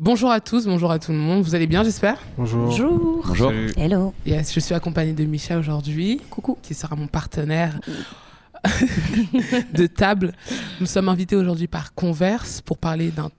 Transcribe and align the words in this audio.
Bonjour 0.00 0.30
à 0.30 0.40
tous, 0.40 0.66
bonjour 0.66 0.92
à 0.92 1.00
tout 1.00 1.10
le 1.10 1.18
monde. 1.18 1.42
Vous 1.42 1.56
allez 1.56 1.66
bien, 1.66 1.82
j'espère 1.82 2.22
Bonjour. 2.36 2.66
Bonjour. 2.66 3.22
Bonjour. 3.26 3.52
Hello. 3.76 4.14
Yes, 4.24 4.54
je 4.54 4.60
suis 4.60 4.72
accompagnée 4.72 5.12
de 5.12 5.24
Micha 5.24 5.58
aujourd'hui. 5.58 6.20
Coucou. 6.30 6.56
Qui 6.62 6.74
sera 6.74 6.94
mon 6.94 7.08
partenaire 7.08 7.80
de 9.74 9.86
table. 9.88 10.34
Nous 10.78 10.86
sommes 10.86 11.08
invités 11.08 11.34
aujourd'hui 11.34 11.66
par 11.66 11.94
Converse 11.94 12.60
pour 12.60 12.78
parler 12.78 13.10
d'un 13.10 13.32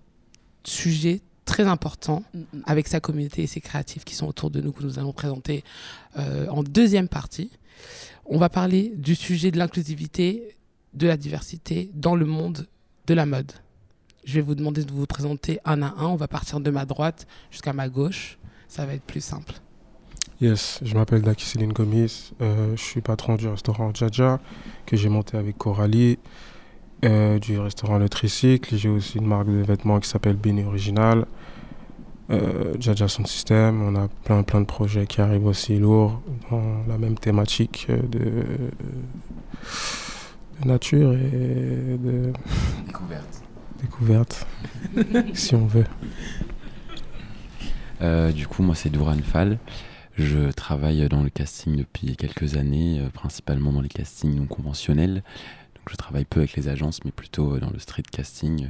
sujet 0.66 1.22
très 1.46 1.64
important 1.64 2.24
avec 2.66 2.90
sa 2.90 3.00
communauté 3.00 3.44
et 3.44 3.48
ses 3.48 3.62
créatifs 3.62 4.04
qui 4.04 4.14
sont 4.14 4.28
autour 4.28 4.52
de 4.52 4.60
nous 4.60 4.74
que 4.74 4.84
nous 4.84 5.00
allons 5.00 5.14
présenter 5.14 5.64
euh, 6.18 6.46
en 6.50 6.62
deuxième 6.62 7.08
partie. 7.08 7.52
On 8.26 8.38
va 8.38 8.50
parler 8.50 8.92
du 8.98 9.16
sujet 9.16 9.52
de 9.52 9.58
l'inclusivité, 9.58 10.58
de 10.94 11.08
la 11.08 11.16
diversité 11.16 11.90
dans 11.94 12.18
le 12.18 12.26
monde 12.26 12.68
de 13.08 13.14
la 13.14 13.26
mode. 13.26 13.54
Je 14.26 14.36
vais 14.36 14.42
vous 14.42 14.56
demander 14.56 14.84
de 14.84 14.92
vous 14.92 15.06
présenter 15.06 15.60
un 15.66 15.82
à 15.82 15.94
un. 15.98 16.08
On 16.08 16.16
va 16.16 16.28
partir 16.28 16.60
de 16.60 16.70
ma 16.70 16.86
droite 16.86 17.28
jusqu'à 17.52 17.74
ma 17.74 17.90
gauche. 17.90 18.38
Ça 18.68 18.86
va 18.86 18.94
être 18.94 19.04
plus 19.04 19.22
simple. 19.22 19.54
Yes, 20.42 20.80
je 20.84 20.94
m'appelle 20.94 21.22
Daki 21.22 21.46
Céline 21.46 21.74
Gomis. 21.74 22.32
Euh, 22.42 22.76
je 22.76 22.82
suis 22.82 23.02
patron 23.02 23.36
du 23.36 23.48
restaurant 23.48 23.94
Jaja 23.94 24.40
que 24.86 24.96
j'ai 24.96 25.10
monté 25.10 25.36
avec 25.38 25.58
Coralie, 25.58 26.18
euh, 27.04 27.40
du 27.40 27.60
restaurant 27.60 27.98
Le 27.98 28.08
Tricycle. 28.08 28.78
J'ai 28.78 28.88
aussi 28.88 29.18
une 29.18 29.26
marque 29.26 29.48
de 29.48 29.64
vêtements 29.64 30.00
qui 30.00 30.08
s'appelle 30.08 30.38
Bini 30.38 30.64
Original. 30.64 31.26
Euh, 32.30 32.76
Jaja 32.80 33.08
Sound 33.08 33.28
System. 33.28 33.82
On 33.82 33.96
a 33.96 34.08
plein 34.24 34.44
plein 34.44 34.62
de 34.62 34.66
projets 34.66 35.08
qui 35.08 35.20
arrivent 35.20 35.48
aussi 35.48 35.78
lourds 35.78 36.22
dans 36.52 36.86
la 36.88 36.98
même 36.98 37.18
thématique 37.18 37.88
de, 37.90 38.70
de 40.62 40.68
nature 40.68 41.14
et 41.14 41.98
de 41.98 42.32
Découverte. 42.86 43.49
Découverte, 43.82 44.48
si 45.34 45.56
on 45.56 45.66
veut. 45.66 45.86
Euh, 48.02 48.32
du 48.32 48.48
coup, 48.48 48.64
moi, 48.64 48.76
c'est 48.76 48.90
Douran 48.90 49.18
Fall. 49.24 49.60
Je 50.18 50.52
travaille 50.52 51.08
dans 51.10 51.24
le 51.24 51.30
casting 51.30 51.76
depuis 51.76 52.16
quelques 52.16 52.56
années, 52.56 53.00
euh, 53.00 53.10
principalement 53.10 53.72
dans 53.72 53.82
les 53.82 53.90
castings 53.90 54.36
non 54.36 54.46
conventionnels. 54.46 55.16
Donc, 55.76 55.90
je 55.90 55.96
travaille 55.96 56.26
peu 56.26 56.42
avec 56.42 56.56
les 56.56 56.68
agences, 56.68 57.04
mais 57.06 57.12
plutôt 57.12 57.56
euh, 57.56 57.60
dans 57.60 57.70
le 57.70 57.80
street 57.80 58.04
casting. 58.12 58.70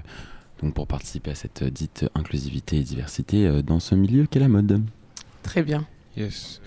Donc, 0.61 0.73
pour 0.73 0.87
participer 0.87 1.31
à 1.31 1.35
cette 1.35 1.61
euh, 1.63 1.69
dite 1.69 2.05
inclusivité 2.15 2.77
et 2.77 2.83
diversité 2.83 3.47
euh, 3.47 3.61
dans 3.61 3.79
ce 3.79 3.95
milieu 3.95 4.25
qu'est 4.25 4.39
la 4.39 4.49
mode. 4.49 4.83
Très 5.41 5.63
bien. 5.63 5.85
Yes. 6.17 6.61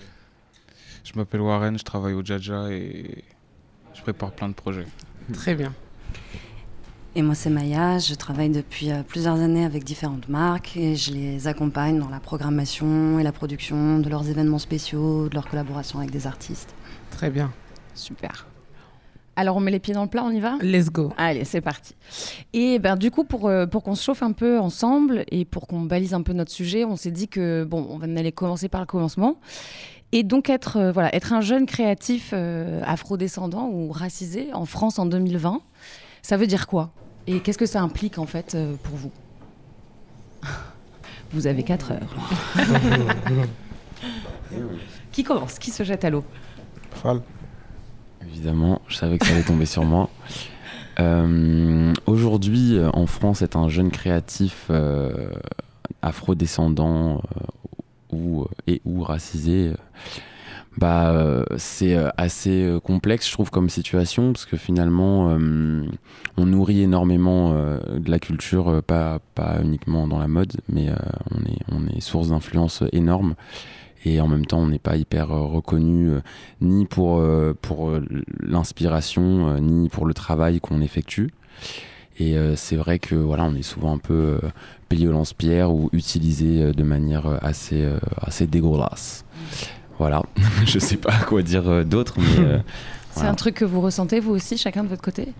Je 1.03 1.13
m'appelle 1.15 1.41
Warren, 1.41 1.77
je 1.77 1.83
travaille 1.83 2.13
au 2.13 2.23
Jaja 2.23 2.71
et 2.71 3.23
je 3.93 4.01
prépare 4.01 4.31
plein 4.31 4.49
de 4.49 4.53
projets. 4.53 4.87
Très 5.31 5.53
bien. 5.53 5.73
Et 7.15 7.21
moi, 7.21 7.35
c'est 7.35 7.51
Maya. 7.51 7.99
Je 7.99 8.15
travaille 8.15 8.49
depuis 8.49 8.91
euh, 8.91 9.03
plusieurs 9.03 9.39
années 9.39 9.65
avec 9.65 9.83
différentes 9.83 10.29
marques 10.29 10.75
et 10.75 10.95
je 10.95 11.11
les 11.11 11.47
accompagne 11.47 11.99
dans 11.99 12.09
la 12.09 12.19
programmation 12.19 13.19
et 13.19 13.23
la 13.23 13.31
production 13.31 13.99
de 13.99 14.09
leurs 14.09 14.27
événements 14.29 14.57
spéciaux, 14.57 15.29
de 15.29 15.35
leurs 15.35 15.47
collaborations 15.47 15.99
avec 15.99 16.09
des 16.09 16.25
artistes. 16.25 16.73
Très 17.11 17.29
bien. 17.29 17.51
Super. 17.93 18.47
Alors 19.35 19.57
on 19.57 19.59
met 19.59 19.71
les 19.71 19.79
pieds 19.79 19.93
dans 19.93 20.03
le 20.03 20.09
plat, 20.09 20.23
on 20.23 20.31
y 20.31 20.39
va? 20.39 20.57
Let's 20.61 20.91
go. 20.91 21.11
Allez, 21.17 21.43
c'est 21.43 21.61
parti. 21.61 21.95
Et 22.53 22.77
ben, 22.79 22.95
du 22.95 23.09
coup, 23.09 23.23
pour, 23.23 23.47
euh, 23.47 23.65
pour 23.65 23.83
qu'on 23.83 23.95
se 23.95 24.03
chauffe 24.03 24.21
un 24.21 24.31
peu 24.31 24.59
ensemble 24.59 25.23
et 25.31 25.45
pour 25.45 25.67
qu'on 25.67 25.81
balise 25.81 26.13
un 26.13 26.21
peu 26.21 26.33
notre 26.33 26.51
sujet, 26.51 26.85
on 26.85 26.95
s'est 26.95 27.11
dit 27.11 27.27
que 27.27 27.63
bon, 27.63 27.87
on 27.89 28.15
allait 28.15 28.31
commencer 28.31 28.69
par 28.69 28.81
le 28.81 28.87
commencement. 28.87 29.37
Et 30.11 30.21
donc 30.21 30.51
être, 30.51 30.77
euh, 30.77 30.91
voilà, 30.91 31.13
être 31.15 31.33
un 31.33 31.41
jeune 31.41 31.65
créatif 31.65 32.31
euh, 32.33 32.81
afrodescendant 32.85 33.69
ou 33.71 33.91
racisé 33.91 34.53
en 34.53 34.65
France 34.65 34.99
en 34.99 35.07
2020, 35.07 35.61
ça 36.23 36.37
veut 36.37 36.47
dire 36.47 36.65
quoi? 36.65 36.91
Et 37.27 37.39
qu'est-ce 37.41 37.57
que 37.59 37.65
ça 37.67 37.81
implique 37.81 38.17
en 38.17 38.25
fait 38.25 38.55
euh, 38.55 38.73
pour 38.81 38.95
vous? 38.95 39.11
Vous 41.31 41.45
avez 41.47 41.63
4 41.63 41.91
heures. 41.93 42.15
Qui 45.11 45.23
commence? 45.23 45.59
Qui 45.59 45.71
se 45.71 45.83
jette 45.83 46.05
à 46.05 46.09
l'eau? 46.09 46.23
Fall. 46.91 47.21
Évidemment, 48.21 48.81
je 48.87 48.95
savais 48.97 49.17
que 49.17 49.25
ça 49.25 49.33
allait 49.33 49.43
tomber 49.43 49.65
sur 49.65 49.83
moi. 49.83 50.09
Euh, 50.99 51.91
Aujourd'hui, 52.05 52.77
euh, 52.77 52.89
en 52.93 53.07
France, 53.07 53.41
être 53.41 53.57
un 53.57 53.67
jeune 53.67 53.89
créatif 53.89 54.67
euh, 54.69 55.31
afrodescendant 56.03 57.15
euh, 57.17 58.15
ou, 58.15 58.45
et 58.67 58.81
ou 58.85 59.01
racisé, 59.01 59.69
euh, 59.69 59.75
bah, 60.77 61.11
euh, 61.11 61.43
c'est 61.57 61.95
euh, 61.95 62.09
assez 62.17 62.63
euh, 62.63 62.79
complexe, 62.79 63.27
je 63.27 63.33
trouve, 63.33 63.51
comme 63.51 63.69
situation, 63.69 64.33
parce 64.33 64.45
que 64.45 64.57
finalement, 64.57 65.29
euh, 65.29 65.85
on 66.37 66.45
nourrit 66.45 66.81
énormément 66.81 67.51
euh, 67.53 67.79
de 67.99 68.09
la 68.09 68.19
culture, 68.19 68.81
pas, 68.83 69.19
pas 69.35 69.59
uniquement 69.61 70.07
dans 70.07 70.19
la 70.19 70.27
mode, 70.27 70.53
mais 70.69 70.89
on, 71.31 71.41
est, 71.45 71.59
on 71.71 71.87
est 71.95 72.01
source 72.01 72.29
d'influence 72.29 72.83
énorme. 72.91 73.35
Et 74.05 74.19
en 74.19 74.27
même 74.27 74.45
temps, 74.45 74.59
on 74.59 74.67
n'est 74.67 74.79
pas 74.79 74.97
hyper 74.97 75.29
reconnu 75.29 76.11
ni 76.59 76.85
pour, 76.85 77.23
pour 77.61 77.91
l'inspiration, 78.41 79.57
ni 79.61 79.87
pour 79.87 80.05
le 80.05 80.13
travail 80.13 80.59
qu'on 80.59 80.81
effectue. 80.81 81.29
Et 82.19 82.35
c'est 82.57 82.75
vrai 82.75 82.99
que 82.99 83.15
voilà, 83.15 83.45
on 83.45 83.55
est 83.55 83.63
souvent 83.63 83.93
un 83.93 83.99
peu 83.99 84.41
payé 84.89 85.07
au 85.07 85.13
lance-pierre 85.13 85.73
ou 85.73 85.89
utilisé 85.93 86.73
de 86.73 86.83
manière 86.83 87.39
assez, 87.41 87.87
assez 88.21 88.45
dégueulasse. 88.45 89.23
Voilà, 89.99 90.23
je 90.65 90.79
sais 90.79 90.97
pas 90.97 91.17
quoi 91.27 91.41
dire 91.41 91.67
euh, 91.69 91.83
d'autre, 91.83 92.15
mais 92.17 92.45
euh, 92.45 92.59
C'est 93.15 93.27
un 93.27 93.35
truc 93.35 93.55
que 93.55 93.65
vous 93.65 93.81
ressentez 93.81 94.19
vous 94.19 94.31
aussi, 94.31 94.57
chacun 94.57 94.83
de 94.83 94.89
votre 94.89 95.01
côté? 95.01 95.33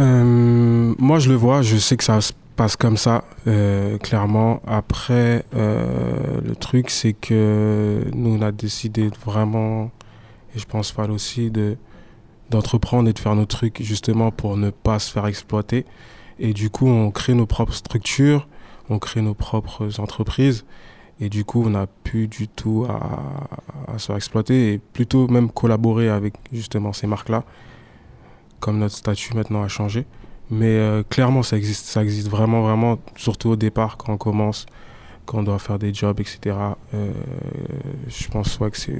Euh, 0.00 0.94
moi, 0.98 1.18
je 1.18 1.28
le 1.28 1.34
vois, 1.34 1.62
je 1.62 1.76
sais 1.76 1.96
que 1.96 2.04
ça 2.04 2.20
se 2.20 2.32
passe 2.56 2.76
comme 2.76 2.96
ça, 2.96 3.24
euh, 3.46 3.98
clairement. 3.98 4.62
Après, 4.66 5.44
euh, 5.54 6.40
le 6.44 6.56
truc, 6.56 6.90
c'est 6.90 7.12
que 7.12 8.04
nous, 8.14 8.38
on 8.38 8.42
a 8.42 8.52
décidé 8.52 9.10
vraiment, 9.24 9.90
et 10.54 10.58
je 10.58 10.66
pense 10.66 10.90
Fall 10.90 11.10
aussi, 11.10 11.50
de 11.50 11.76
d'entreprendre 12.50 13.08
et 13.08 13.14
de 13.14 13.18
faire 13.18 13.34
nos 13.34 13.46
trucs 13.46 13.82
justement 13.82 14.30
pour 14.30 14.58
ne 14.58 14.68
pas 14.68 14.98
se 14.98 15.10
faire 15.10 15.26
exploiter. 15.26 15.86
Et 16.38 16.52
du 16.52 16.68
coup, 16.68 16.86
on 16.86 17.10
crée 17.10 17.32
nos 17.32 17.46
propres 17.46 17.72
structures, 17.72 18.46
on 18.90 18.98
crée 18.98 19.22
nos 19.22 19.32
propres 19.32 19.98
entreprises. 20.00 20.66
Et 21.20 21.28
du 21.28 21.44
coup, 21.44 21.62
on 21.64 21.70
n'a 21.70 21.86
plus 21.86 22.26
du 22.26 22.48
tout 22.48 22.86
à, 22.88 23.98
se 23.98 24.12
exploiter 24.12 24.72
et 24.72 24.78
plutôt 24.78 25.28
même 25.28 25.50
collaborer 25.50 26.08
avec 26.08 26.34
justement 26.52 26.92
ces 26.92 27.06
marques-là 27.06 27.44
comme 28.60 28.78
notre 28.78 28.94
statut 28.96 29.34
maintenant 29.34 29.62
a 29.62 29.68
changé. 29.68 30.06
Mais 30.50 30.66
euh, 30.76 31.02
clairement, 31.02 31.42
ça 31.42 31.56
existe, 31.56 31.86
ça 31.86 32.02
existe 32.02 32.28
vraiment, 32.28 32.62
vraiment, 32.62 32.98
surtout 33.16 33.50
au 33.50 33.56
départ, 33.56 33.96
quand 33.96 34.12
on 34.12 34.16
commence, 34.18 34.66
quand 35.26 35.38
on 35.38 35.42
doit 35.42 35.58
faire 35.58 35.78
des 35.78 35.92
jobs, 35.92 36.20
etc. 36.20 36.56
Euh, 36.94 37.10
je 38.08 38.28
pense 38.28 38.58
ouais, 38.60 38.70
que 38.70 38.76
c'est, 38.78 38.96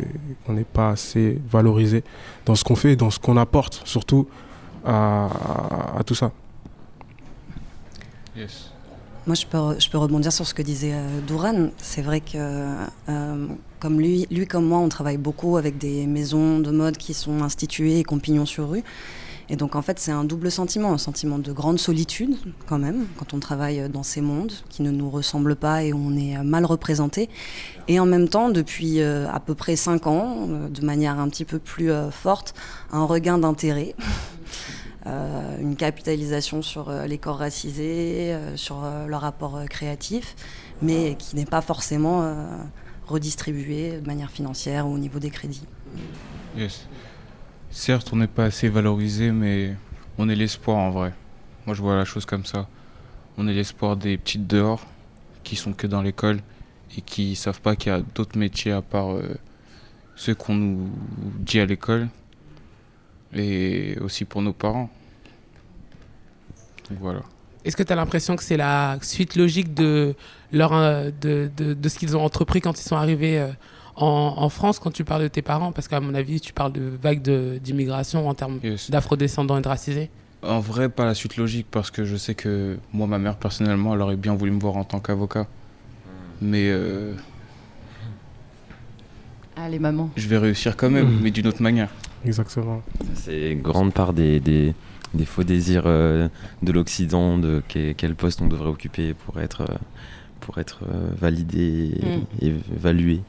on 0.49 0.55
n'est 0.55 0.65
pas 0.65 0.91
assez 0.91 1.41
valorisé 1.49 2.03
dans 2.45 2.55
ce 2.55 2.65
qu'on 2.65 2.75
fait 2.77 2.97
dans 2.97 3.11
ce 3.11 3.19
qu'on 3.21 3.37
apporte, 3.37 3.83
surtout 3.85 4.29
à, 4.85 5.27
à- 5.27 5.99
à 5.99 6.03
tout 6.05 6.15
ça. 6.15 6.33
Yes. 8.37 8.72
Moi, 9.27 9.37
je 9.37 9.47
peux, 9.47 9.79
je 9.79 9.89
peux 9.89 9.99
rebondir 9.99 10.33
sur 10.33 10.47
ce 10.47 10.53
que 10.53 10.63
disait 10.63 10.95
euh, 10.95 11.21
Douran. 11.27 11.71
C'est 11.79 12.03
vrai 12.03 12.21
que, 12.21 12.37
euh, 13.09 13.47
comme 13.79 14.01
lui, 14.01 14.27
lui 14.31 14.47
comme 14.47 14.67
moi, 14.67 14.79
on 14.79 14.89
travaille 14.89 15.17
beaucoup 15.17 15.57
avec 15.57 15.79
des 15.79 16.07
maisons 16.07 16.59
de 16.59 16.71
mode 16.71 16.97
qui 16.97 17.15
sont 17.15 17.43
instituées 17.43 18.01
et 18.01 18.05
pignon 18.21 18.47
sur 18.47 18.71
rue. 18.71 18.83
Et 19.49 19.57
donc, 19.57 19.77
en 19.77 19.83
fait, 19.83 19.99
c'est 19.99 20.13
un 20.13 20.25
double 20.25 20.51
sentiment, 20.51 20.93
un 20.93 20.99
sentiment 20.99 21.39
de 21.39 21.53
grande 21.53 21.79
solitude, 21.79 22.37
quand 22.67 22.79
même, 22.79 23.07
quand 23.19 23.35
on 23.35 23.39
travaille 23.39 23.89
dans 23.91 24.03
ces 24.03 24.21
mondes 24.21 24.53
qui 24.71 24.83
ne 24.83 24.91
nous 24.91 25.11
ressemblent 25.11 25.57
pas 25.57 25.85
et 25.85 25.93
où 25.93 25.99
on 25.99 26.17
est 26.17 26.37
euh, 26.37 26.43
mal 26.43 26.65
représenté. 26.65 27.29
Et 27.87 28.01
en 28.01 28.07
même 28.07 28.29
temps, 28.29 28.49
depuis 28.49 29.01
euh, 29.01 29.29
à 29.31 29.41
peu 29.41 29.55
près 29.55 29.77
cinq 29.77 30.07
ans, 30.07 30.49
euh, 30.49 30.69
de 30.69 30.85
manière 30.85 31.19
un 31.19 31.29
petit 31.29 31.45
peu 31.45 31.59
plus 31.59 31.91
euh, 31.91 32.11
forte, 32.11 32.55
un 32.93 33.05
regain 33.05 33.39
d'intérêt. 33.39 33.95
Euh, 35.07 35.59
une 35.61 35.75
capitalisation 35.75 36.63
sur 36.63 36.89
euh, 36.89 37.07
les 37.07 37.19
corps 37.19 37.39
racisés, 37.39 38.35
euh, 38.35 38.57
sur 38.57 38.85
leur 39.09 39.23
rapport 39.23 39.59
créatif, 39.69 40.37
mais 40.81 41.17
qui 41.17 41.35
n'est 41.35 41.47
pas 41.47 41.61
forcément 41.61 42.23
euh, 42.23 42.57
redistribué 43.07 44.01
de 44.01 44.07
manière 44.07 44.31
financière 44.31 44.87
ou 44.87 44.95
au 44.95 44.99
niveau 44.99 45.19
des 45.19 45.31
crédits. 45.31 45.67
Yes. 46.57 46.87
Certes, 47.71 48.11
on 48.13 48.17
n'est 48.17 48.29
pas 48.29 48.45
assez 48.45 48.69
valorisé, 48.69 49.33
mais 49.33 49.75
on 50.19 50.29
est 50.29 50.37
l'espoir 50.37 50.77
en 50.77 50.91
vrai. 50.91 51.13
Moi, 51.67 51.75
je 51.75 51.83
vois 51.83 51.97
la 51.97 52.05
chose 52.05 52.25
comme 52.25 52.45
ça. 52.45 52.69
On 53.39 53.49
est 53.49 53.55
l'espoir 53.55 53.97
des 53.97 54.17
petites 54.19 54.47
dehors 54.47 54.87
qui 55.43 55.57
sont 55.57 55.73
que 55.73 55.89
dans 55.89 56.03
l'école 56.03 56.41
et 56.97 57.01
qui 57.01 57.35
savent 57.35 57.61
pas 57.61 57.75
qu'il 57.75 57.91
y 57.91 57.95
a 57.95 58.03
d'autres 58.15 58.39
métiers 58.39 58.73
à 58.73 58.83
part 58.83 59.17
ceux 60.15 60.35
qu'on 60.35 60.55
nous 60.55 60.91
dit 61.39 61.59
à 61.59 61.65
l'école 61.65 62.09
et 63.35 63.97
aussi 64.01 64.25
pour 64.25 64.43
nos 64.43 64.53
parents. 64.53 64.91
Donc 66.91 66.99
voilà. 67.01 67.21
Est-ce 67.65 67.77
que 67.77 67.83
tu 67.83 67.93
as 67.93 67.97
l'impression 67.97 68.35
que 68.37 68.43
c'est 68.43 68.57
la 68.57 68.99
suite 69.03 69.37
logique 69.37 69.73
de, 69.73 70.15
leur, 70.53 70.73
euh, 70.75 71.11
de, 71.21 71.49
de, 71.57 71.75
de 71.75 71.89
ce 71.89 71.99
qu'ils 71.99 72.17
ont 72.17 72.25
entrepris 72.25 72.61
quand 72.61 72.79
ils 72.79 72.83
sont 72.83 72.97
arrivés 72.97 73.39
euh, 73.39 73.49
en, 73.95 74.35
en 74.37 74.49
France, 74.49 74.79
quand 74.81 74.91
tu 74.91 75.05
parles 75.05 75.23
de 75.23 75.29
tes 75.29 75.43
parents? 75.43 75.71
Parce 75.71 75.87
qu'à 75.87 76.01
mon 76.01 76.15
avis, 76.15 76.41
tu 76.41 76.53
parles 76.53 76.73
de 76.73 76.93
vague 77.01 77.23
de- 77.23 77.59
d'immigration 77.63 78.29
en 78.29 78.35
termes 78.35 78.59
Yes. 78.65 78.91
d'afrodescendants 78.91 79.59
et 79.59 79.63
de 79.63 79.69
racisés. 79.69 80.11
En 80.43 80.59
vrai, 80.59 80.89
pas 80.89 81.05
la 81.05 81.15
suite 81.15 81.37
logique, 81.37 81.69
parce 81.71 81.93
que 81.93 82.05
je 82.05 82.17
sais 82.17 82.35
que 82.35 82.77
moi, 82.93 83.07
ma 83.07 83.19
mère, 83.19 83.37
personnellement, 83.37 83.95
elle 83.95 84.01
aurait 84.01 84.17
bien 84.17 84.35
voulu 84.35 84.51
me 84.51 84.59
voir 84.59 84.77
en 84.77 84.83
tant 84.83 84.99
qu'avocat. 84.99 85.47
Mais 86.41 86.69
euh, 86.69 87.15
Allez, 89.57 89.79
maman. 89.79 90.11
je 90.17 90.27
vais 90.27 90.39
réussir 90.39 90.77
quand 90.77 90.91
même, 90.91 91.07
Mhm. 91.07 91.21
mais 91.23 91.31
d'une 91.31 91.47
autre 91.47 91.63
manière. 91.63 91.91
Exactement. 92.25 92.83
C'est 93.15 93.55
grande 93.57 93.93
part 93.93 94.13
des, 94.13 94.39
des, 94.41 94.75
des 95.15 95.25
faux 95.25 95.43
désirs 95.45 95.85
euh, 95.87 96.29
de 96.63 96.73
l'Occident, 96.73 97.39
de 97.39 97.63
que- 97.69 97.93
quel 97.93 98.15
poste 98.15 98.41
on 98.43 98.49
devrait 98.49 98.69
occuper 98.71 99.15
pour 99.15 99.41
être, 99.41 99.63
euh, 99.63 99.75
pour 100.41 100.59
être 100.59 100.83
euh, 100.85 101.11
validé 101.21 101.93
et, 102.41 102.47
et 102.47 102.55
évalué. 102.77 103.21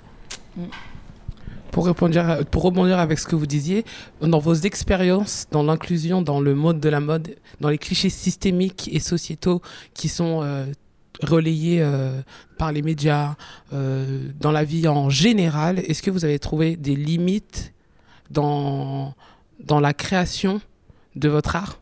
Pour, 1.71 1.87
répondre, 1.87 2.43
pour 2.51 2.61
rebondir 2.61 2.99
avec 2.99 3.17
ce 3.17 3.25
que 3.25 3.35
vous 3.35 3.47
disiez, 3.47 3.83
dans 4.21 4.37
vos 4.37 4.53
expériences 4.53 5.47
dans 5.49 5.63
l'inclusion, 5.63 6.21
dans 6.21 6.39
le 6.39 6.53
mode 6.53 6.79
de 6.79 6.89
la 6.89 6.99
mode, 6.99 7.35
dans 7.61 7.69
les 7.69 7.79
clichés 7.79 8.11
systémiques 8.11 8.89
et 8.93 8.99
sociétaux 8.99 9.59
qui 9.95 10.07
sont 10.07 10.41
euh, 10.43 10.67
relayés 11.23 11.79
euh, 11.81 12.21
par 12.59 12.71
les 12.71 12.83
médias, 12.83 13.35
euh, 13.73 14.27
dans 14.39 14.51
la 14.51 14.63
vie 14.63 14.87
en 14.87 15.09
général, 15.09 15.79
est-ce 15.79 16.03
que 16.03 16.11
vous 16.11 16.25
avez 16.25 16.37
trouvé 16.37 16.75
des 16.75 16.95
limites 16.95 17.73
dans, 18.33 19.13
dans 19.59 19.79
la 19.79 19.93
création 19.93 20.61
de 21.15 21.29
votre 21.29 21.55
art 21.55 21.79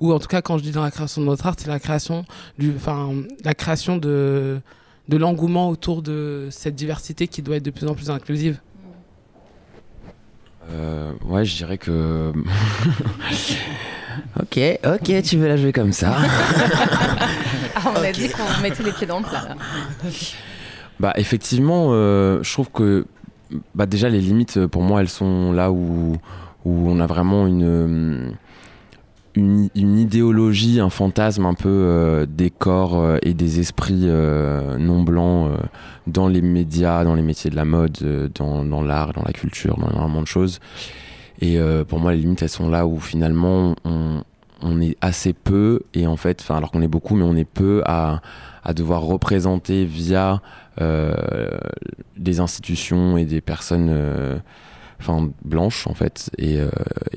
Ou 0.00 0.12
en 0.12 0.18
tout 0.18 0.28
cas, 0.28 0.42
quand 0.42 0.58
je 0.58 0.62
dis 0.62 0.72
dans 0.72 0.82
la 0.82 0.90
création 0.90 1.20
de 1.22 1.26
votre 1.26 1.46
art, 1.46 1.54
c'est 1.58 1.68
la 1.68 1.78
création, 1.78 2.24
du, 2.58 2.72
enfin, 2.74 3.12
la 3.44 3.54
création 3.54 3.96
de, 3.96 4.60
de 5.08 5.16
l'engouement 5.16 5.68
autour 5.68 6.02
de 6.02 6.48
cette 6.50 6.74
diversité 6.74 7.28
qui 7.28 7.42
doit 7.42 7.56
être 7.56 7.62
de 7.62 7.70
plus 7.70 7.86
en 7.86 7.94
plus 7.94 8.10
inclusive. 8.10 8.60
Euh, 10.70 11.12
ouais, 11.24 11.44
je 11.44 11.56
dirais 11.56 11.78
que. 11.78 12.32
ok, 14.40 14.58
ok, 14.84 15.22
tu 15.22 15.36
veux 15.36 15.46
la 15.46 15.56
jouer 15.56 15.72
comme 15.72 15.92
ça. 15.92 16.16
Ah, 17.78 17.92
on 17.94 18.02
a 18.02 18.10
dit 18.10 18.30
qu'on 18.30 18.62
mettait 18.62 18.82
les 18.82 18.90
pieds 18.90 19.06
dans 19.06 19.18
le 19.18 19.24
plat. 19.24 19.48
là. 19.50 19.54
Bah 20.98 21.12
effectivement, 21.16 21.88
euh, 21.90 22.42
je 22.42 22.50
trouve 22.50 22.70
que 22.70 23.04
bah, 23.74 23.86
déjà 23.86 24.08
les 24.08 24.20
limites 24.20 24.56
euh, 24.56 24.68
pour 24.68 24.82
moi 24.82 25.00
elles 25.00 25.08
sont 25.08 25.52
là 25.52 25.70
où, 25.70 26.16
où 26.64 26.90
on 26.90 27.00
a 27.00 27.06
vraiment 27.06 27.46
une, 27.46 27.64
euh, 27.64 28.30
une, 29.34 29.98
idéologie, 29.98 30.80
un 30.80 30.90
fantasme 30.90 31.46
un 31.46 31.54
peu 31.54 31.68
euh, 31.68 32.26
des 32.26 32.50
corps 32.50 33.16
et 33.22 33.34
des 33.34 33.60
esprits 33.60 34.06
non 34.06 35.02
blancs 35.02 35.50
dans 36.06 36.28
les 36.28 36.40
médias, 36.40 37.04
dans 37.04 37.14
les 37.14 37.22
métiers 37.22 37.50
de 37.50 37.56
la 37.56 37.64
mode, 37.64 38.30
dans, 38.34 38.64
dans 38.64 38.82
l'art, 38.82 39.12
dans 39.12 39.22
la 39.24 39.32
culture, 39.32 39.76
dans 39.76 39.90
énormément 39.90 40.22
de 40.22 40.26
choses. 40.26 40.58
Et 41.40 41.58
pour 41.86 42.00
moi 42.00 42.12
les 42.12 42.18
limites 42.18 42.42
elles 42.42 42.48
sont 42.48 42.70
là 42.70 42.86
où 42.86 42.98
finalement 42.98 43.76
on, 43.84 44.22
on 44.62 44.80
est 44.80 44.96
assez 45.00 45.34
peu 45.34 45.80
et 45.92 46.06
en 46.06 46.16
fait, 46.16 46.40
enfin 46.40 46.56
alors 46.56 46.70
qu'on 46.70 46.82
est 46.82 46.88
beaucoup 46.88 47.14
mais 47.14 47.24
on 47.24 47.36
est 47.36 47.44
peu 47.44 47.82
à, 47.84 48.22
à 48.66 48.74
devoir 48.74 49.02
représenter 49.02 49.84
via 49.84 50.42
euh, 50.80 51.14
des 52.16 52.40
institutions 52.40 53.16
et 53.16 53.24
des 53.24 53.40
personnes 53.40 53.88
euh, 53.90 54.38
enfin 55.00 55.30
blanches 55.44 55.86
en 55.86 55.94
fait 55.94 56.30
et, 56.36 56.58
euh, 56.58 56.68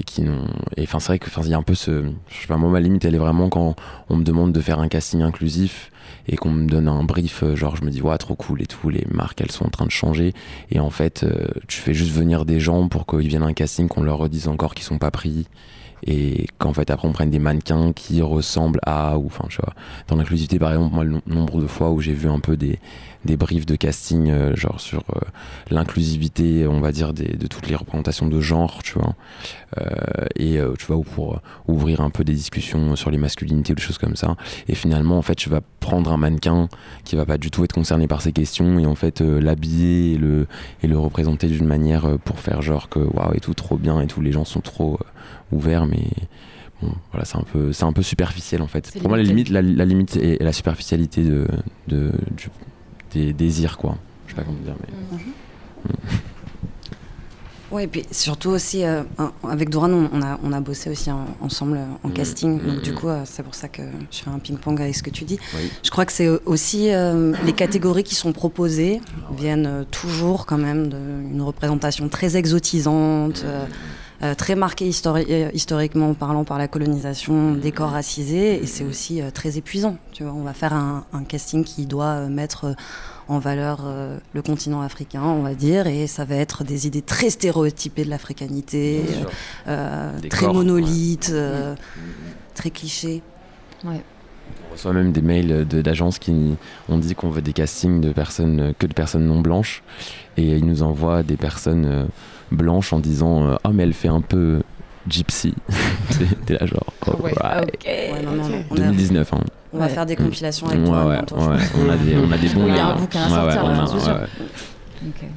qui 0.05 0.21
n'ont 0.21 0.47
enfin 0.79 0.99
c'est 0.99 1.07
vrai 1.07 1.19
que 1.19 1.25
enfin 1.25 1.41
il 1.43 1.49
y 1.49 1.53
a 1.55 1.57
un 1.57 1.63
peu 1.63 1.73
ce 1.73 2.11
je 2.27 2.41
sais 2.41 2.47
pas 2.47 2.57
moi 2.57 2.69
ma 2.69 2.79
limite 2.79 3.03
elle 3.03 3.15
est 3.15 3.19
vraiment 3.19 3.49
quand 3.49 3.75
on 4.09 4.17
me 4.17 4.23
demande 4.23 4.51
de 4.51 4.61
faire 4.61 4.79
un 4.79 4.89
casting 4.89 5.21
inclusif 5.23 5.91
et 6.27 6.35
qu'on 6.35 6.51
me 6.51 6.67
donne 6.67 6.87
un 6.87 7.03
brief 7.03 7.43
genre 7.55 7.75
je 7.75 7.83
me 7.83 7.89
dis 7.89 8.03
ouais 8.03 8.17
trop 8.19 8.35
cool 8.35 8.61
et 8.61 8.67
tout 8.67 8.89
les 8.89 9.07
marques 9.09 9.41
elles 9.41 9.51
sont 9.51 9.65
en 9.65 9.69
train 9.69 9.85
de 9.85 9.91
changer 9.91 10.33
et 10.69 10.79
en 10.79 10.91
fait 10.91 11.25
tu 11.67 11.81
fais 11.81 11.95
juste 11.95 12.11
venir 12.11 12.45
des 12.45 12.59
gens 12.59 12.87
pour 12.89 13.07
qu'ils 13.07 13.27
viennent 13.27 13.43
à 13.43 13.47
un 13.47 13.53
casting 13.53 13.87
qu'on 13.87 14.03
leur 14.03 14.19
redise 14.19 14.47
encore 14.47 14.75
qu'ils 14.75 14.85
sont 14.85 14.99
pas 14.99 15.11
pris 15.11 15.47
et 16.05 16.47
qu'en 16.57 16.73
fait 16.73 16.89
après 16.91 17.07
on 17.07 17.11
prenne 17.11 17.29
des 17.29 17.39
mannequins 17.39 17.93
qui 17.93 18.21
ressemblent 18.21 18.79
à 18.85 19.17
ou 19.17 19.25
enfin 19.27 19.45
tu 19.49 19.57
vois. 19.61 19.73
Dans 20.07 20.15
l'inclusivité 20.15 20.59
par 20.59 20.71
exemple 20.73 20.93
moi 20.95 21.03
le 21.03 21.11
no- 21.11 21.21
nombre 21.27 21.61
de 21.61 21.67
fois 21.67 21.91
où 21.91 21.99
j'ai 22.01 22.13
vu 22.13 22.29
un 22.29 22.39
peu 22.39 22.55
des 22.57 22.79
des 23.25 23.35
briefs 23.35 23.65
de 23.65 23.75
casting 23.75 24.29
euh, 24.29 24.55
genre 24.55 24.79
sur 24.79 25.03
euh, 25.15 25.19
l'inclusivité 25.71 26.65
on 26.67 26.79
va 26.79 26.91
dire 26.91 27.13
des, 27.13 27.35
de 27.35 27.47
toutes 27.47 27.67
les 27.67 27.75
représentations 27.75 28.27
de 28.27 28.39
genre 28.39 28.81
tu 28.83 28.93
vois. 28.93 29.15
Euh, 29.79 30.25
et 30.35 30.59
tu 30.77 30.85
vois 30.87 30.95
ou 30.97 31.03
pour 31.03 31.41
ouvrir 31.67 32.01
un 32.01 32.09
peu 32.09 32.23
des 32.23 32.33
discussions 32.33 32.95
sur 32.95 33.11
les 33.11 33.17
masculinités 33.17 33.73
ou 33.73 33.75
des 33.75 33.81
choses 33.81 33.97
comme 33.97 34.15
ça. 34.15 34.35
Et 34.67 34.75
finalement 34.75 35.17
en 35.17 35.21
fait 35.21 35.35
tu 35.35 35.49
vas 35.49 35.61
prendre 35.79 36.11
un 36.11 36.17
mannequin 36.17 36.69
qui 37.03 37.15
va 37.15 37.25
pas 37.25 37.37
du 37.37 37.51
tout 37.51 37.63
être 37.63 37.73
concerné 37.73 38.07
par 38.07 38.21
ces 38.21 38.31
questions 38.31 38.79
et 38.79 38.85
en 38.85 38.95
fait 38.95 39.21
l'habiller 39.21 40.13
et 40.13 40.17
le 40.17 40.47
et 40.83 40.87
le 40.87 40.97
représenter 40.97 41.47
d'une 41.47 41.65
manière 41.67 42.17
pour 42.25 42.39
faire 42.39 42.61
genre 42.61 42.89
que 42.89 42.99
waouh 42.99 43.33
et 43.35 43.39
tout 43.39 43.53
trop 43.53 43.77
bien 43.77 43.99
et 44.01 44.07
tous 44.07 44.21
les 44.21 44.31
gens 44.31 44.45
sont 44.45 44.61
trop 44.61 44.97
ouverts 45.51 45.85
mais 45.85 46.03
bon 46.81 46.93
voilà 47.11 47.25
c'est 47.25 47.37
un 47.37 47.43
peu 47.43 47.73
c'est 47.73 47.83
un 47.85 47.93
peu 47.93 48.01
superficiel 48.01 48.61
en 48.61 48.67
fait. 48.67 48.91
Pour 48.99 49.09
moi 49.09 49.17
la 49.17 49.23
limite 49.23 49.49
la, 49.49 49.61
la 49.61 49.85
limite 49.85 50.15
est 50.17 50.41
la 50.41 50.53
superficialité 50.53 51.23
de, 51.23 51.47
de 51.87 52.11
du- 52.35 52.49
des 53.13 53.33
désirs 53.33 53.77
quoi 53.77 53.97
je 54.25 54.31
sais 54.31 54.35
pas 54.35 54.43
comment 54.43 54.57
dire 54.59 54.75
mais 54.81 55.17
Oui, 57.71 57.83
et 57.83 57.87
puis 57.87 58.03
surtout 58.09 58.49
aussi, 58.49 58.83
euh, 58.83 59.03
avec 59.47 59.69
Doran, 59.69 59.91
on, 59.91 60.21
a, 60.23 60.39
on 60.43 60.51
a 60.53 60.59
bossé 60.59 60.89
aussi 60.89 61.11
en- 61.11 61.27
ensemble 61.39 61.79
en 62.03 62.07
Mhm. 62.07 62.13
casting. 62.15 62.59
Donc, 62.65 62.81
du 62.81 62.89
Mhm. 62.89 62.95
coup, 62.95 63.09
euh, 63.09 63.21
c'est 63.25 63.43
pour 63.43 63.53
ça 63.53 63.67
que 63.67 63.83
je 64.09 64.17
fais 64.23 64.29
un 64.31 64.39
ping-pong 64.39 64.81
avec 64.81 64.95
ce 64.95 65.03
que 65.03 65.11
tu 65.11 65.23
dis. 65.23 65.37
Oui. 65.53 65.69
Je 65.83 65.91
crois 65.91 66.03
que 66.07 66.11
c'est 66.11 66.29
aussi 66.47 66.89
euh, 66.91 67.31
les 67.45 67.53
catégories 67.53 68.03
qui 68.03 68.15
sont 68.15 68.33
proposées 68.33 69.01
viennent 69.37 69.67
euh, 69.67 69.83
toujours 69.83 70.47
quand 70.47 70.57
même 70.57 70.89
d'une 70.89 71.43
représentation 71.43 72.09
très 72.09 72.37
exotisante. 72.37 73.45
Très 74.35 74.55
marquée 74.55 74.89
histori- 74.89 75.25
euh, 75.29 75.49
historiquement 75.53 76.13
parlant 76.13 76.43
par 76.43 76.57
la 76.57 76.67
colonisation, 76.67 77.53
décor 77.53 77.89
racisé, 77.91 78.61
et 78.61 78.65
c'est 78.67 78.83
aussi 78.83 79.21
euh, 79.21 79.31
très 79.31 79.57
épuisant. 79.57 79.97
Tu 80.11 80.23
vois, 80.23 80.33
on 80.33 80.43
va 80.43 80.53
faire 80.53 80.73
un, 80.73 81.05
un 81.13 81.23
casting 81.23 81.63
qui 81.63 81.85
doit 81.85 82.05
euh, 82.05 82.27
mettre 82.29 82.65
euh, 82.65 82.73
en 83.29 83.39
valeur 83.39 83.81
euh, 83.85 84.17
le 84.33 84.41
continent 84.41 84.81
africain, 84.81 85.23
on 85.23 85.41
va 85.43 85.53
dire, 85.53 85.87
et 85.87 86.07
ça 86.07 86.25
va 86.25 86.35
être 86.35 86.63
des 86.63 86.87
idées 86.87 87.01
très 87.03 87.29
stéréotypées 87.29 88.03
de 88.03 88.09
l'africanité, 88.09 89.01
euh, 89.67 90.17
Des 90.19 90.29
très 90.29 90.45
corps, 90.47 90.53
monolithes, 90.55 91.29
euh, 91.31 91.75
très 92.55 92.71
clichés. 92.71 93.21
Ouais. 93.85 94.01
On 94.69 94.73
reçoit 94.73 94.93
même 94.93 95.11
des 95.11 95.21
mails 95.21 95.67
de- 95.67 95.81
d'agences 95.81 96.19
qui 96.19 96.57
ont 96.89 96.97
dit 96.97 97.13
qu'on 97.15 97.29
veut 97.29 97.41
des 97.41 97.53
castings 97.53 98.01
de 98.01 98.11
personnes 98.11 98.73
que 98.79 98.87
de 98.87 98.93
personnes 98.93 99.25
non 99.25 99.41
blanches 99.41 99.83
et 100.37 100.43
ils 100.57 100.65
nous 100.65 100.81
envoient 100.83 101.21
des 101.23 101.37
personnes 101.37 102.07
blanches 102.51 102.93
en 102.93 102.99
disant 102.99 103.47
euh, 103.47 103.55
ah 103.63 103.69
mais 103.73 103.83
elle 103.83 103.93
fait 103.93 104.07
un 104.07 104.21
peu 104.21 104.61
gypsy 105.07 105.53
T'es- 106.45 106.57
là 106.59 106.65
genre 106.65 106.93
oh, 107.07 107.15
Ouais. 107.21 107.33
right. 107.41 107.63
Ok. 107.73 107.85
Ouais, 107.85 108.21
non, 108.23 108.31
non, 108.33 108.43
ok. 108.43 108.65
on, 108.71 108.75
a- 108.75 108.77
2019 108.77 109.33
hein. 109.33 109.39
on 109.73 109.77
va 109.79 109.85
Ouais. 109.85 109.89
faire 109.91 110.05
des 110.05 110.13
Mm. 110.15 110.23
compilations 110.23 110.67
ouais, 110.67 110.73
avec 110.75 111.25
toi. 111.27 111.37
ouais, 111.39 111.55
ouais, 111.55 111.63
on 111.85 111.89
a 111.89 111.97
des 111.97 112.17
on 112.17 112.31
a 112.31 112.37
des 112.37 112.49
bons 112.49 112.67
Il 112.67 112.75
y 112.75 112.79
a 112.79 112.85
un 112.85 112.89
liens. 112.89 112.95
bouquin 112.95 113.21
à 113.21 113.45
Ouais, 113.45 113.51
sortir, 113.53 114.07
ouais, 114.13 114.13
ouais. 114.13 115.29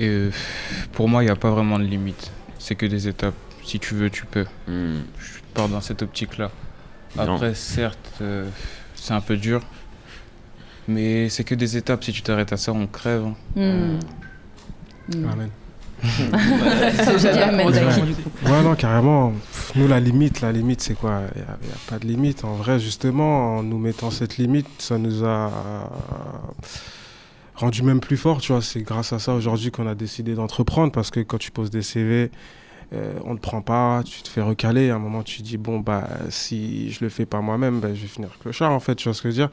Et 0.00 0.08
euh, 0.08 0.30
pour 0.92 1.08
moi, 1.08 1.22
il 1.22 1.26
n'y 1.26 1.32
a 1.32 1.36
pas 1.36 1.50
vraiment 1.50 1.78
de 1.78 1.84
limite. 1.84 2.32
C'est 2.58 2.74
que 2.74 2.86
des 2.86 3.06
étapes. 3.08 3.34
Si 3.64 3.78
tu 3.78 3.94
veux, 3.94 4.10
tu 4.10 4.26
peux. 4.26 4.44
Hmm. 4.66 5.02
Je 5.18 5.38
pars 5.54 5.68
dans 5.68 5.80
cette 5.80 6.02
optique-là. 6.02 6.50
Non. 7.16 7.34
Après, 7.34 7.54
certes, 7.54 8.12
euh, 8.20 8.44
c'est 8.96 9.14
un 9.14 9.20
peu 9.20 9.36
dur. 9.36 9.60
Mais 10.88 11.28
c'est 11.28 11.44
que 11.44 11.54
des 11.54 11.76
étapes. 11.76 12.02
Si 12.04 12.12
tu 12.12 12.22
t'arrêtes 12.22 12.52
à 12.52 12.56
ça, 12.56 12.72
on 12.72 12.86
crève. 12.88 13.24
hein. 13.24 13.34
Hmm. 13.56 13.98
Hmm. 15.16 15.28
Amen. 15.32 15.50
Ouais, 18.46 18.62
non, 18.62 18.74
carrément. 18.74 19.32
Nous, 19.74 19.88
la 19.88 20.00
limite, 20.00 20.40
la 20.40 20.52
limite, 20.52 20.80
c'est 20.80 20.94
quoi? 20.94 21.22
Il 21.34 21.40
n'y 21.40 21.46
a, 21.46 21.50
y 21.50 21.72
a 21.72 21.90
pas 21.90 21.98
de 21.98 22.06
limite. 22.06 22.44
En 22.44 22.54
vrai, 22.54 22.78
justement, 22.78 23.56
en 23.56 23.62
nous 23.62 23.78
mettant 23.78 24.10
cette 24.10 24.36
limite, 24.36 24.66
ça 24.78 24.98
nous 24.98 25.24
a 25.24 25.50
rendu 27.54 27.82
même 27.82 28.00
plus 28.00 28.16
fort, 28.16 28.40
tu 28.40 28.52
vois. 28.52 28.62
C'est 28.62 28.82
grâce 28.82 29.12
à 29.12 29.18
ça 29.18 29.34
aujourd'hui 29.34 29.70
qu'on 29.70 29.86
a 29.86 29.94
décidé 29.94 30.34
d'entreprendre 30.34 30.92
parce 30.92 31.10
que 31.10 31.20
quand 31.20 31.38
tu 31.38 31.50
poses 31.50 31.70
des 31.70 31.82
CV, 31.82 32.30
euh, 32.92 33.14
on 33.24 33.32
ne 33.32 33.36
te 33.36 33.42
prend 33.42 33.62
pas, 33.62 34.02
tu 34.04 34.22
te 34.22 34.28
fais 34.28 34.42
recaler. 34.42 34.90
À 34.90 34.96
un 34.96 34.98
moment, 34.98 35.22
tu 35.22 35.38
te 35.38 35.42
dis, 35.42 35.56
bon, 35.56 35.80
bah, 35.80 36.08
si 36.28 36.90
je 36.90 37.02
le 37.02 37.08
fais 37.10 37.26
pas 37.26 37.40
moi-même, 37.40 37.80
bah, 37.80 37.88
je 37.94 38.00
vais 38.02 38.08
finir 38.08 38.30
clochard, 38.40 38.72
en 38.72 38.80
fait, 38.80 38.96
tu 38.96 39.08
vois 39.08 39.14
ce 39.14 39.22
que 39.22 39.30
je 39.30 39.34
veux 39.34 39.40
dire? 39.40 39.50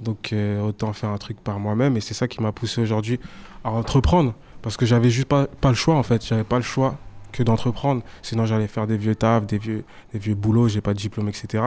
Donc, 0.00 0.32
euh, 0.32 0.60
autant 0.60 0.92
faire 0.92 1.10
un 1.10 1.18
truc 1.18 1.40
par 1.40 1.58
moi-même. 1.58 1.96
Et 1.96 2.00
c'est 2.00 2.14
ça 2.14 2.28
qui 2.28 2.40
m'a 2.40 2.52
poussé 2.52 2.80
aujourd'hui 2.80 3.18
à 3.64 3.70
entreprendre 3.70 4.34
parce 4.62 4.76
que 4.76 4.86
j'avais 4.86 5.10
juste 5.10 5.28
pas, 5.28 5.46
le 5.64 5.74
choix, 5.74 5.94
en 5.94 6.02
fait. 6.02 6.24
J'avais 6.24 6.44
pas 6.44 6.56
le 6.56 6.62
choix 6.62 6.96
que 7.32 7.42
d'entreprendre. 7.42 8.02
Sinon, 8.22 8.46
j'allais 8.46 8.68
faire 8.68 8.86
des 8.86 8.96
vieux 8.96 9.14
tafs, 9.14 9.46
des 9.46 9.58
vieux, 9.58 9.84
des 10.12 10.18
vieux 10.18 10.34
boulots, 10.34 10.68
j'ai 10.68 10.80
pas 10.80 10.94
de 10.94 10.98
diplôme, 10.98 11.28
etc. 11.28 11.64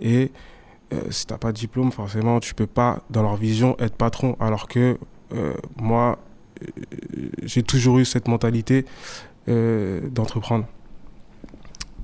Et 0.00 0.32
euh, 0.92 1.00
si 1.10 1.26
t'as 1.26 1.38
pas 1.38 1.52
de 1.52 1.56
diplôme, 1.58 1.92
forcément, 1.92 2.40
tu 2.40 2.54
peux 2.54 2.66
pas, 2.66 3.02
dans 3.10 3.22
leur 3.22 3.36
vision, 3.36 3.76
être 3.78 3.94
patron. 3.94 4.36
Alors 4.40 4.68
que 4.68 4.98
euh, 5.34 5.54
moi, 5.76 6.18
euh, 6.62 6.66
j'ai 7.42 7.62
toujours 7.62 7.98
eu 7.98 8.04
cette 8.04 8.28
mentalité 8.28 8.84
euh, 9.48 10.08
d'entreprendre. 10.10 10.66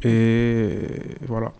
Et 0.02 0.86
voilà. 1.26 1.52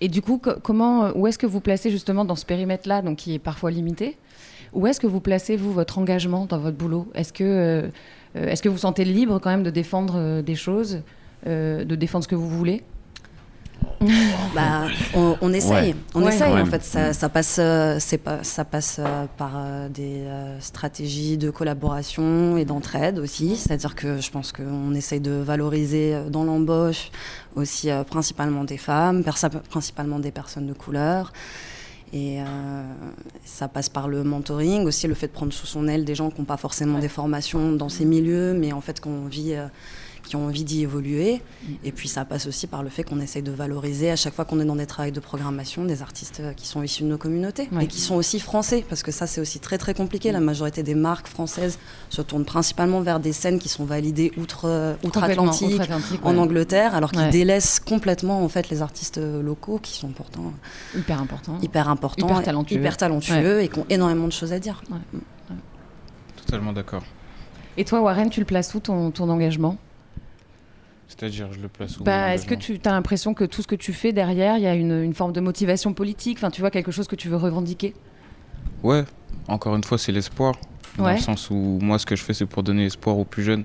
Et 0.00 0.08
du 0.08 0.22
coup, 0.22 0.38
co- 0.38 0.58
comment, 0.62 1.10
où 1.16 1.26
est-ce 1.26 1.38
que 1.38 1.46
vous 1.46 1.60
placez 1.60 1.90
justement 1.90 2.24
dans 2.24 2.36
ce 2.36 2.44
périmètre-là, 2.46 3.02
donc 3.02 3.18
qui 3.18 3.34
est 3.34 3.38
parfois 3.38 3.70
limité? 3.70 4.16
Où 4.72 4.86
est-ce 4.86 5.00
que 5.00 5.06
vous 5.06 5.20
placez 5.20 5.56
vous 5.56 5.72
votre 5.72 5.98
engagement 5.98 6.46
dans 6.46 6.58
votre 6.58 6.76
boulot? 6.76 7.08
Est-ce 7.14 7.32
que, 7.32 7.44
euh, 7.44 7.88
euh, 8.36 8.48
est-ce 8.48 8.62
que 8.62 8.68
vous 8.68 8.78
sentez 8.78 9.04
libre 9.04 9.38
quand 9.40 9.50
même 9.50 9.62
de 9.64 9.70
défendre 9.70 10.14
euh, 10.16 10.42
des 10.42 10.54
choses 10.56 11.02
de 11.46 11.94
défendre 11.94 12.22
ce 12.24 12.28
que 12.28 12.34
vous 12.34 12.48
voulez? 12.48 12.82
Bah, 14.54 14.88
on, 15.14 15.36
on 15.42 15.52
essaye, 15.52 15.90
Ouais. 15.90 15.96
on 16.14 16.22
Ouais. 16.22 16.34
essaye 16.34 16.52
Ouais. 16.54 16.60
en 16.62 16.66
fait. 16.66 16.82
Ça, 16.82 17.12
ça 17.12 17.28
passe, 17.28 17.56
euh, 17.58 17.96
c'est 18.00 18.18
pas, 18.18 18.42
ça 18.42 18.64
passe 18.64 18.96
euh, 18.98 19.26
par 19.36 19.52
euh, 19.56 19.88
des 19.88 20.22
euh, 20.24 20.58
stratégies 20.60 21.36
de 21.38 21.50
collaboration 21.50 22.56
et 22.56 22.64
d'entraide 22.64 23.18
aussi. 23.18 23.56
C'est-à-dire 23.56 23.94
que 23.94 24.18
je 24.20 24.30
pense 24.30 24.52
qu'on 24.52 24.94
essaye 24.94 25.20
de 25.20 25.32
valoriser 25.32 26.14
euh, 26.14 26.28
dans 26.30 26.44
l'embauche 26.44 27.10
aussi 27.56 27.90
euh, 27.90 28.02
principalement 28.04 28.64
des 28.64 28.78
femmes, 28.78 29.22
principalement 29.68 30.18
des 30.18 30.30
personnes 30.30 30.66
de 30.66 30.72
couleur. 30.74 31.32
Et 32.12 32.40
euh, 32.40 32.44
ça 33.44 33.68
passe 33.68 33.88
par 33.88 34.08
le 34.08 34.24
mentoring, 34.24 34.84
aussi 34.84 35.06
le 35.06 35.14
fait 35.14 35.28
de 35.28 35.32
prendre 35.32 35.52
sous 35.52 35.66
son 35.66 35.86
aile 35.86 36.04
des 36.04 36.16
gens 36.16 36.30
qui 36.30 36.40
n'ont 36.40 36.44
pas 36.44 36.56
forcément 36.56 36.98
des 36.98 37.08
formations 37.08 37.72
dans 37.72 37.88
ces 37.88 38.04
milieux, 38.04 38.52
mais 38.52 38.72
en 38.72 38.80
fait 38.80 39.00
qui 39.00 39.08
ont 39.08 39.26
envie, 39.26 39.54
euh, 39.54 39.66
qui 40.24 40.36
ont 40.36 40.46
envie 40.46 40.64
d'y 40.64 40.82
évoluer. 40.82 41.40
Et 41.84 41.92
puis 41.92 42.08
ça 42.08 42.24
passe 42.24 42.46
aussi 42.46 42.66
par 42.66 42.82
le 42.82 42.88
fait 42.90 43.02
qu'on 43.04 43.20
essaye 43.20 43.42
de 43.42 43.50
valoriser 43.50 44.10
à 44.10 44.16
chaque 44.16 44.34
fois 44.34 44.44
qu'on 44.44 44.60
est 44.60 44.64
dans 44.64 44.76
des 44.76 44.86
travails 44.86 45.12
de 45.12 45.20
programmation 45.20 45.84
des 45.84 46.02
artistes 46.02 46.40
euh, 46.40 46.52
qui 46.52 46.66
sont 46.66 46.82
issus 46.82 47.02
de 47.02 47.08
nos 47.08 47.18
communautés 47.18 47.68
Ouais. 47.72 47.84
et 47.84 47.86
qui 47.86 48.00
sont 48.00 48.14
aussi 48.14 48.38
français, 48.40 48.84
parce 48.88 49.02
que 49.02 49.10
ça 49.12 49.26
c'est 49.26 49.40
aussi 49.40 49.58
très 49.60 49.78
très 49.78 49.94
compliqué. 49.94 50.32
La 50.32 50.40
majorité 50.40 50.82
des 50.82 50.94
marques 50.94 51.26
françaises 51.28 51.78
se 52.10 52.22
tournent 52.22 52.44
principalement 52.44 53.00
vers 53.00 53.20
des 53.20 53.32
scènes 53.32 53.58
qui 53.58 53.68
sont 53.68 53.84
validées 53.84 54.32
outre, 54.36 54.66
euh, 54.66 54.94
outre-Atlantique, 55.04 55.80
en 56.22 56.32
ouais. 56.34 56.38
Angleterre, 56.38 56.94
alors 56.94 57.10
qu'ils 57.12 57.20
Ouais. 57.22 57.30
délaissent 57.30 57.80
complètement 57.80 58.42
en 58.44 58.48
fait 58.48 58.68
les 58.70 58.82
artistes 58.82 59.18
euh, 59.18 59.42
locaux 59.42 59.78
qui 59.82 59.94
sont 59.96 60.08
pourtant 60.08 60.52
Hyper 60.96 61.20
important. 61.20 61.58
hyper 61.62 61.88
importants, 61.88 62.26
Hyper 62.28 62.42
talentueux. 62.42 62.76
hyper 62.76 62.96
talentueux 62.96 63.62
et 63.62 63.68
qui 63.68 63.78
ont 63.78 63.86
énormément 63.90 64.26
de 64.26 64.32
choses 64.32 64.52
à 64.52 64.58
dire. 64.58 64.82
Totalement 66.36 66.72
d'accord. 66.72 67.02
Et 67.76 67.84
toi, 67.84 68.00
Warren, 68.00 68.30
tu 68.30 68.40
le 68.40 68.46
places 68.46 68.74
où 68.74 68.80
ton, 68.80 69.10
ton 69.10 69.28
engagement? 69.30 69.76
C'est-à-dire, 71.10 71.52
je 71.52 71.58
le 71.58 71.66
place 71.68 71.98
où 71.98 72.04
bah, 72.04 72.32
Est-ce 72.34 72.46
que 72.46 72.54
tu 72.54 72.78
as 72.84 72.90
l'impression 72.92 73.34
que 73.34 73.44
tout 73.44 73.62
ce 73.62 73.66
que 73.66 73.74
tu 73.74 73.92
fais 73.92 74.12
derrière, 74.12 74.56
il 74.58 74.62
y 74.62 74.66
a 74.66 74.74
une, 74.76 75.02
une 75.02 75.12
forme 75.12 75.32
de 75.32 75.40
motivation 75.40 75.92
politique? 75.92 76.38
Enfin, 76.38 76.50
tu 76.50 76.60
vois, 76.60 76.70
quelque 76.70 76.92
chose 76.92 77.08
que 77.08 77.16
tu 77.16 77.28
veux 77.28 77.36
revendiquer? 77.36 77.94
Ouais, 78.84 79.04
encore 79.48 79.74
une 79.74 79.82
fois, 79.82 79.98
c'est 79.98 80.12
l'espoir. 80.12 80.54
Dans 80.96 81.04
Ouais. 81.04 81.14
le 81.16 81.20
sens 81.20 81.50
où 81.50 81.78
moi, 81.82 81.98
ce 81.98 82.06
que 82.06 82.14
je 82.14 82.22
fais, 82.22 82.32
c'est 82.32 82.46
pour 82.46 82.62
donner 82.62 82.86
espoir 82.86 83.18
aux 83.18 83.24
plus 83.24 83.42
jeunes, 83.42 83.64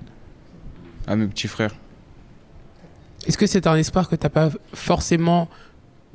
à 1.06 1.14
mes 1.14 1.26
petits 1.28 1.46
frères. 1.48 1.74
Est-ce 3.26 3.38
que 3.38 3.46
c'est 3.46 3.66
un 3.66 3.76
espoir 3.76 4.08
que 4.08 4.16
tu 4.16 4.24
n'as 4.24 4.30
pas 4.30 4.50
forcément 4.74 5.48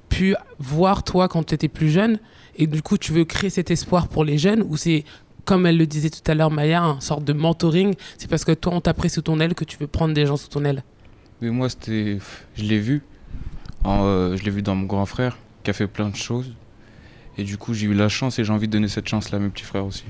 pu 0.09 0.35
voir 0.59 1.03
toi 1.03 1.27
quand 1.27 1.43
tu 1.43 1.55
étais 1.55 1.67
plus 1.69 1.89
jeune? 1.89 2.19
Et 2.57 2.67
du 2.67 2.81
coup 2.81 2.97
tu 2.97 3.11
veux 3.13 3.25
créer 3.25 3.49
cet 3.49 3.71
espoir 3.71 4.07
pour 4.09 4.23
les 4.23 4.37
jeunes? 4.37 4.61
Ou 4.69 4.77
c'est 4.77 5.03
comme 5.45 5.65
elle 5.65 5.77
le 5.77 5.87
disait 5.87 6.09
tout 6.09 6.29
à 6.29 6.35
l'heure 6.35 6.51
Maya, 6.51 6.81
une 6.83 7.01
sorte 7.01 7.23
de 7.23 7.33
mentoring, 7.33 7.95
c'est 8.17 8.29
parce 8.29 8.45
que 8.45 8.51
toi 8.51 8.73
on 8.75 8.81
t'a 8.81 8.93
pris 8.93 9.09
sous 9.09 9.21
ton 9.21 9.39
aile 9.39 9.55
que 9.55 9.63
tu 9.65 9.77
veux 9.77 9.87
prendre 9.87 10.13
des 10.13 10.25
gens 10.25 10.37
sous 10.37 10.47
ton 10.49 10.63
aile? 10.63 10.83
Mais 11.41 11.49
moi, 11.49 11.69
c'était, 11.69 12.19
je 12.55 12.63
l'ai 12.63 12.79
vu. 12.79 13.01
En, 13.83 14.03
euh, 14.03 14.37
je 14.37 14.43
l'ai 14.43 14.51
vu 14.51 14.61
dans 14.61 14.75
mon 14.75 14.85
grand 14.85 15.07
frère, 15.07 15.37
qui 15.63 15.71
a 15.71 15.73
fait 15.73 15.87
plein 15.87 16.09
de 16.09 16.15
choses. 16.15 16.53
Et 17.37 17.43
du 17.43 17.57
coup, 17.57 17.73
j'ai 17.73 17.87
eu 17.87 17.93
la 17.93 18.09
chance 18.09 18.37
et 18.37 18.43
j'ai 18.43 18.53
envie 18.53 18.67
de 18.67 18.73
donner 18.73 18.87
cette 18.87 19.07
chance-là 19.07 19.37
à 19.37 19.41
mes 19.41 19.49
petits 19.49 19.63
frères 19.63 19.85
aussi. 19.85 20.03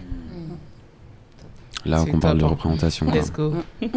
Là, 1.86 2.04
on 2.08 2.20
parle 2.20 2.38
de 2.38 2.44
hein. 2.44 2.48
représentation. 2.48 3.10
Let's 3.12 3.32
go. 3.32 3.56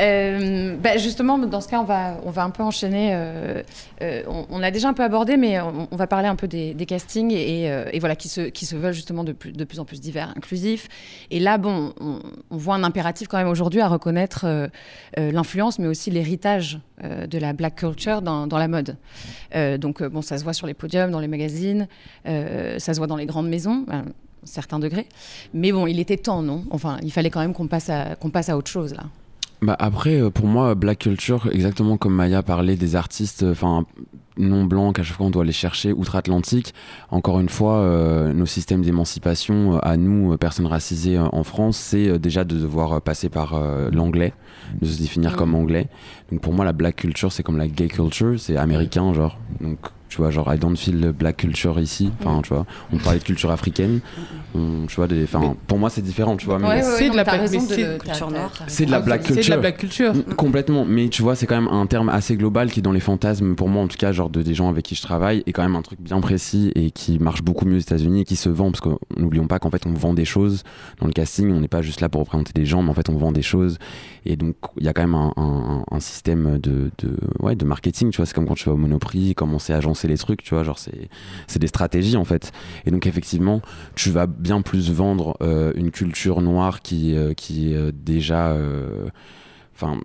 Euh, 0.00 0.76
bah, 0.76 0.96
justement, 0.96 1.38
dans 1.38 1.60
ce 1.60 1.68
cas, 1.68 1.80
on 1.80 1.84
va, 1.84 2.20
on 2.24 2.30
va 2.30 2.44
un 2.44 2.50
peu 2.50 2.62
enchaîner. 2.62 3.10
euh, 3.12 3.62
euh, 4.02 4.22
on, 4.50 4.62
a 4.62 4.70
déjà 4.70 4.88
un 4.88 4.92
peu 4.92 5.02
abordé, 5.02 5.36
mais 5.36 5.60
on, 5.60 5.96
va 5.96 6.06
parler 6.06 6.28
un 6.28 6.36
peu 6.36 6.48
des, 6.48 6.74
castings 6.86 7.32
et, 7.32 7.98
voilà, 7.98 8.16
qui 8.16 8.28
se, 8.28 8.76
veulent 8.76 8.92
justement 8.92 9.24
de 9.24 9.32
plus, 9.32 9.78
en 9.78 9.84
plus 9.84 10.00
divers, 10.00 10.32
inclusifs. 10.36 10.88
Et 11.30 11.40
là, 11.40 11.58
bon, 11.58 11.92
on, 12.00 12.20
voit 12.50 12.74
un 12.74 12.84
impératif 12.84 13.28
quand 13.28 13.38
même 13.38 13.48
aujourd'hui 13.48 13.80
à 13.80 13.88
reconnaître 13.88 14.46
l'influence, 15.16 15.78
mais 15.78 15.86
aussi 15.86 16.10
l'héritage 16.10 16.78
de 17.02 17.38
la 17.38 17.52
black 17.52 17.76
culture 17.76 18.22
dans, 18.22 18.46
la 18.46 18.68
mode. 18.68 18.96
Donc, 19.78 20.02
bon, 20.02 20.22
ça 20.22 20.38
se 20.38 20.44
voit 20.44 20.52
sur 20.52 20.66
les 20.66 20.74
podiums, 20.74 21.10
dans 21.10 21.20
les 21.20 21.28
magazines, 21.28 21.88
ça 22.24 22.94
se 22.94 22.98
voit 22.98 23.06
dans 23.06 23.16
les 23.16 23.26
grandes 23.26 23.48
maisons. 23.48 23.84
à 23.90 23.96
un 23.96 24.04
certain 24.48 24.78
degré. 24.78 25.08
Mais 25.54 25.72
bon, 25.72 25.88
il 25.88 25.98
était 25.98 26.16
temps, 26.16 26.40
non? 26.40 26.64
Enfin, 26.70 26.98
il 27.02 27.10
fallait 27.10 27.30
quand 27.30 27.40
même 27.40 27.52
qu'on 27.52 27.66
passe, 27.66 27.90
à- 27.90 28.14
qu'on 28.14 28.30
passe 28.30 28.48
à 28.48 28.56
autre 28.56 28.70
chose, 28.70 28.94
là. 28.94 29.02
Bah 29.62 29.74
après, 29.78 30.20
euh, 30.20 30.30
pour 30.30 30.46
moi, 30.46 30.74
Black 30.74 30.98
Culture, 31.00 31.48
exactement 31.50 31.96
comme 31.96 32.14
Maya 32.14 32.42
parlait 32.42 32.76
des 32.76 32.94
artistes, 32.94 33.42
euh, 33.42 33.52
enfin 33.52 33.86
non 34.38 34.64
blancs, 34.64 34.96
qu'à 34.96 35.02
chaque 35.02 35.16
fois 35.16 35.24
on 35.26 35.30
doit 35.30 35.46
les 35.46 35.52
chercher 35.52 35.94
outre-Atlantique. 35.94 36.74
Encore 37.10 37.40
une 37.40 37.48
fois, 37.48 37.76
euh, 37.78 38.34
nos 38.34 38.44
systèmes 38.44 38.82
d'émancipation 38.82 39.78
à 39.78 39.96
nous, 39.96 40.36
personnes 40.36 40.66
racisées 40.66 41.18
en 41.18 41.42
France, 41.42 41.78
c'est 41.78 42.18
déjà 42.18 42.44
de 42.44 42.54
devoir 42.58 43.00
passer 43.00 43.30
par 43.30 43.54
euh, 43.54 43.90
l'anglais, 43.90 44.34
de 44.82 44.86
se 44.86 44.98
définir 45.00 45.30
Mhm. 45.32 45.36
comme 45.38 45.54
anglais. 45.54 45.88
Donc 46.30 46.42
pour 46.42 46.52
moi, 46.52 46.66
la 46.66 46.74
Black 46.74 46.96
Culture, 46.96 47.32
c'est 47.32 47.42
comme 47.42 47.56
la 47.56 47.66
gay 47.66 47.88
culture, 47.88 48.38
c'est 48.38 48.58
américain, 48.58 49.14
genre. 49.14 49.38
Donc 49.62 49.78
tu 50.08 50.18
vois, 50.18 50.30
genre 50.30 50.52
I 50.52 50.58
don't 50.58 50.76
feel 50.76 51.00
the 51.00 51.06
Black 51.16 51.36
Culture 51.38 51.78
ici. 51.80 52.10
Enfin, 52.20 52.40
tu 52.42 52.50
vois, 52.54 52.64
on 52.92 52.98
parlait 52.98 53.18
de 53.18 53.24
culture 53.24 53.50
africaine. 53.50 54.00
On, 54.54 54.86
tu 54.86 54.96
vois, 54.96 55.06
des, 55.06 55.24
enfin, 55.24 55.40
Mais- 55.40 55.52
pour 55.66 55.78
moi, 55.78 55.90
c'est 55.90 56.00
différent, 56.02 56.36
tu 56.36 56.46
vois. 56.46 56.58
mais- 56.58 56.68
Ouais, 56.68 56.74
ouais, 56.76 56.82
c'est 56.82 57.10
de 57.10 57.16
la 57.16 57.24
black- 57.24 57.50
culture 57.50 57.76
C'est 58.68 58.86
de 58.86 58.90
la 58.90 59.00
black 59.00 59.22
C'est 59.24 59.32
de 59.32 59.36
la 59.36 59.42
culture. 59.42 59.60
black 59.60 59.76
culture. 59.76 60.14
Mm, 60.14 60.34
Complètement, 60.34 60.84
mais 60.84 61.08
tu 61.08 61.22
vois, 61.22 61.34
c'est 61.34 61.46
quand 61.46 61.60
même 61.60 61.68
un 61.72 61.86
terme 61.86 62.08
assez 62.08 62.36
global 62.36 62.70
qui, 62.70 62.80
dans 62.82 62.92
les 62.92 63.00
fantasmes, 63.00 63.54
pour 63.54 63.68
moi 63.68 63.82
en 63.82 63.88
tout 63.88 63.96
cas, 63.98 64.12
genre 64.12 64.30
de 64.30 64.42
des 64.42 64.54
gens 64.54 64.68
avec 64.68 64.84
qui 64.84 64.94
je 64.94 65.02
travaille, 65.02 65.42
est 65.46 65.52
quand 65.52 65.62
même 65.62 65.76
un 65.76 65.82
truc 65.82 66.00
bien 66.00 66.20
précis 66.20 66.72
et 66.74 66.90
qui 66.90 67.18
marche 67.18 67.42
beaucoup 67.42 67.64
mieux 67.66 67.76
aux 67.76 67.80
États-Unis 67.80 68.20
et 68.20 68.24
qui 68.24 68.36
se 68.36 68.48
vend, 68.48 68.70
parce 68.70 68.80
que 68.80 68.90
n'oublions 69.18 69.46
pas 69.46 69.58
qu'en 69.58 69.70
fait, 69.70 69.86
on 69.86 69.92
vend 69.92 70.14
des 70.14 70.24
choses 70.24 70.62
dans 71.00 71.06
le 71.06 71.12
casting, 71.12 71.50
on 71.52 71.60
n'est 71.60 71.68
pas 71.68 71.82
juste 71.82 72.00
là 72.00 72.08
pour 72.08 72.20
représenter 72.22 72.52
des 72.54 72.64
gens, 72.64 72.82
mais 72.82 72.90
en 72.90 72.94
fait, 72.94 73.08
on 73.10 73.16
vend 73.16 73.32
des 73.32 73.42
choses. 73.42 73.78
Et 74.24 74.36
donc, 74.36 74.54
il 74.78 74.84
y 74.84 74.88
a 74.88 74.92
quand 74.92 75.02
même 75.02 75.14
un, 75.14 75.32
un- 75.36 75.84
un 75.90 76.00
système 76.00 76.58
de, 76.58 76.90
de, 76.98 77.16
ouais, 77.40 77.54
de 77.56 77.64
marketing, 77.64 78.10
tu 78.10 78.16
vois, 78.18 78.26
c'est 78.26 78.34
comme 78.34 78.46
quand 78.46 78.54
tu 78.54 78.68
vas 78.68 78.74
au 78.74 78.78
Monoprix, 78.78 79.34
comment 79.34 79.58
c'est 79.58 79.72
agencer 79.96 80.08
les 80.08 80.18
trucs, 80.18 80.42
tu 80.42 80.54
vois, 80.54 80.64
genre, 80.64 80.78
c'est 80.78 81.08
c'est 81.46 81.58
des 81.58 81.66
stratégies 81.66 82.16
en 82.16 82.24
fait. 82.24 82.52
Et 82.84 82.90
donc, 82.90 83.06
effectivement, 83.06 83.62
tu 83.94 84.10
vas 84.10 84.26
bien 84.26 84.62
plus 84.62 84.90
vendre 84.90 85.36
euh, 85.40 85.72
une 85.74 85.90
culture 85.90 86.40
noire 86.42 86.82
qui, 86.82 87.14
euh, 87.16 87.34
qui 87.34 87.72
est 87.72 87.76
euh, 87.76 87.92
déjà. 87.92 88.54
Euh, 89.82 89.86
Enfin, 89.86 89.98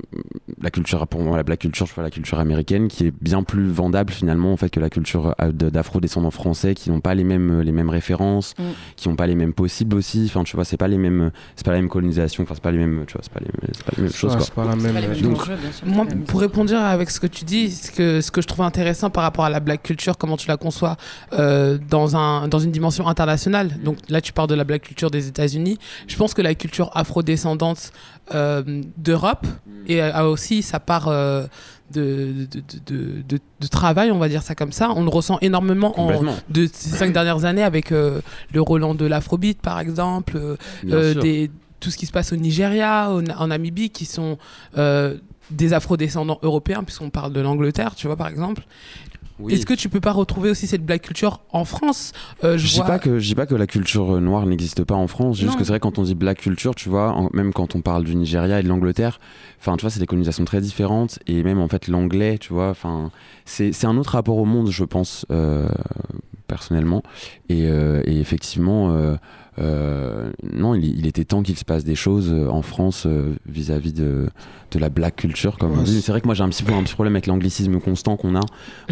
la 0.62 0.70
culture, 0.70 1.08
pour 1.08 1.22
moi, 1.22 1.38
la 1.38 1.44
black 1.44 1.60
culture, 1.60 1.86
je 1.86 1.94
vois 1.94 2.04
la 2.04 2.10
culture 2.10 2.40
américaine, 2.40 2.88
qui 2.90 3.08
est 3.08 3.14
bien 3.22 3.42
plus 3.44 3.70
vendable 3.70 4.12
finalement 4.12 4.52
en 4.52 4.58
fait 4.58 4.70
que 4.70 4.80
la 4.82 4.90
culture 4.90 5.34
euh, 5.42 5.52
de- 5.52 5.70
d'afro-descendants 5.70 6.30
français, 6.32 6.76
qui 6.76 6.90
n'ont 6.92 7.00
pas 7.00 7.14
les 7.16 7.24
mêmes, 7.24 7.62
les 7.62 7.72
mêmes 7.72 7.90
références, 7.90 8.54
Mm. 8.60 8.64
qui 8.98 9.08
n'ont 9.10 9.16
pas 9.16 9.28
les 9.28 9.36
mêmes 9.36 9.54
possibles 9.54 9.96
aussi. 9.96 10.26
Enfin, 10.28 10.44
tu 10.44 10.56
vois, 10.56 10.66
c'est 10.66 10.78
pas 10.78 10.88
les 10.90 10.98
mêmes, 10.98 11.32
c'est 11.56 11.66
pas 11.66 11.72
la 11.72 11.78
même 11.80 11.90
colonisation. 11.90 12.44
Enfin, 12.44 12.54
c'est 12.56 12.64
pas 12.64 12.72
les 12.72 12.78
mêmes, 12.80 13.06
tu 13.08 13.14
vois, 13.14 13.22
c'est 13.24 13.32
pas 13.34 13.40
les, 13.40 13.52
c'est 13.74 13.86
pas 13.86 13.94
les 13.98 14.04
mêmes 14.04 14.12
choses 14.12 14.36
quoi. 14.36 14.66
pas 14.66 14.70
la 14.70 14.76
même. 14.76 14.94
pas 14.94 15.00
les 15.02 15.08
mêmes 15.08 15.22
Donc- 15.22 15.42
enjeux, 15.42 15.56
Moi, 15.86 16.06
pour 16.28 16.42
répondre 16.42 16.74
avec 16.76 17.10
ce 17.10 17.20
que 17.20 17.28
tu 17.28 17.46
dis, 17.46 17.72
ce 17.72 17.92
que, 17.92 18.22
ce 18.22 18.30
que 18.32 18.42
je 18.42 18.48
trouve 18.48 18.66
intéressant 18.66 19.10
par 19.10 19.24
rapport 19.24 19.46
à 19.46 19.50
la 19.50 19.60
black 19.62 19.84
culture, 19.84 20.18
comment 20.18 20.38
tu 20.38 20.48
la 20.50 20.58
conçois 20.58 20.98
euh, 21.34 21.78
dans, 21.90 22.16
un, 22.18 22.48
dans 22.48 22.60
une 22.60 22.72
dimension 22.72 23.08
internationale. 23.08 23.70
Donc 23.84 23.98
là, 24.10 24.20
tu 24.22 24.34
parles 24.34 24.50
de 24.50 24.56
la 24.56 24.64
black 24.66 24.82
culture 24.84 25.10
des 25.12 25.28
États-Unis. 25.28 25.78
Je 26.08 26.16
pense 26.18 26.34
que 26.34 26.42
la 26.42 26.56
culture 26.56 26.90
afrodescendante 26.94 27.92
euh, 28.34 28.82
d'Europe, 28.98 29.46
et 29.88 30.02
euh, 30.02 30.24
aussi 30.28 30.62
sa 30.62 30.80
part 30.80 31.08
euh, 31.08 31.46
de, 31.94 32.48
de, 32.52 32.62
de, 32.88 33.22
de- 33.28 33.40
de 33.60 33.68
travail, 33.68 34.12
on 34.12 34.18
va 34.20 34.30
dire 34.30 34.42
ça 34.44 34.56
comme 34.56 34.72
ça, 34.72 34.92
on 34.96 35.04
le 35.04 35.10
ressent 35.10 35.38
énormément 35.42 36.00
en, 36.00 36.08
de 36.50 36.68
ces 36.72 36.90
cinq 36.90 37.14
dernières 37.14 37.46
années 37.46 37.64
avec 37.64 37.92
euh, 37.92 38.22
le 38.54 38.62
Roland 38.62 38.96
de 38.96 39.06
l'Afrobeat, 39.06 39.62
par 39.62 39.80
exemple. 39.80 40.38
euh, 40.38 41.14
des, 41.22 41.52
tout 41.80 41.90
ce 41.92 41.98
qui 41.98 42.06
se 42.06 42.12
passe 42.12 42.32
au 42.32 42.36
Nigeria, 42.38 43.12
au- 43.12 43.22
en 43.38 43.48
Namibie, 43.48 43.90
qui 43.90 44.06
sont 44.06 44.38
des 45.52 45.74
afro-descendants 45.74 46.40
européens, 46.44 46.84
puisqu'on 46.84 47.10
parle 47.10 47.34
de 47.34 47.42
l'Angleterre, 47.42 47.94
tu 47.96 48.08
vois, 48.08 48.16
par 48.16 48.28
exemple. 48.30 48.64
Oui. 49.42 49.54
Est-ce 49.54 49.66
que 49.66 49.74
tu 49.74 49.90
peux 49.90 50.00
pas 50.00 50.12
retrouver 50.12 50.50
aussi 50.50 50.68
cette 50.68 50.86
black 50.86 51.02
culture 51.02 51.42
en 51.52 51.66
France? 51.66 52.12
Euh, 52.44 52.58
Je 52.58 52.68
dis 52.68 52.76
vois- 52.78 52.86
pas 52.86 53.00
que 53.00 53.20
je 53.20 53.28
dis 53.28 53.36
pas 53.36 53.46
que 53.46 53.56
la 53.56 53.68
culture 53.68 54.16
euh, 54.16 54.20
noire 54.20 54.46
n'existe 54.46 54.84
pas 54.84 54.96
en 54.96 55.08
France. 55.08 55.38
Juste 55.38 55.54
Non. 55.54 55.58
que 55.58 55.64
c'est 55.64 55.72
vrai 55.72 55.80
quand 55.80 55.98
on 56.00 56.04
dit 56.04 56.16
black 56.16 56.40
culture, 56.40 56.76
tu 56.76 56.90
vois, 56.90 57.12
en- 57.14 57.30
même 57.34 57.54
quand 57.54 57.76
on 57.76 57.82
parle 57.82 58.04
du 58.04 58.16
Nigeria 58.16 58.60
et 58.60 58.64
de 58.64 58.68
l'Angleterre, 58.68 59.20
enfin 59.60 59.76
tu 59.78 59.82
vois, 59.82 59.90
c'est 59.90 60.00
des 60.00 60.06
colonisations 60.06 60.46
très 60.46 60.62
différentes 60.62 61.20
et 61.28 61.44
même 61.44 61.60
en 61.60 61.68
fait 61.68 61.88
l'anglais, 61.88 62.38
tu 62.40 62.54
vois, 62.54 62.70
enfin 62.70 63.12
c'est 63.46 63.72
c'est 63.74 63.88
un 63.88 63.98
autre 63.98 64.12
rapport 64.12 64.38
au 64.38 64.46
monde, 64.46 64.70
je 64.70 64.84
pense 64.84 65.26
euh, 65.32 65.68
personnellement. 66.48 67.04
Et, 67.50 67.68
euh, 67.68 68.02
et 68.06 68.20
effectivement, 68.20 68.90
euh, 69.60 70.32
non, 70.54 70.76
il, 70.76 70.98
il 71.00 71.06
était 71.08 71.26
temps 71.26 71.44
qu'il 71.44 71.58
se 71.58 71.66
passe 71.66 71.84
des 71.84 71.96
choses 71.96 72.32
euh, 72.32 72.48
en 72.48 72.62
France 72.62 73.04
euh, 73.06 73.36
vis-à-vis 73.48 73.92
de, 73.94 74.30
de 74.72 74.80
la 74.80 74.90
black 74.90 75.18
culture, 75.18 75.58
comme 75.58 75.72
on 75.74 75.82
dit. 75.84 76.02
c'est- 76.02 76.12
vrai 76.12 76.22
que 76.22 76.26
moi 76.26 76.36
j'ai 76.36 76.44
un 76.44 76.50
petit 76.50 76.64
peu 76.64 76.72
un 76.74 76.84
petit 76.84 76.94
problème 76.94 77.16
avec 77.16 77.28
l'anglicisme 77.28 77.80
constant 77.80 78.16
qu'on 78.18 78.36
a. 78.36 78.40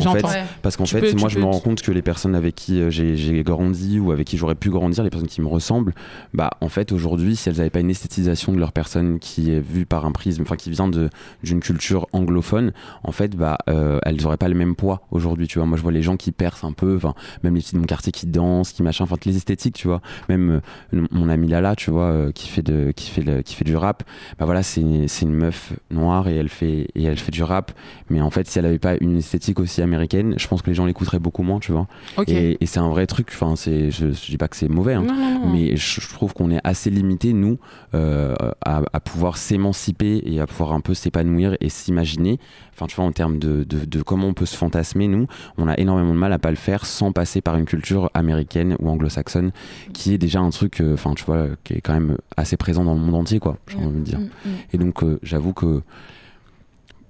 En 0.10 0.12
fait, 0.16 0.22
parce 0.62 0.76
qu'en 0.76 0.86
fait, 0.86 1.00
peux- 1.02 1.20
moi, 1.20 1.30
je 1.30 1.40
me 1.40 1.46
rends 1.46 1.60
compte 1.62 1.82
que 1.82 1.92
les 1.92 2.02
personnes 2.02 2.36
avec 2.36 2.56
qui 2.56 2.82
euh, 2.82 2.90
j'ai 2.90 3.44
grandi 3.44 4.00
ou 4.00 4.12
avec 4.12 4.28
qui 4.28 4.38
j'aurais 4.38 4.56
pu 4.56 4.70
grandir, 4.70 5.04
les 5.04 5.10
personnes 5.10 5.30
qui 5.30 5.42
me 5.42 5.48
ressemblent, 5.48 5.94
bah, 6.34 6.50
en 6.62 6.68
fait, 6.70 6.92
aujourd'hui, 6.92 7.36
si 7.38 7.48
elles 7.50 7.56
n'avaient 7.58 7.70
pas 7.70 7.80
une 7.80 7.90
esthétisation 7.90 8.52
de 8.52 8.58
leur 8.60 8.74
personne 8.74 9.20
qui 9.20 9.52
est 9.52 9.60
vue 9.62 9.86
par 9.86 10.06
un 10.06 10.12
prisme, 10.12 10.42
enfin, 10.42 10.56
qui 10.58 10.70
vient 10.72 10.88
de- 10.90 11.10
d'une 11.44 11.62
culture 11.62 12.08
anglophone, 12.12 12.74
en 13.04 13.12
fait, 13.14 13.36
bah, 13.38 13.58
euh, 13.70 14.00
elles 14.04 14.22
n'auraient 14.22 14.38
pas 14.38 14.50
le 14.50 14.56
même 14.56 14.76
poids 14.76 15.02
aujourd'hui, 15.12 15.48
tu 15.48 15.60
vois. 15.60 15.66
Moi, 15.66 15.78
je 15.78 15.84
vois 15.84 15.92
les 15.94 16.02
gens 16.04 16.18
qui 16.18 16.32
percent 16.34 16.66
un 16.66 16.74
peu, 16.74 16.96
enfin, 16.98 17.14
même 17.44 17.56
les 17.56 17.62
petits 17.62 17.76
de 17.76 17.80
mon 17.80 17.86
quartier 17.86 18.12
qui 18.12 18.28
dansent, 18.28 18.74
qui 18.74 18.84
machin, 18.84 19.06
enfin, 19.06 19.16
toutes 19.16 19.26
les 19.26 19.38
esthétiques, 19.38 19.76
tu 19.76 19.88
vois. 19.88 20.02
Même 20.28 20.49
euh, 20.50 21.06
mon 21.12 21.30
amie 21.30 21.48
Lala, 21.48 21.76
tu 21.76 21.92
vois, 21.92 22.06
euh, 22.06 22.32
qui 22.32 22.50
fait 22.50 22.62
de, 22.62 22.92
qui 22.92 23.10
fait 23.10 23.22
le, 23.22 23.42
qui 23.42 23.56
fait 23.56 23.66
du 23.66 23.76
rap. 23.76 24.04
Bah 24.38 24.46
voilà, 24.46 24.64
c'est 24.64 24.82
une, 24.82 25.08
c'est 25.08 25.26
une 25.26 25.34
meuf 25.34 25.74
noire 25.92 26.28
et 26.28 26.36
elle 26.36 26.50
fait 26.50 26.88
et 26.96 27.04
elle 27.04 27.18
fait 27.18 27.32
du 27.32 27.44
rap. 27.44 27.72
Mais 28.10 28.22
en 28.22 28.30
fait, 28.30 28.48
si 28.48 28.60
elle 28.60 28.66
avait 28.66 28.80
pas 28.80 28.96
une 29.02 29.18
esthétique 29.18 29.60
aussi 29.60 29.82
américaine, 29.82 30.36
je 30.38 30.48
pense 30.48 30.62
que 30.62 30.70
les 30.70 30.76
gens 30.76 30.86
l'écouteraient 30.86 31.20
beaucoup 31.20 31.44
moins, 31.44 31.60
tu 31.60 31.72
vois. 31.72 31.88
Ok. 32.18 32.30
Et, 32.30 32.58
et 32.62 32.66
c'est 32.66 32.80
un 32.80 32.90
vrai 32.90 33.06
truc. 33.08 33.30
Enfin, 33.34 33.56
c'est, 33.56 33.92
je, 33.92 34.12
je 34.12 34.26
dis 34.26 34.38
pas 34.38 34.48
que 34.48 34.56
c'est 34.56 34.70
mauvais, 34.70 34.94
hein, 34.94 35.06
mais 35.52 35.76
je, 35.76 36.02
je 36.02 36.10
trouve 36.10 36.34
qu'on 36.34 36.52
est 36.52 36.62
assez 36.64 36.90
limité 36.90 37.34
nous 37.34 37.58
euh, 37.94 38.34
à, 38.66 38.82
à 38.92 39.00
pouvoir 39.00 39.38
s'émanciper 39.38 40.22
et 40.26 40.40
à 40.40 40.48
pouvoir 40.48 40.74
un 40.74 40.82
peu 40.82 40.94
s'épanouir 40.94 41.56
et 41.60 41.70
s'imaginer. 41.70 42.40
Enfin, 42.74 42.88
tu 42.88 42.96
vois, 42.96 43.06
en 43.06 43.12
termes 43.12 43.40
de, 43.40 43.66
de, 43.66 43.84
de 43.84 44.02
comment 44.02 44.28
on 44.28 44.34
peut 44.34 44.46
se 44.46 44.56
fantasmer, 44.56 45.08
nous, 45.10 45.28
on 45.58 45.68
a 45.68 45.78
énormément 45.78 46.14
de 46.14 46.20
mal 46.20 46.32
à 46.32 46.40
pas 46.40 46.50
le 46.50 46.56
faire 46.56 46.86
sans 46.86 47.12
passer 47.12 47.42
par 47.42 47.58
une 47.58 47.66
culture 47.66 48.10
américaine 48.14 48.78
ou 48.80 48.90
anglo-saxonne, 48.90 49.52
qui 49.92 50.14
est 50.14 50.18
déjà 50.18 50.39
un 50.40 50.50
truc, 50.50 50.82
euh, 50.82 50.94
enfin, 50.94 51.14
tu 51.14 51.24
vois, 51.26 51.48
qui 51.64 51.74
est 51.74 51.82
quand 51.82 51.94
même 51.94 52.18
assez 52.38 52.58
présent 52.58 52.84
dans 52.84 52.94
le 52.94 53.00
monde 53.00 53.16
entier, 53.16 53.40
quoi. 53.40 53.58
J'ai 53.68 53.78
envie 53.78 54.00
de 54.00 54.04
dire. 54.04 54.20
Mm, 54.20 54.24
mm. 54.24 54.50
Et 54.74 54.78
donc, 54.78 55.04
euh, 55.04 55.20
j'avoue 55.24 55.54
que 55.54 55.82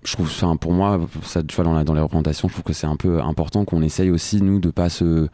je 0.04 0.14
trouve, 0.14 0.28
enfin, 0.28 0.56
pour 0.56 0.72
moi, 0.74 1.00
ça, 1.24 1.44
tu 1.44 1.54
vois, 1.56 1.66
dans, 1.66 1.74
la- 1.74 1.84
dans 1.84 1.94
les 1.94 2.02
représentations, 2.02 2.48
je 2.48 2.54
trouve 2.54 2.64
que 2.64 2.74
c'est 2.74 2.88
un 2.88 2.96
peu 2.96 3.22
important 3.22 3.66
qu'on 3.66 3.82
essaye 3.82 4.10
aussi, 4.12 4.42
nous, 4.42 4.60
de 4.60 4.70
pas 4.72 4.90
se, 4.90 5.28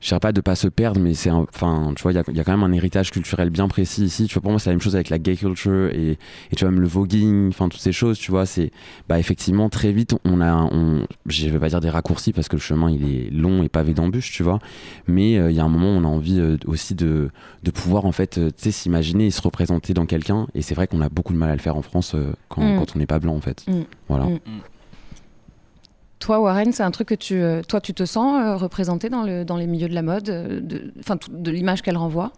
je 0.00 0.08
dirais 0.08 0.20
pas 0.20 0.32
de 0.32 0.40
pas 0.40 0.54
se 0.54 0.68
perdre, 0.68 1.00
mais 1.00 1.14
c'est, 1.14 1.30
enfin, 1.30 1.92
tu 1.96 2.02
vois, 2.02 2.12
il 2.12 2.16
y 2.16 2.18
a, 2.18 2.22
il 2.28 2.36
y 2.36 2.40
a 2.40 2.44
quand 2.44 2.56
même 2.56 2.62
un 2.64 2.72
héritage 2.72 3.10
culturel 3.10 3.50
bien 3.50 3.68
précis 3.68 4.04
ici. 4.04 4.26
Tu 4.26 4.34
vois, 4.34 4.42
pour 4.42 4.50
moi, 4.50 4.60
c'est 4.60 4.70
la 4.70 4.74
même 4.74 4.80
chose 4.80 4.94
avec 4.94 5.10
la 5.10 5.18
gay 5.18 5.36
culture 5.36 5.90
et, 5.92 6.10
et 6.50 6.56
tu 6.56 6.64
vois, 6.64 6.70
même 6.70 6.80
le 6.80 6.86
voguing, 6.86 7.48
enfin, 7.48 7.68
toutes 7.68 7.80
ces 7.80 7.92
choses, 7.92 8.18
tu 8.18 8.30
vois, 8.30 8.46
c'est, 8.46 8.70
bah, 9.08 9.18
effectivement, 9.18 9.68
très 9.68 9.92
vite, 9.92 10.14
on 10.24 10.40
a, 10.40 10.54
on, 10.72 11.06
je 11.26 11.48
vais 11.48 11.58
pas 11.58 11.68
dire 11.68 11.80
des 11.80 11.90
raccourcis 11.90 12.32
parce 12.32 12.48
que 12.48 12.56
le 12.56 12.60
chemin, 12.60 12.90
il 12.90 13.04
est 13.04 13.30
long 13.30 13.62
et 13.62 13.68
pavé 13.68 13.94
d'embûches, 13.94 14.32
tu 14.32 14.42
vois, 14.42 14.58
mais 15.06 15.38
euh, 15.38 15.50
il 15.50 15.56
y 15.56 15.60
a 15.60 15.64
un 15.64 15.68
moment, 15.68 15.88
on 15.88 16.04
a 16.04 16.08
envie 16.08 16.40
euh, 16.40 16.56
aussi 16.66 16.94
de, 16.94 17.30
de 17.62 17.70
pouvoir, 17.70 18.04
en 18.04 18.12
fait, 18.12 18.38
euh, 18.38 18.48
tu 18.48 18.64
sais, 18.64 18.70
s'imaginer 18.72 19.26
et 19.26 19.30
se 19.30 19.42
représenter 19.42 19.94
dans 19.94 20.06
quelqu'un, 20.06 20.46
et 20.54 20.62
c'est 20.62 20.74
vrai 20.74 20.86
qu'on 20.86 21.00
a 21.00 21.08
beaucoup 21.08 21.32
de 21.32 21.38
mal 21.38 21.50
à 21.50 21.54
le 21.54 21.60
faire 21.60 21.76
en 21.76 21.82
France 21.82 22.14
euh, 22.14 22.32
quand, 22.48 22.62
Mm. 22.66 22.78
quand 22.78 22.96
on 22.96 22.98
n'est 22.98 23.06
pas 23.06 23.18
blanc, 23.18 23.34
en 23.36 23.40
fait. 23.40 23.64
Mm. 23.68 23.82
Voilà. 24.08 24.24
Mm. 24.26 24.38
Toi, 26.18 26.40
Warren, 26.40 26.72
c'est 26.72 26.82
un 26.82 26.90
truc 26.90 27.08
que 27.08 27.14
tu, 27.14 27.34
euh, 27.34 27.62
toi, 27.62 27.80
tu 27.80 27.92
te 27.92 28.04
sens 28.04 28.42
euh, 28.42 28.56
représenté 28.56 29.08
dans, 29.10 29.22
le, 29.22 29.44
dans 29.44 29.56
les 29.56 29.66
milieux 29.66 29.88
de 29.88 29.94
la 29.94 30.02
mode, 30.02 30.28
euh, 30.30 30.60
de, 30.60 30.92
enfin, 30.98 31.18
de 31.28 31.50
l'image 31.50 31.82
qu'elle 31.82 31.96
renvoie? 31.96 32.32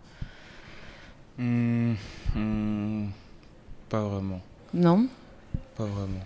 Hmm, 1.38 1.92
hmm, 2.34 3.06
pas 3.88 4.02
vraiment. 4.02 4.40
Non? 4.74 5.06
Pas 5.76 5.84
vraiment. 5.84 6.24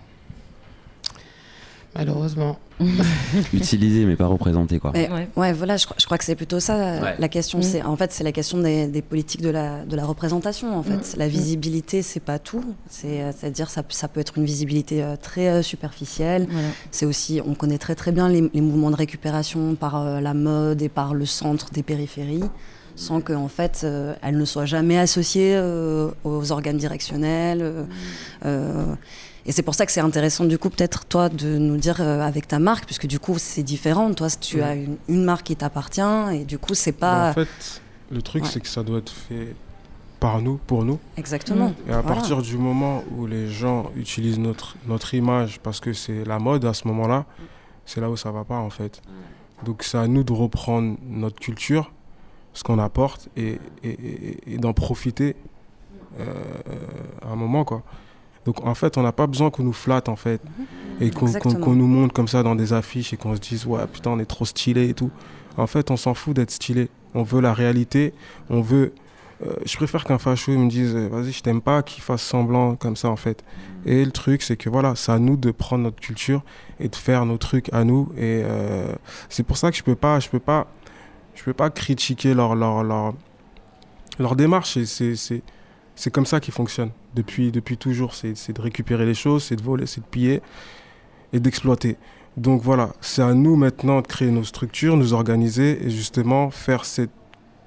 Malheureusement. 1.95 2.57
Utiliser, 3.53 4.05
mais 4.05 4.15
pas 4.15 4.25
représenter, 4.25 4.79
quoi. 4.79 4.91
Mais- 4.93 5.09
Ouais. 5.09 5.27
Ouais, 5.35 5.53
voilà, 5.53 5.77
je, 5.77 5.85
crois- 5.85 5.95
je 5.99 6.05
crois 6.05 6.17
que 6.17 6.23
c'est 6.23 6.35
plutôt 6.35 6.59
ça 6.59 6.75
euh, 6.75 7.01
Ouais. 7.01 7.15
la 7.19 7.27
question. 7.29 7.59
Mm. 7.59 7.63
C'est 7.63 7.81
en 7.83 7.95
fait 7.95 8.11
c'est 8.11 8.23
la 8.23 8.31
question 8.31 8.57
des, 8.59 8.87
des 8.87 9.01
politiques 9.01 9.41
de 9.41 9.49
la, 9.49 9.85
de 9.85 9.95
la 9.95 10.05
représentation. 10.05 10.75
En 10.77 10.81
fait, 10.83 10.95
Mm. 10.95 11.17
la 11.19 11.27
Mm. 11.27 11.29
visibilité 11.29 12.01
c'est 12.01 12.19
pas 12.19 12.39
tout. 12.39 12.63
C'est 12.89 13.21
euh, 13.21 13.31
à 13.43 13.49
dire 13.49 13.69
ça, 13.69 13.83
ça 13.89 14.07
peut 14.07 14.19
être 14.19 14.37
une 14.37 14.45
visibilité 14.45 15.03
euh, 15.03 15.15
très 15.21 15.49
euh, 15.49 15.61
superficielle. 15.61 16.47
Voilà. 16.49 16.67
C'est 16.91 17.05
aussi 17.05 17.41
on 17.45 17.53
connaît 17.53 17.77
très 17.77 17.95
très 17.95 18.11
bien 18.11 18.27
les, 18.29 18.49
les 18.53 18.61
mouvements 18.61 18.91
de 18.91 18.95
récupération 18.95 19.75
par 19.75 19.95
euh, 20.01 20.19
la 20.19 20.33
mode 20.33 20.81
et 20.81 20.89
par 20.89 21.13
le 21.13 21.25
centre 21.25 21.69
des 21.71 21.83
périphéries, 21.83 22.43
sans 22.95 23.21
que 23.21 23.33
en 23.33 23.47
fait 23.49 23.81
euh, 23.83 24.13
elles 24.23 24.37
ne 24.37 24.45
soient 24.45 24.65
jamais 24.65 24.97
associées 24.97 25.53
euh, 25.55 26.09
aux 26.23 26.51
organes 26.51 26.77
directionnels. 26.77 27.61
euh, 27.61 27.83
euh, 28.45 28.85
et 29.45 29.51
c'est 29.51 29.61
pour 29.63 29.75
ça 29.75 29.85
que 29.85 29.91
c'est 29.91 29.99
intéressant 30.01 30.45
du 30.45 30.57
coup 30.57 30.69
peut-être 30.69 31.05
toi 31.05 31.29
de 31.29 31.57
nous 31.57 31.77
dire 31.77 31.99
euh, 32.01 32.21
avec 32.21 32.47
ta 32.47 32.59
marque, 32.59 32.85
puisque 32.85 33.07
du 33.07 33.19
coup 33.19 33.37
c'est 33.37 33.63
différent. 33.63 34.13
Toi 34.13 34.29
tu 34.39 34.57
Ouais. 34.57 34.63
as 34.63 34.75
une, 34.75 34.97
une 35.09 35.23
marque 35.25 35.47
qui 35.47 35.55
t'appartient 35.55 36.01
et 36.33 36.45
du 36.45 36.57
coup 36.57 36.73
c'est 36.75 36.91
Mais 36.91 36.97
pas 36.97 37.29
En 37.31 37.33
fait, 37.33 37.81
le 38.11 38.21
truc, 38.21 38.43
Ouais. 38.43 38.49
c'est 38.51 38.59
que 38.59 38.67
ça 38.67 38.83
doit 38.83 38.99
être 38.99 39.11
fait 39.11 39.55
par 40.19 40.41
nous, 40.41 40.57
pour 40.67 40.85
nous. 40.85 40.99
exactement. 41.17 41.73
Et 41.87 41.91
à 41.91 41.99
Voilà. 42.01 42.15
partir 42.15 42.41
du 42.41 42.57
moment 42.57 43.03
où 43.17 43.25
les 43.25 43.49
gens 43.49 43.91
utilisent 43.97 44.39
notre, 44.39 44.77
notre 44.87 45.13
image 45.15 45.59
parce 45.61 45.79
que 45.81 45.91
c'est 45.93 46.23
la 46.23 46.39
mode 46.39 46.63
à 46.63 46.73
ce 46.73 46.87
moment-là, 46.87 47.25
c'est 47.85 47.99
là 47.99 48.09
où 48.09 48.15
ça 48.15 48.31
va 48.31 48.43
pas 48.45 48.57
en 48.59 48.69
fait. 48.69 49.01
Donc 49.65 49.83
c'est 49.83 49.97
à 49.97 50.07
nous 50.07 50.23
de 50.23 50.31
reprendre 50.31 50.95
notre 51.09 51.39
culture, 51.39 51.91
ce 52.53 52.63
qu'on 52.63 52.79
apporte 52.79 53.27
et, 53.35 53.59
et- 53.83 53.89
et- 53.89 54.53
et 54.53 54.57
d'en 54.57 54.71
profiter 54.73 55.35
euh, 56.19 56.25
à 57.21 57.31
un 57.31 57.35
moment 57.35 57.63
quoi. 57.65 57.81
Donc 58.45 58.65
en 58.65 58.75
fait 58.75 58.97
on 58.97 59.03
n'a 59.03 59.11
pas 59.11 59.27
besoin 59.27 59.49
qu'on 59.49 59.63
nous 59.63 59.73
flatte 59.73 60.09
en 60.09 60.15
fait. 60.15 60.41
Et 61.01 61.09
qu'on 61.09 61.75
nous 61.75 61.87
montre 61.87 62.13
comme 62.13 62.27
ça 62.27 62.43
dans 62.43 62.55
des 62.55 62.73
affiches 62.73 63.13
et 63.13 63.17
qu'on 63.17 63.35
se 63.35 63.41
dise 63.41 63.65
ouais 63.65 63.85
putain 63.91 64.11
on 64.11 64.19
est 64.19 64.25
trop 64.25 64.45
stylé 64.45 64.89
et 64.89 64.93
tout. 64.93 65.11
En 65.57 65.67
fait 65.67 65.91
on 65.91 65.97
s'en 65.97 66.13
fout 66.13 66.35
d'être 66.35 66.51
stylé. 66.51 66.89
On 67.15 67.23
veut 67.23 67.41
la 67.41 67.53
réalité, 67.53 68.13
on 68.49 68.61
veut 68.61 68.93
euh, 69.45 69.53
je 69.65 69.75
préfère 69.75 70.03
qu'un 70.03 70.17
facho 70.19 70.51
me 70.51 70.69
dise 70.69 70.95
euh, 70.95 71.09
vas-y 71.09 71.31
je 71.31 71.41
t'aime 71.41 71.61
pas 71.61 71.81
qu'il 71.81 72.03
fasse 72.03 72.21
semblant 72.21 72.75
comme 72.75 72.95
ça 72.95 73.09
en 73.09 73.15
fait. 73.15 73.43
Et 73.85 74.05
le 74.05 74.11
truc 74.11 74.41
c'est 74.41 74.55
que 74.55 74.69
voilà 74.69 74.95
c'est 74.95 75.11
à 75.11 75.19
nous 75.19 75.35
de 75.35 75.51
prendre 75.51 75.83
notre 75.83 75.99
culture 75.99 76.43
et 76.79 76.87
de 76.87 76.95
faire 76.95 77.25
nos 77.25 77.37
trucs 77.37 77.71
à 77.73 77.83
nous. 77.83 78.11
Et 78.15 78.43
euh, 78.43 78.93
c'est 79.29 79.43
pour 79.43 79.57
ça 79.57 79.71
que 79.71 79.77
je 79.77 79.83
peux 79.83 79.95
pas 79.95 80.19
je 80.19 80.29
peux 80.29 80.39
pas 80.39 80.67
je 81.35 81.43
peux 81.43 81.53
pas 81.53 81.69
critiquer 81.69 82.33
leur 82.33 82.55
leur 82.55 82.83
leur, 82.83 83.13
leur 84.19 84.35
démarche. 84.35 84.77
C'est 84.85 85.41
c'est 85.95 86.11
comme 86.11 86.25
ça 86.25 86.39
qu'ils 86.39 86.53
fonctionnent 86.53 86.91
depuis 87.15 87.51
depuis 87.51 87.77
toujours 87.77 88.13
c'est 88.15 88.51
de 88.51 88.61
récupérer 88.61 89.05
les 89.05 89.13
choses 89.13 89.43
c'est 89.43 89.55
de 89.55 89.61
voler 89.61 89.85
c'est 89.85 90.01
de 90.01 90.05
piller 90.05 90.41
et 91.31 91.39
d'exploiter. 91.39 91.97
Donc 92.37 92.61
voilà 92.61 92.93
c'est 93.01 93.21
à 93.21 93.33
nous 93.33 93.55
maintenant 93.55 94.01
de 94.01 94.07
créer 94.07 94.31
nos 94.31 94.43
structures 94.43 94.97
nous 94.97 95.13
organiser 95.13 95.85
et 95.85 95.89
justement 95.89 96.49
faire 96.49 96.85
cette 96.85 97.11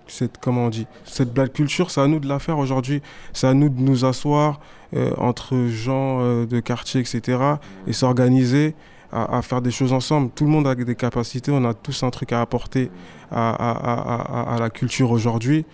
cette 0.08 0.38
comment 0.38 0.66
on 0.66 0.68
dit 0.68 0.86
cette 1.04 1.32
black 1.32 1.52
culture. 1.52 1.90
C'est 1.90 2.00
à 2.00 2.06
nous 2.06 2.20
de 2.20 2.28
la 2.28 2.38
faire 2.38 2.58
aujourd'hui. 2.58 3.02
C'est 3.32 3.46
à 3.46 3.54
nous 3.54 3.68
de 3.68 3.80
nous 3.80 4.04
asseoir 4.04 4.60
euh, 4.94 5.10
entre 5.18 5.66
gens 5.66 6.20
euh, 6.20 6.46
de 6.46 6.60
quartier 6.60 7.00
etc 7.00 7.38
et 7.86 7.92
s'organiser 7.92 8.74
à, 9.12 9.38
à 9.38 9.42
faire 9.42 9.62
des 9.62 9.70
choses 9.70 9.92
ensemble. 9.92 10.30
Tout 10.34 10.44
le 10.44 10.50
monde 10.50 10.66
a 10.66 10.74
des 10.74 10.94
capacités. 10.94 11.50
On 11.50 11.64
a 11.64 11.74
tous 11.74 12.02
un 12.02 12.10
truc 12.10 12.32
à 12.32 12.40
apporter 12.40 12.90
à, 13.30 13.50
à, 13.50 14.54
à 14.54 14.58
la 14.58 14.70
culture 14.70 15.10
aujourd'hui 15.10 15.64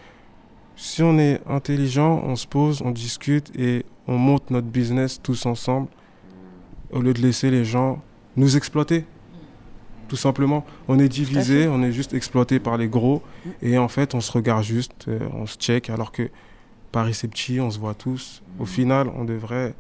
si 0.77 1.03
on 1.03 1.19
est 1.19 1.41
intelligent 1.47 2.23
on 2.25 2.37
se 2.37 2.47
pose 2.47 2.83
on 2.83 2.91
discute 2.91 3.51
et 3.57 3.85
on 4.07 4.19
monte 4.19 4.51
notre 4.51 4.67
business 4.67 5.21
tous 5.23 5.47
ensemble 5.47 5.89
au 6.91 7.01
lieu 7.01 7.15
de 7.15 7.21
laisser 7.21 7.51
les 7.51 7.65
gens 7.65 8.03
nous 8.37 8.57
exploiter 8.57 9.05
tout 10.13 10.17
simplement. 10.17 10.67
On 10.89 10.99
est 10.99 11.09
divisé, 11.09 11.69
on 11.69 11.83
est 11.83 11.91
juste 11.91 12.13
exploité 12.13 12.61
par 12.61 12.77
les 12.77 12.87
gros. 12.87 13.23
Et 13.63 13.79
en 13.79 13.89
fait, 13.89 14.15
on 14.15 14.21
se 14.21 14.31
regarde 14.31 14.63
juste, 14.63 15.07
euh, 15.09 15.19
on 15.33 15.47
se 15.47 15.57
check, 15.57 15.89
alors 15.89 16.13
que 16.13 16.29
Paris, 16.93 17.15
c'est 17.15 17.29
petit, 17.29 17.61
on 17.61 17.71
se 17.71 17.79
voit 17.79 17.95
tous. 17.95 18.43
Au 18.59 18.67
final, 18.67 19.11
on 19.17 19.25
devrait 19.25 19.75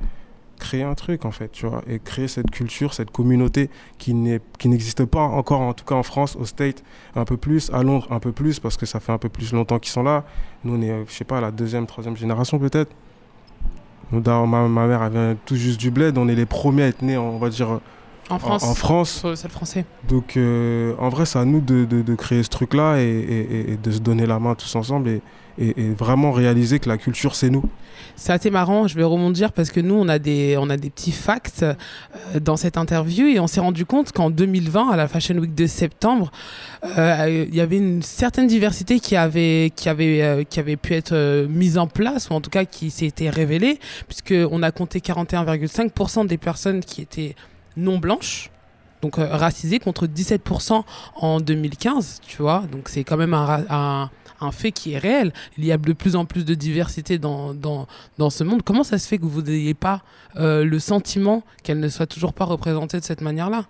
créer 0.62 0.84
un 0.84 0.94
truc, 0.94 1.24
en 1.24 1.32
fait, 1.32 1.50
tu 1.50 1.66
vois, 1.66 1.82
et 1.88 1.98
créer 1.98 2.28
cette 2.28 2.50
culture, 2.50 2.94
cette 2.94 3.10
communauté 3.10 3.68
qui 3.98 4.14
n'existe 4.14 5.04
pas 5.04 5.22
encore, 5.22 5.60
en 5.60 5.74
tout 5.74 5.84
cas 5.84 5.96
en 5.96 6.04
France, 6.04 6.36
au 6.36 6.44
State, 6.44 6.84
un 7.16 7.24
peu 7.24 7.36
plus, 7.36 7.70
à 7.72 7.82
Londres, 7.82 8.06
un 8.10 8.20
peu 8.20 8.30
plus, 8.30 8.60
parce 8.60 8.76
que 8.76 8.86
ça 8.86 9.00
fait 9.00 9.10
un 9.10 9.18
peu 9.18 9.28
plus 9.28 9.52
longtemps 9.52 9.80
qu'ils 9.80 9.90
sont 9.90 10.04
là. 10.04 10.24
Nous, 10.62 10.76
on 10.76 10.80
est, 10.80 10.90
euh, 10.90 11.04
je 11.08 11.12
sais 11.12 11.24
pas, 11.24 11.40
la 11.40 11.50
deuxième, 11.50 11.86
troisième 11.86 12.16
génération, 12.16 12.60
peut-être. 12.60 12.92
Ma, 14.12 14.46
ma 14.46 14.86
mère, 14.86 15.10
vient 15.10 15.36
tout 15.46 15.56
juste 15.56 15.80
du 15.80 15.90
bled. 15.90 16.16
On 16.16 16.28
est 16.28 16.34
les 16.34 16.46
premiers 16.46 16.84
à 16.84 16.88
être 16.88 17.02
nés, 17.02 17.16
on 17.16 17.38
va 17.38 17.48
dire, 17.48 17.80
En 18.30 18.38
France. 18.38 18.62
en 18.64 18.74
France. 18.74 19.10
Sur 19.20 19.28
le 19.30 19.36
français. 19.50 19.84
Donc, 20.08 20.36
euh, 20.36 20.94
en 20.98 21.08
vrai, 21.10 21.26
c'est 21.26 21.38
à 21.38 21.44
nous 21.44 21.60
de, 21.60 21.84
de- 21.84 22.02
de 22.02 22.14
créer 22.14 22.42
ce 22.42 22.48
truc-là 22.48 22.96
et, 22.98 23.02
et- 23.04 23.72
et 23.72 23.76
de 23.76 23.90
se 23.90 23.98
donner 23.98 24.26
la 24.26 24.38
main 24.38 24.54
tous 24.54 24.74
ensemble 24.76 25.08
et, 25.08 25.20
vraiment 25.98 26.32
réaliser 26.32 26.78
que 26.78 26.88
la 26.88 26.96
culture, 26.96 27.34
c'est 27.34 27.50
nous. 27.50 27.62
C'est 28.16 28.32
assez 28.32 28.48
marrant, 28.50 28.88
je 28.88 28.96
vais 28.96 29.02
rebondir 29.04 29.52
parce 29.52 29.70
que 29.70 29.80
nous, 29.80 29.94
on 29.94 30.08
a 30.08 30.18
des, 30.18 30.56
on 30.58 30.70
a 30.70 30.78
des 30.78 30.88
petits 30.88 31.12
facts 31.12 31.62
euh, 31.62 31.74
dans 32.40 32.56
cette 32.56 32.78
interview 32.78 33.26
et 33.26 33.38
on 33.38 33.46
s'est 33.46 33.60
rendu 33.60 33.84
compte 33.84 34.12
qu'en 34.12 34.30
2020, 34.30 34.88
à 34.90 34.96
la 34.96 35.08
Fashion 35.08 35.36
Week 35.36 35.54
de 35.54 35.66
septembre, 35.66 36.32
euh, 36.96 37.44
il 37.48 37.54
y 37.54 37.60
avait 37.60 37.76
une 37.76 38.00
certaine 38.00 38.46
diversité 38.46 38.98
qui 38.98 39.14
avait, 39.14 39.70
qui 39.76 39.90
avait, 39.90 40.22
euh, 40.22 40.42
qui 40.42 40.58
avait 40.58 40.76
pu 40.76 40.94
être 40.94 41.46
mise 41.50 41.76
en 41.76 41.86
place 41.86 42.30
ou 42.30 42.32
en 42.32 42.40
tout 42.40 42.50
cas 42.50 42.64
qui 42.64 42.90
s'était 42.90 43.28
révélée, 43.30 43.78
puisqu'on 44.08 44.62
a 44.62 44.70
compté 44.72 45.00
41,5% 45.00 46.26
des 46.26 46.38
personnes 46.38 46.80
qui 46.80 47.02
étaient 47.02 47.34
non 47.76 47.98
blanches. 47.98 48.50
Donc 49.02 49.18
euh, 49.18 49.26
racisées 49.26 49.80
contre 49.80 50.06
17% 50.06 50.84
en 51.16 51.40
2015, 51.40 52.20
tu 52.26 52.40
vois. 52.40 52.64
Donc 52.70 52.88
c'est 52.88 53.02
quand 53.02 53.16
même 53.16 53.34
un, 53.34 54.10
un 54.42 54.52
fait 54.52 54.72
qui 54.72 54.92
est 54.92 54.98
réel. 54.98 55.32
Il 55.56 55.64
y 55.64 55.72
a 55.72 55.78
de 55.78 55.92
plus 55.92 56.16
en 56.16 56.24
plus 56.24 56.44
de 56.44 56.54
diversité 56.54 57.18
dans, 57.18 57.54
dans, 57.54 57.86
dans 58.18 58.30
ce 58.30 58.44
monde. 58.44 58.62
Comment 58.62 58.84
ça 58.84 58.98
se 58.98 59.06
fait 59.06 59.18
que 59.18 59.24
vous 59.24 59.42
n'ayez 59.42 59.74
pas 59.74 60.02
euh, 60.36 60.64
le 60.64 60.78
sentiment 60.78 61.42
qu'elle 61.62 61.80
ne 61.80 61.88
soit 61.88 62.06
toujours 62.06 62.32
pas 62.32 62.44
représentée 62.44 62.98
de 62.98 63.04
cette 63.04 63.20
manière-là? 63.20 63.66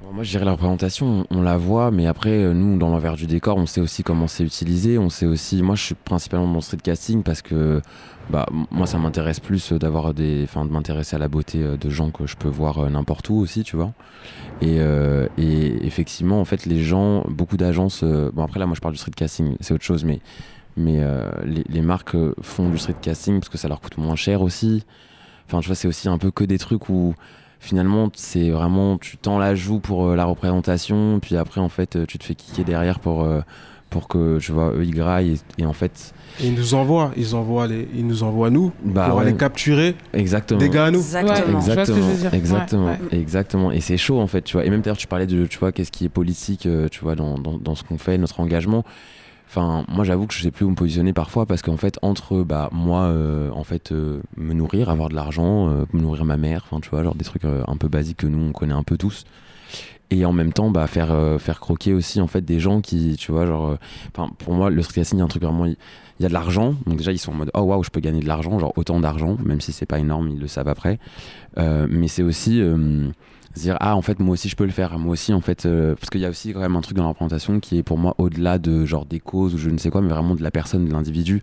Moi, 0.00 0.22
je 0.22 0.30
dirais 0.30 0.44
la 0.44 0.52
représentation, 0.52 1.26
on, 1.30 1.42
la 1.42 1.56
voit, 1.56 1.90
mais 1.90 2.06
après, 2.06 2.30
euh, 2.30 2.52
nous, 2.52 2.78
dans 2.78 2.88
l'envers 2.88 3.16
du 3.16 3.26
décor, 3.26 3.56
on 3.56 3.66
sait 3.66 3.80
aussi 3.80 4.02
comment 4.02 4.28
c'est 4.28 4.44
utilisé. 4.44 4.96
On 4.96 5.10
sait 5.10 5.26
aussi. 5.26 5.62
Moi, 5.62 5.74
je 5.74 5.82
suis 5.82 5.94
principalement 5.94 6.46
dans 6.46 6.54
le 6.54 6.60
street 6.60 6.78
casting 6.82 7.22
parce 7.22 7.42
que, 7.42 7.82
bah, 8.30 8.46
moi, 8.70 8.86
ça 8.86 8.98
m'intéresse 8.98 9.40
plus 9.40 9.72
d'avoir 9.72 10.14
des, 10.14 10.44
enfin, 10.44 10.64
de 10.64 10.70
m'intéresser 10.70 11.16
à 11.16 11.18
la 11.18 11.28
beauté 11.28 11.62
euh, 11.62 11.76
de 11.76 11.90
gens 11.90 12.10
que 12.10 12.26
je 12.26 12.36
peux 12.36 12.48
voir 12.48 12.78
euh, 12.78 12.88
n'importe 12.88 13.28
où 13.28 13.36
aussi, 13.36 13.64
tu 13.64 13.76
vois. 13.76 13.92
Et, 14.60 14.78
et, 15.38 15.86
effectivement, 15.86 16.40
en 16.40 16.44
fait, 16.44 16.66
les 16.66 16.82
gens, 16.82 17.24
beaucoup 17.28 17.56
d'agences. 17.56 18.02
bon, 18.02 18.42
après 18.42 18.58
là, 18.58 18.66
moi, 18.66 18.74
je 18.74 18.80
parle 18.80 18.94
du 18.94 18.98
street 18.98 19.12
casting, 19.14 19.56
c'est 19.60 19.72
autre 19.72 19.84
chose, 19.84 20.04
mais, 20.04 20.20
mais 20.76 21.00
les, 21.44 21.64
les, 21.68 21.80
marques 21.80 22.16
font 22.42 22.68
du 22.68 22.78
street 22.78 22.96
casting 23.00 23.38
parce 23.38 23.48
que 23.48 23.58
ça 23.58 23.68
leur 23.68 23.80
coûte 23.80 23.98
moins 23.98 24.16
cher 24.16 24.42
aussi. 24.42 24.84
Enfin, 25.46 25.60
tu 25.60 25.68
vois, 25.68 25.76
c'est 25.76 25.86
aussi 25.86 26.08
un 26.08 26.18
peu 26.18 26.32
que 26.32 26.42
des 26.42 26.58
trucs 26.58 26.88
où 26.88 27.14
finalement 27.60 28.08
c'est 28.14 28.50
vraiment 28.50 28.98
tu 28.98 29.16
tends 29.16 29.38
la 29.38 29.54
joue 29.54 29.78
pour 29.78 30.08
euh, 30.08 30.16
la 30.16 30.24
représentation 30.24 31.18
puis 31.20 31.36
après 31.36 31.60
en 31.60 31.68
fait 31.68 31.96
euh, 31.96 32.06
tu 32.06 32.18
te 32.18 32.24
fais 32.24 32.34
kicker 32.34 32.64
derrière 32.64 33.00
pour 33.00 33.24
euh, 33.24 33.40
pour 33.90 34.06
que 34.06 34.38
je 34.38 34.52
vois 34.52 34.72
eux 34.72 34.84
ils 34.84 34.94
graillent 34.94 35.40
et, 35.56 35.66
en 35.66 35.72
fait 35.72 36.14
ils 36.40 36.54
nous 36.54 36.74
envoient 36.74 37.10
ils 37.16 37.34
envoient 37.34 37.66
les 37.66 37.88
ils 37.94 38.06
nous 38.06 38.22
envoient 38.22 38.50
nous 38.50 38.72
bah 38.84 39.08
pour 39.08 39.20
aller 39.20 39.34
capturer 39.34 39.96
exactement. 40.12 40.60
des 40.60 40.68
gars 40.68 40.86
à 40.86 40.90
nous. 40.90 41.00
Exactement. 41.00 42.08
Exactement. 42.32 42.96
Exactement, 43.10 43.72
et 43.72 43.80
c'est 43.80 43.96
chaud 43.96 44.20
en 44.20 44.26
fait 44.26 44.42
tu 44.42 44.52
vois. 44.52 44.64
Et 44.64 44.70
même 44.70 44.82
d'ailleurs 44.82 44.98
tu 44.98 45.06
parlais 45.06 45.26
de 45.26 45.46
tu 45.46 45.58
vois 45.58 45.72
qu'est-ce 45.72 45.90
qui 45.90 46.04
est 46.04 46.10
politique 46.10 46.68
tu 46.90 47.00
vois 47.00 47.16
dans, 47.16 47.38
dans, 47.38 47.56
dans 47.56 47.74
ce 47.74 47.82
qu'on 47.82 47.98
fait 47.98 48.18
notre 48.18 48.40
engagement 48.40 48.84
Enfin, 49.48 49.86
moi, 49.88 50.04
j'avoue 50.04 50.26
que 50.26 50.34
je 50.34 50.42
sais 50.42 50.50
plus 50.50 50.66
où 50.66 50.70
me 50.70 50.74
positionner 50.74 51.14
parfois 51.14 51.46
parce 51.46 51.62
qu'en 51.62 51.78
fait, 51.78 51.98
entre 52.02 52.42
bah, 52.42 52.68
moi, 52.70 53.04
euh, 53.04 53.50
en 53.52 53.64
fait, 53.64 53.92
euh, 53.92 54.20
me 54.36 54.52
nourrir, 54.52 54.90
avoir 54.90 55.08
de 55.08 55.14
l'argent, 55.14 55.70
euh, 55.70 55.86
me 55.94 56.02
nourrir 56.02 56.26
ma 56.26 56.36
mère, 56.36 56.66
enfin, 56.66 56.80
tu 56.80 56.90
vois, 56.90 57.02
genre 57.02 57.14
des 57.14 57.24
trucs 57.24 57.44
un 57.46 57.76
peu 57.78 57.88
basiques 57.88 58.18
que 58.18 58.26
nous, 58.26 58.48
on 58.50 58.52
connaît 58.52 58.74
un 58.74 58.82
peu 58.82 58.98
tous. 58.98 59.24
Et 60.10 60.26
en 60.26 60.34
même 60.34 60.52
temps, 60.52 60.70
bah, 60.70 60.86
faire, 60.86 61.16
faire 61.40 61.60
croquer 61.60 61.94
aussi, 61.94 62.20
en 62.20 62.26
fait, 62.26 62.42
des 62.42 62.60
gens 62.60 62.82
qui, 62.82 63.16
tu 63.18 63.32
vois, 63.32 63.46
genre, 63.46 63.78
enfin, 64.14 64.30
pour 64.38 64.52
moi, 64.52 64.68
le 64.68 64.82
street 64.82 65.00
casting, 65.00 65.18
il 65.18 65.20
y 65.20 65.22
a 65.22 65.24
un 65.24 65.28
truc 65.28 65.42
vraiment, 65.42 65.64
il 65.64 66.26
a 66.26 66.28
de 66.28 66.34
l'argent. 66.34 66.74
Donc, 66.86 66.98
déjà, 66.98 67.12
ils 67.12 67.18
sont 67.18 67.32
en 67.32 67.36
mode, 67.36 67.50
oh 67.54 67.60
waouh, 67.60 67.82
je 67.82 67.90
peux 67.90 68.00
gagner 68.00 68.20
de 68.20 68.28
l'argent, 68.28 68.58
genre 68.58 68.72
autant 68.76 69.00
d'argent, 69.00 69.38
même 69.42 69.62
si 69.62 69.72
c'est 69.72 69.86
pas 69.86 69.98
énorme, 69.98 70.28
ils 70.28 70.38
le 70.38 70.48
savent 70.48 70.68
après. 70.68 70.98
mais 71.56 72.08
c'est 72.08 72.22
aussi 72.22 72.62
dire 73.58 73.76
ah 73.80 73.96
en 73.96 74.02
fait 74.02 74.18
moi 74.18 74.34
aussi 74.34 74.48
je 74.48 74.56
peux 74.56 74.64
le 74.64 74.70
faire. 74.70 74.98
Moi 74.98 75.12
aussi 75.12 75.32
en 75.32 75.40
fait 75.40 75.66
euh, 75.66 75.94
parce 75.94 76.10
qu'il 76.10 76.20
y 76.20 76.26
a 76.26 76.30
aussi 76.30 76.52
quand 76.52 76.60
même 76.60 76.76
un 76.76 76.80
truc 76.80 76.96
dans 76.96 77.04
la 77.04 77.10
représentation 77.10 77.60
qui 77.60 77.78
est 77.78 77.82
pour 77.82 77.98
moi 77.98 78.14
au-delà 78.18 78.58
de 78.58 78.84
genre 78.84 79.04
des 79.04 79.20
causes 79.20 79.54
ou 79.54 79.58
je 79.58 79.70
ne 79.70 79.78
sais 79.78 79.90
quoi 79.90 80.00
mais 80.00 80.08
vraiment 80.08 80.34
de 80.34 80.42
la 80.42 80.50
personne 80.50 80.86
de 80.86 80.92
l'individu. 80.92 81.42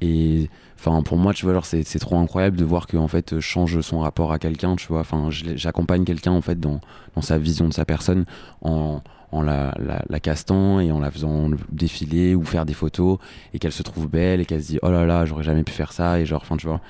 Et 0.00 0.50
enfin 0.78 1.02
pour 1.02 1.16
moi 1.16 1.34
tu 1.34 1.44
vois 1.44 1.54
genre 1.54 1.66
c'est 1.66 1.98
trop 1.98 2.18
incroyable 2.18 2.56
de 2.56 2.64
voir 2.64 2.86
que 2.86 2.96
en 2.96 3.08
fait 3.08 3.40
change 3.40 3.80
son 3.80 4.00
rapport 4.00 4.32
à 4.32 4.38
quelqu'un 4.38 4.76
tu 4.76 4.88
vois. 4.88 5.00
Enfin 5.00 5.28
j'accompagne 5.30 6.04
quelqu'un 6.04 6.32
en 6.32 6.42
fait 6.42 6.58
dans, 6.60 6.80
dans 7.14 7.22
sa 7.22 7.38
vision 7.38 7.68
de 7.68 7.74
sa 7.74 7.84
personne 7.84 8.24
en 8.62 9.00
en 9.34 9.42
la, 9.42 9.74
la, 10.08 10.20
castant 10.20 10.78
et 10.78 10.92
en 10.92 11.00
la 11.00 11.10
faisant 11.10 11.50
défiler 11.68 12.36
ou 12.36 12.44
faire 12.44 12.64
des 12.64 12.72
photos 12.72 13.18
et 13.52 13.58
qu'elle 13.58 13.72
se 13.72 13.82
trouve 13.82 14.08
belle 14.08 14.40
et 14.40 14.44
qu'elle 14.44 14.62
se 14.62 14.68
dit 14.68 14.78
oh 14.82 14.90
là 14.90 15.06
là 15.06 15.24
j'aurais 15.24 15.42
jamais 15.42 15.64
pu 15.64 15.72
faire 15.72 15.92
ça 15.92 16.20
et 16.20 16.24
genre 16.24 16.42
enfin 16.42 16.56
tu 16.56 16.68
vois 16.68 16.80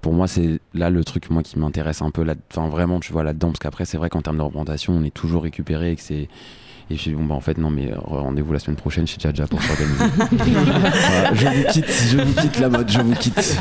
pour 0.00 0.12
moi, 0.12 0.28
c'est 0.28 0.60
là 0.74 0.90
le 0.90 1.04
truc 1.04 1.30
moi 1.30 1.42
qui 1.42 1.58
m'intéresse 1.58 2.02
un 2.02 2.10
peu 2.10 2.22
là, 2.22 2.34
enfin 2.50 2.68
vraiment, 2.68 3.00
tu 3.00 3.12
vois 3.12 3.24
là-dedans, 3.24 3.48
parce 3.48 3.58
qu'après, 3.58 3.84
c'est 3.84 3.96
vrai 3.96 4.08
qu'en 4.08 4.22
termes 4.22 4.38
de 4.38 4.42
représentation, 4.42 4.94
on 4.94 5.02
est 5.02 5.14
toujours 5.14 5.42
récupéré 5.42 5.92
et 5.92 5.96
que 5.96 6.02
c'est 6.02 6.28
et 6.90 6.94
puis 6.94 7.10
bon 7.10 7.26
bah 7.26 7.34
en 7.34 7.40
fait 7.40 7.58
non 7.58 7.68
mais 7.68 7.92
rendez-vous 7.94 8.50
la 8.50 8.58
semaine 8.58 8.78
prochaine 8.78 9.06
chez 9.06 9.18
Jaja 9.20 9.46
pour 9.46 9.62
s'organiser. 9.62 10.04
je 11.34 11.46
vous 11.46 11.64
quitte, 11.70 11.92
je 12.10 12.18
vous 12.18 12.40
quitte 12.40 12.58
la 12.60 12.68
mode, 12.70 12.90
je 12.90 13.00
vous 13.00 13.14
quitte. 13.14 13.58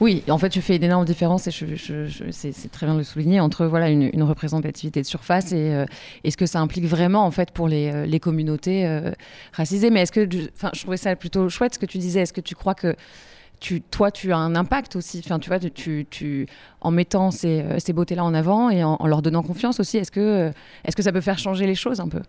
Oui, 0.00 0.22
en 0.30 0.38
fait, 0.38 0.48
tu 0.48 0.62
fais 0.62 0.76
une 0.76 0.82
énorme 0.82 1.04
différence 1.04 1.46
et 1.46 1.50
je, 1.50 2.06
c'est 2.30 2.72
très 2.72 2.86
bien 2.86 2.94
de 2.94 3.00
le 3.00 3.04
souligner 3.04 3.38
entre 3.40 3.66
voilà 3.66 3.90
une, 3.90 4.22
représentativité 4.22 5.02
de 5.02 5.06
surface 5.06 5.52
et, 5.52 5.74
euh, 5.74 5.84
ce 6.26 6.36
que 6.38 6.46
ça 6.46 6.60
implique 6.60 6.86
vraiment 6.86 7.26
en 7.26 7.30
fait 7.30 7.50
pour 7.50 7.68
les, 7.68 7.92
euh, 7.92 8.06
les 8.06 8.18
communautés 8.18 8.86
euh, 8.86 9.12
racisées. 9.52 9.90
Mais 9.90 10.00
est-ce 10.00 10.12
que, 10.12 10.26
enfin, 10.56 10.70
je 10.72 10.80
trouvais 10.80 10.96
ça 10.96 11.14
plutôt 11.16 11.50
chouette 11.50 11.74
ce 11.74 11.78
que 11.78 11.84
tu 11.84 11.98
disais. 11.98 12.20
Est-ce 12.20 12.32
que 12.32 12.40
tu 12.40 12.54
crois 12.54 12.74
que 12.74 12.96
toi, 13.90 14.10
tu 14.10 14.32
as 14.32 14.38
un 14.38 14.56
impact 14.56 14.96
aussi. 14.96 15.22
En 16.80 16.90
mettant 16.90 17.30
ces, 17.30 17.60
euh, 17.60 17.78
ces 17.78 17.92
beautés-là 17.92 18.24
en 18.24 18.34
avant 18.34 18.70
et 18.70 18.82
en, 18.82 19.06
leur 19.06 19.22
donnant 19.22 19.42
confiance 19.42 19.80
aussi. 19.80 19.98
Est-ce 19.98 20.10
que, 20.10 20.20
euh, 20.20 20.50
est-ce 20.84 20.96
que 20.96 21.02
ça 21.02 21.12
peut 21.12 21.20
faire 21.20 21.38
changer 21.38 21.66
les 21.66 21.74
choses 21.74 22.00
un 22.00 22.08
peu? 22.08 22.22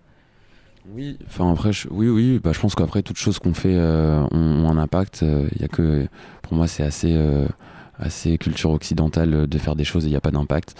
Oui. 0.94 1.18
Enfin 1.26 1.52
après, 1.52 1.72
oui, 1.90 2.10
oui. 2.10 2.40
Bah, 2.44 2.52
je 2.54 2.60
pense 2.60 2.76
qu'après 2.76 3.02
toute 3.02 3.18
chose 3.18 3.40
qu'on 3.40 3.54
fait 3.54 3.76
euh, 3.76 4.26
ont, 4.32 4.70
un 4.70 4.78
impact. 4.78 5.24
Il 5.60 5.68
que, 5.68 6.08
pour 6.42 6.54
moi, 6.54 6.68
c'est 6.68 6.84
assez 6.84 7.18
assez 8.02 8.38
culture 8.38 8.72
occidentale 8.72 9.48
de 9.48 9.58
faire 9.58 9.76
des 9.76 9.84
choses 9.84 10.06
et 10.06 10.08
il 10.08 10.12
n'y 10.12 10.18
a 10.18 10.22
pas 10.22 10.32
d'impact. 10.32 10.76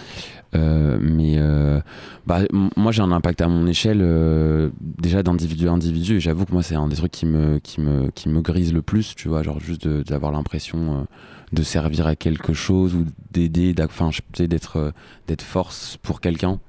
Euh, 0.54 0.98
mais 1.00 1.36
euh, 1.38 1.80
bah, 2.26 2.40
moi 2.76 2.92
j'ai 2.92 3.00
un 3.00 3.12
impact 3.12 3.40
à 3.40 3.48
mon 3.48 3.66
échelle 3.66 4.00
euh, 4.02 4.68
déjà 4.82 5.22
d'individu 5.22 5.66
à 5.68 5.72
individu 5.72 6.16
et 6.16 6.20
j'avoue 6.20 6.44
que 6.44 6.52
moi 6.52 6.62
c'est 6.62 6.74
un 6.74 6.88
des 6.88 6.96
trucs 6.96 7.12
qui 7.12 7.24
me, 7.24 7.58
qui, 7.58 7.80
me, 7.80 8.10
qui 8.10 8.28
me 8.28 8.42
grise 8.42 8.74
le 8.74 8.82
plus, 8.82 9.14
tu 9.14 9.28
vois, 9.28 9.42
genre 9.42 9.60
juste 9.60 9.88
d'avoir 9.88 10.30
l'impression 10.30 11.06
de 11.52 11.62
servir 11.62 12.06
à 12.06 12.16
quelque 12.16 12.52
chose 12.52 12.94
ou 12.94 13.06
d'aider, 13.30 13.72
d'être 13.72 14.92
d'être 15.26 15.42
force 15.42 15.96
pour 16.02 16.20
quelqu'un 16.20 16.60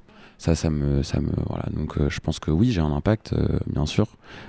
ça, 0.44 0.56
ça 0.56 0.70
me, 0.70 1.04
ça 1.04 1.22
me, 1.22 1.32
voilà. 1.48 1.64
Donc, 1.72 1.98
euh, 1.98 2.10
je 2.10 2.20
pense 2.20 2.38
que 2.38 2.52
oui, 2.52 2.74
j'ai 2.74 2.82
un 2.82 2.92
impact, 2.92 3.32
euh, 3.32 3.60
bien 3.66 3.86
sûr. 3.86 4.08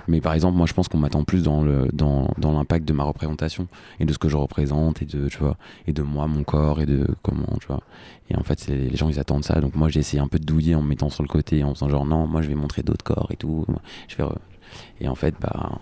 Mais 0.09 0.19
par 0.19 0.33
exemple, 0.33 0.57
moi, 0.57 0.67
je 0.67 0.73
pense 0.73 0.89
qu'on 0.89 0.97
m'attend 0.97 1.23
plus 1.23 1.43
dans 1.43 1.61
le, 1.61 1.87
dans, 1.93 2.33
dans 2.37 2.51
l'impact 2.51 2.85
de 2.85 2.91
ma 2.91 3.05
représentation 3.05 3.69
et 4.01 4.05
de 4.05 4.11
ce 4.11 4.17
que 4.17 4.27
je 4.27 4.35
représente 4.35 5.01
et 5.01 5.05
de, 5.05 5.29
tu 5.29 5.37
vois, 5.37 5.55
et 5.87 5.93
de 5.93 6.01
moi, 6.01 6.27
mon 6.27 6.43
corps 6.43 6.81
et 6.81 6.85
de 6.85 7.07
comment, 7.21 7.47
tu 7.61 7.67
vois. 7.67 7.79
Et 8.29 8.35
en 8.35 8.43
fait, 8.43 8.67
les 8.67 8.93
gens, 8.97 9.07
ils 9.07 9.21
attendent 9.21 9.45
ça. 9.45 9.61
Donc, 9.61 9.75
moi, 9.75 9.87
j'ai 9.87 10.01
essayé 10.01 10.21
un 10.21 10.27
peu 10.27 10.37
de 10.37 10.43
douiller 10.43 10.75
en 10.75 10.81
me 10.81 10.89
mettant 10.89 11.09
sur 11.09 11.23
le 11.23 11.29
côté, 11.29 11.63
en 11.63 11.73
faisant 11.73 11.87
genre, 11.87 12.05
non, 12.05 12.27
moi, 12.27 12.41
je 12.41 12.49
vais 12.49 12.55
montrer 12.55 12.83
d'autres 12.83 13.05
corps 13.05 13.29
et 13.31 13.37
tout. 13.37 13.65
Je 14.09 14.17
vais, 14.17 14.25
et 14.99 15.07
en 15.07 15.15
fait, 15.15 15.33
bah, 15.39 15.79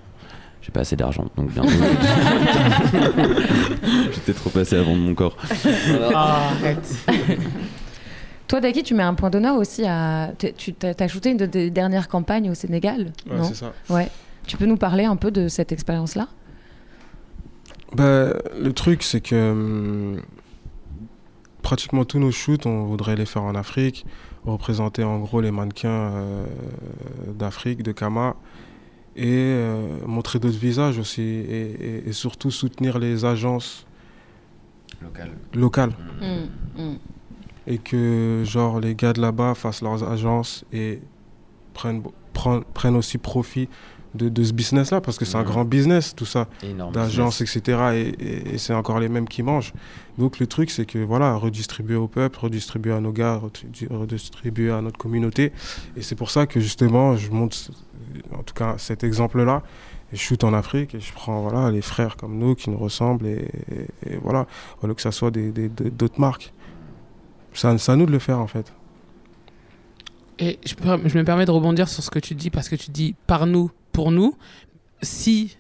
j'ai 0.62 0.71
pas 0.71 0.82
assez 0.82 0.95
d'argent, 0.95 1.26
donc 1.36 1.52
bientôt. 1.52 1.69
J'étais 4.13 4.34
trop 4.34 4.52
passé 4.52 4.76
avant 4.76 4.95
de 4.95 5.02
mon 5.02 5.15
corps. 5.15 5.38
Ah, 6.13 6.52
arrête. 6.52 7.08
Toi, 8.53 8.61
Daki, 8.61 8.83
tu 8.83 8.93
mets 8.93 9.01
un 9.01 9.15
point 9.15 9.31
d'honneur 9.31 9.55
aussi 9.55 9.83
à. 9.83 10.31
Tu 10.37 10.75
as 10.83 11.07
shooté 11.07 11.31
une 11.31 11.37
des 11.37 11.71
dernières 11.71 12.07
campagnes 12.07 12.51
au 12.51 12.53
Sénégal 12.53 13.11
Ouais, 13.27 13.43
c'est 13.45 13.55
ça. 13.55 13.73
Ouais. 13.89 14.11
Tu 14.45 14.57
peux 14.57 14.67
nous 14.67 14.77
parler 14.77 15.05
un 15.05 15.15
peu 15.15 15.31
de 15.31 15.47
cette 15.47 15.71
expérience-là? 15.71 16.27
Bah, 17.95 18.31
Le 18.61 18.71
truc, 18.71 19.01
c'est 19.01 19.21
que 19.21 19.51
hum, 19.51 20.21
pratiquement 21.63 22.05
tous 22.05 22.19
nos 22.19 22.29
shoots, 22.29 22.67
on 22.67 22.83
voudrait 22.83 23.15
les 23.15 23.25
faire 23.25 23.41
en 23.41 23.55
Afrique, 23.55 24.05
représenter 24.45 25.03
en 25.03 25.17
gros 25.17 25.41
les 25.41 25.49
mannequins 25.49 26.11
euh, 26.13 26.45
d'Afrique, 27.33 27.81
de 27.81 27.91
Kama, 27.91 28.35
et 29.15 29.31
euh, 29.31 29.97
montrer 30.05 30.37
d'autres 30.37 30.59
visages 30.59 30.99
aussi, 30.99 31.23
et, 31.23 32.11
surtout 32.11 32.51
soutenir 32.51 32.99
les 32.99 33.25
agences 33.25 33.87
locales. 35.01 35.31
locales. 35.55 35.93
Mmh, 36.21 36.83
mmh 36.83 36.95
et 37.67 37.78
que 37.78 38.43
genre 38.45 38.80
les 38.80 38.95
gars 38.95 39.13
de 39.13 39.21
là-bas 39.21 39.56
fassent 39.56 39.82
leurs 39.82 40.04
agences 40.10 40.65
et 40.73 40.99
prennent, 41.73 42.04
prennent, 42.73 42.95
aussi 42.95 43.17
profit 43.17 43.69
de, 44.15 44.30
de 44.30 44.43
ce 44.43 44.54
business-là, 44.54 45.02
parce 45.02 45.17
que 45.17 45.26
c'est 45.26 45.38
un 45.38 45.43
grand 45.43 45.65
business, 45.65 46.13
tout 46.15 46.26
ça, 46.26 46.47
d'agences, 46.93 47.41
etc. 47.41 48.13
Et, 48.19 48.58
c'est 48.58 48.73
encore 48.73 48.99
les 48.99 49.10
mêmes 49.10 49.28
qui 49.28 49.41
mangent. 49.43 49.73
Donc 50.17 50.39
le 50.39 50.45
truc, 50.45 50.69
c'est 50.69 50.86
que 50.86 50.99
voilà, 50.99 51.36
redistribuer 51.36 51.95
au 51.95 52.08
peuple, 52.08 52.39
redistribuer 52.39 52.93
à 52.93 52.99
nos 52.99 53.12
gars, 53.12 53.41
redistribuer 53.89 54.71
à 54.71 54.82
notre 54.82 54.97
communauté. 54.97 55.52
Et 55.97 56.02
c'est 56.02 56.15
pour 56.15 56.30
ça 56.30 56.45
que 56.45 56.60
justement, 56.60 57.15
je 57.15 57.32
monte, 57.32 57.71
en 58.32 58.43
tout 58.43 58.54
cas, 58.54 58.76
cet 58.78 59.04
exemple-là. 59.04 59.63
Je 60.12 60.19
shoot 60.19 60.43
en 60.43 60.54
Afrique 60.54 60.93
et 60.93 60.99
je 60.99 61.12
prends 61.12 61.41
voilà, 61.41 61.71
les 61.71 61.82
frères 61.82 62.17
comme 62.17 62.38
nous 62.38 62.54
qui 62.54 62.69
nous 62.69 62.78
ressemblent 62.78 63.26
et, 63.26 63.49
voilà, 64.21 64.45
que 64.80 65.02
ça 65.02 65.12
soit 65.12 65.32
d'autres 65.32 66.19
marques. 66.19 66.54
C'est 67.53 67.89
à 67.89 67.95
nous 67.95 68.05
de 68.05 68.11
le 68.11 68.19
faire 68.19 68.39
en 68.39 68.47
fait. 68.47 68.73
Et 70.39 70.59
je, 70.65 70.73
je, 71.05 71.17
me 71.17 71.23
permets 71.23 71.45
de 71.45 71.51
rebondir 71.51 71.87
sur 71.87 72.03
ce 72.03 72.09
que 72.09 72.19
tu 72.19 72.35
dis 72.35 72.49
parce 72.49 72.67
que 72.69 72.75
tu 72.75 72.91
dis 72.91 73.15
par 73.27 73.45
nous, 73.45 73.71
pour 73.91 74.11
nous. 74.11 74.35
Si 75.01 75.57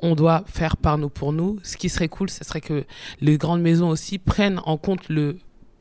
on 0.00 0.14
doit 0.14 0.44
faire 0.46 0.76
par 0.76 0.98
nous, 0.98 1.08
pour 1.08 1.32
nous, 1.32 1.58
ce 1.62 1.76
qui 1.76 1.88
serait 1.88 2.08
cool, 2.08 2.30
ce 2.30 2.44
serait 2.44 2.60
que 2.60 2.84
les 3.20 3.38
grandes 3.38 3.62
maisons 3.62 3.88
aussi 3.88 4.18
prennent 4.18 4.60
en 4.64 4.76
compte 4.76 5.08
le 5.08 5.38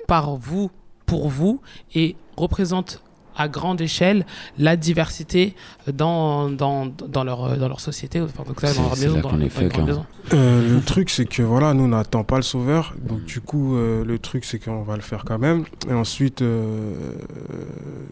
par 0.08 0.36
vous, 0.36 0.71
pour 1.06 1.30
vous 1.30 1.62
et 1.93 2.15
représentent 2.38 3.02
à 3.41 3.47
grande 3.47 3.82
échelle 3.82 4.25
la 4.58 4.75
diversité 4.75 5.56
dans, 5.91 6.49
dans, 6.49 6.86
dans, 6.86 7.23
leur, 7.23 7.58
dans 7.58 7.67
leur 7.67 7.80
société, 7.80 8.21
enfin, 8.21 8.43
donc 8.43 8.62
dans 8.62 8.84
leur 8.84 8.97
maison. 8.97 9.19
Dans, 9.19 10.06
euh, 10.34 10.75
le 10.75 10.82
truc, 10.82 11.10
c'est 11.10 11.25
que 11.25 11.41
voilà, 11.41 11.73
nous, 11.73 11.86
on 11.86 11.89
n'attend 11.89 12.23
pas 12.23 12.38
le 12.38 12.43
sauveur. 12.43 12.93
Donc, 13.01 13.23
du 13.25 13.41
coup, 13.41 13.75
euh, 13.75 14.06
le 14.06 14.19
truc, 14.19 14.45
c'est 14.45 14.60
qu'on 14.60 14.84
va 14.84 14.95
le 14.95 15.01
faire 15.01 15.25
quand 15.25 15.39
même. 15.39 15.65
Et 15.89 15.93
ensuite, 15.93 16.41
euh, 16.41 16.93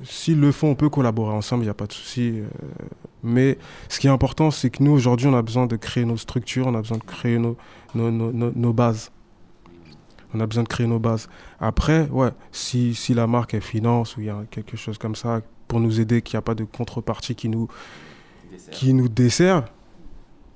s'ils 0.03 0.39
le 0.39 0.51
font, 0.51 0.69
on 0.69 0.75
peut 0.75 0.89
collaborer 0.89 1.33
ensemble, 1.33 1.63
il 1.63 1.67
n'y 1.67 1.71
a 1.71 1.75
pas 1.75 1.87
de 1.87 1.93
souci. 1.93 2.33
mais 3.23 3.57
ce 3.87 3.99
qui 3.99 4.07
est 4.07 4.11
important, 4.11 4.51
c'est 4.51 4.69
que 4.69 4.83
nous, 4.83 4.91
aujourd'hui, 4.91 5.27
on 5.27 5.35
a 5.35 5.41
besoin 5.41 5.67
de 5.67 5.75
créer 5.75 6.05
nos 6.05 6.17
structures, 6.17 6.67
on 6.67 6.75
a 6.75 6.81
besoin 6.81 6.97
de 6.97 7.03
créer 7.03 7.37
nos, 7.37 7.55
nos, 7.93 8.11
nos, 8.11 8.51
nos 8.55 8.73
bases 8.73 9.11
On 10.33 10.39
a 10.39 10.45
besoin 10.45 10.63
de 10.63 10.67
créer 10.67 10.87
nos 10.87 10.99
bases. 10.99 11.27
Après, 11.59 12.07
ouais, 12.09 12.29
si, 12.51 12.93
si 12.93 13.13
la 13.13 13.27
marque 13.27 13.53
elle 13.53 13.61
finance 13.61 14.17
ou 14.17 14.21
il 14.21 14.27
y 14.27 14.29
a 14.29 14.43
quelque 14.51 14.77
chose 14.77 14.97
comme 14.97 15.15
ça 15.15 15.41
pour 15.67 15.79
nous 15.79 15.99
aider, 15.99 16.21
qu'il 16.21 16.35
n'y 16.35 16.39
a 16.39 16.43
pas 16.43 16.55
de 16.55 16.63
contrepartie 16.63 17.35
qui 17.35 17.49
nous, 17.49 17.67
qui 18.71 18.93
nous 18.93 19.09
dessert, 19.09 19.65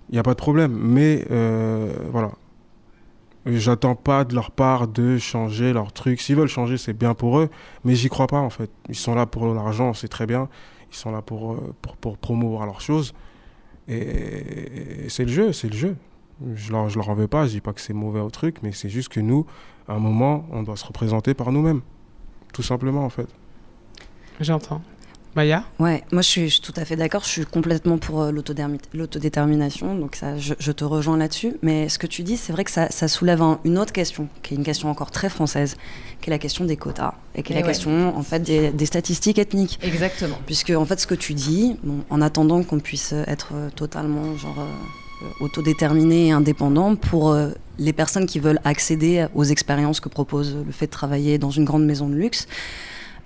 il 0.10 0.14
n'y 0.14 0.20
a 0.20 0.24
pas 0.24 0.34
de 0.34 0.40
problème. 0.40 0.74
Mais 0.74 1.26
euh, 1.32 1.92
voilà. 2.12 2.32
J'attends 3.46 3.96
pas 3.96 4.24
de 4.24 4.36
leur 4.36 4.52
part 4.52 4.88
de 4.88 5.18
changer 5.18 5.74
leur 5.74 5.92
truc. 5.92 6.22
S'ils 6.22 6.36
veulent 6.36 6.48
changer, 6.48 6.78
c'est 6.78 6.94
bien 6.94 7.14
pour 7.14 7.40
eux. 7.40 7.50
Mais 7.84 7.96
j'y 7.96 8.08
crois 8.08 8.28
pas, 8.28 8.40
en 8.40 8.50
fait. 8.50 8.72
Ils 8.88 8.96
sont 8.96 9.16
là 9.16 9.26
pour 9.26 9.54
l'argent, 9.54 9.94
c'est 9.94 10.08
très 10.08 10.26
bien. 10.26 10.48
Ils 10.92 10.96
sont 10.96 11.12
là 11.12 11.22
pour, 11.22 11.54
euh, 11.54 11.74
pour, 11.82 11.98
pour 11.98 12.18
promouvoir 12.18 12.66
leurs 12.66 12.80
choses. 12.80 13.14
Et, 13.88 15.10
c'est 15.10 15.26
le 15.26 15.32
jeu, 15.32 15.52
c'est 15.52 15.68
le 15.68 15.76
jeu. 15.76 15.96
Je 16.56 16.72
leur, 16.72 16.90
je 16.90 16.98
leur 16.98 17.10
en 17.10 17.16
veux 17.16 17.28
pas, 17.28 17.46
je 17.46 17.52
dis 17.52 17.62
pas 17.62 17.74
que 17.74 17.82
c'est 17.82 17.94
mauvais 17.94 18.20
au 18.20 18.30
truc, 18.30 18.58
mais 18.64 18.72
c'est 18.72 18.90
juste 18.90 19.10
que 19.10 19.20
nous, 19.20 19.46
à 19.88 19.94
un 19.94 20.00
moment, 20.00 20.46
on 20.52 20.64
doit 20.64 20.78
se 20.78 20.86
représenter 20.86 21.34
par 21.34 21.52
nous-mêmes. 21.52 21.82
Tout 22.54 22.64
simplement, 22.64 23.06
en 23.06 23.10
fait. 23.10 23.28
J'entends. 24.40 24.82
Maya? 25.36 25.64
Ouais, 25.80 26.04
moi 26.12 26.22
je 26.22 26.28
suis, 26.28 26.60
tout 26.62 26.74
à 26.76 26.86
fait 26.86 26.96
d'accord, 26.96 27.24
je 27.24 27.30
suis 27.30 27.46
complètement 27.46 27.98
pour 27.98 28.22
euh, 28.22 28.32
l'autodétermination, 28.32 29.96
donc 29.96 30.16
ça, 30.16 30.38
je, 30.38 30.72
te 30.72 30.84
rejoins 30.84 31.18
là-dessus. 31.18 31.58
Mais 31.64 31.90
ce 31.90 31.98
que 31.98 32.06
tu 32.06 32.22
dis, 32.22 32.38
c'est 32.38 32.54
vrai 32.54 32.64
que 32.64 32.72
ça, 32.72 32.90
soulève 33.08 33.42
une 33.64 33.80
autre 33.80 33.94
question, 33.94 34.28
qui 34.44 34.54
est 34.54 34.58
une 34.58 34.64
question 34.64 34.90
encore 34.90 35.10
très 35.10 35.30
française, 35.30 35.76
qui 36.22 36.30
est 36.30 36.32
la 36.32 36.38
question 36.38 36.66
des 36.66 36.78
quotas, 36.78 37.16
et 37.36 37.42
qui 37.42 37.54
est 37.54 37.56
la 37.56 37.64
question 37.64 38.16
en 38.16 38.22
fait 38.22 38.42
des, 38.42 38.86
statistiques 38.86 39.40
ethniques. 39.40 39.80
Exactement. 39.82 40.38
Puisque 40.46 40.70
en 40.70 40.86
fait 40.86 41.00
ce 41.00 41.08
que 41.08 41.16
tu 41.16 41.34
dis, 41.34 41.78
en 42.10 42.22
attendant 42.22 42.62
qu'on 42.64 42.80
puisse 42.80 43.14
être 43.14 43.54
euh, 43.54 43.70
totalement 43.72 44.36
genre 44.36 44.60
euh, 44.60 44.66
autodéterminé 45.40 46.28
et 46.28 46.32
indépendant 46.32 46.96
pour 46.96 47.36
les 47.80 47.94
personnes 47.94 48.26
qui 48.26 48.40
veulent 48.40 48.60
accéder 48.64 49.26
aux 49.34 49.44
expériences 49.44 50.00
que 50.00 50.10
propose 50.10 50.56
le 50.66 50.72
fait 50.72 50.88
de 50.88 50.92
travailler 50.92 51.38
dans 51.38 51.52
une 51.52 51.66
grande 51.66 51.86
maison 51.86 52.08
de 52.08 52.16
luxe. 52.16 52.48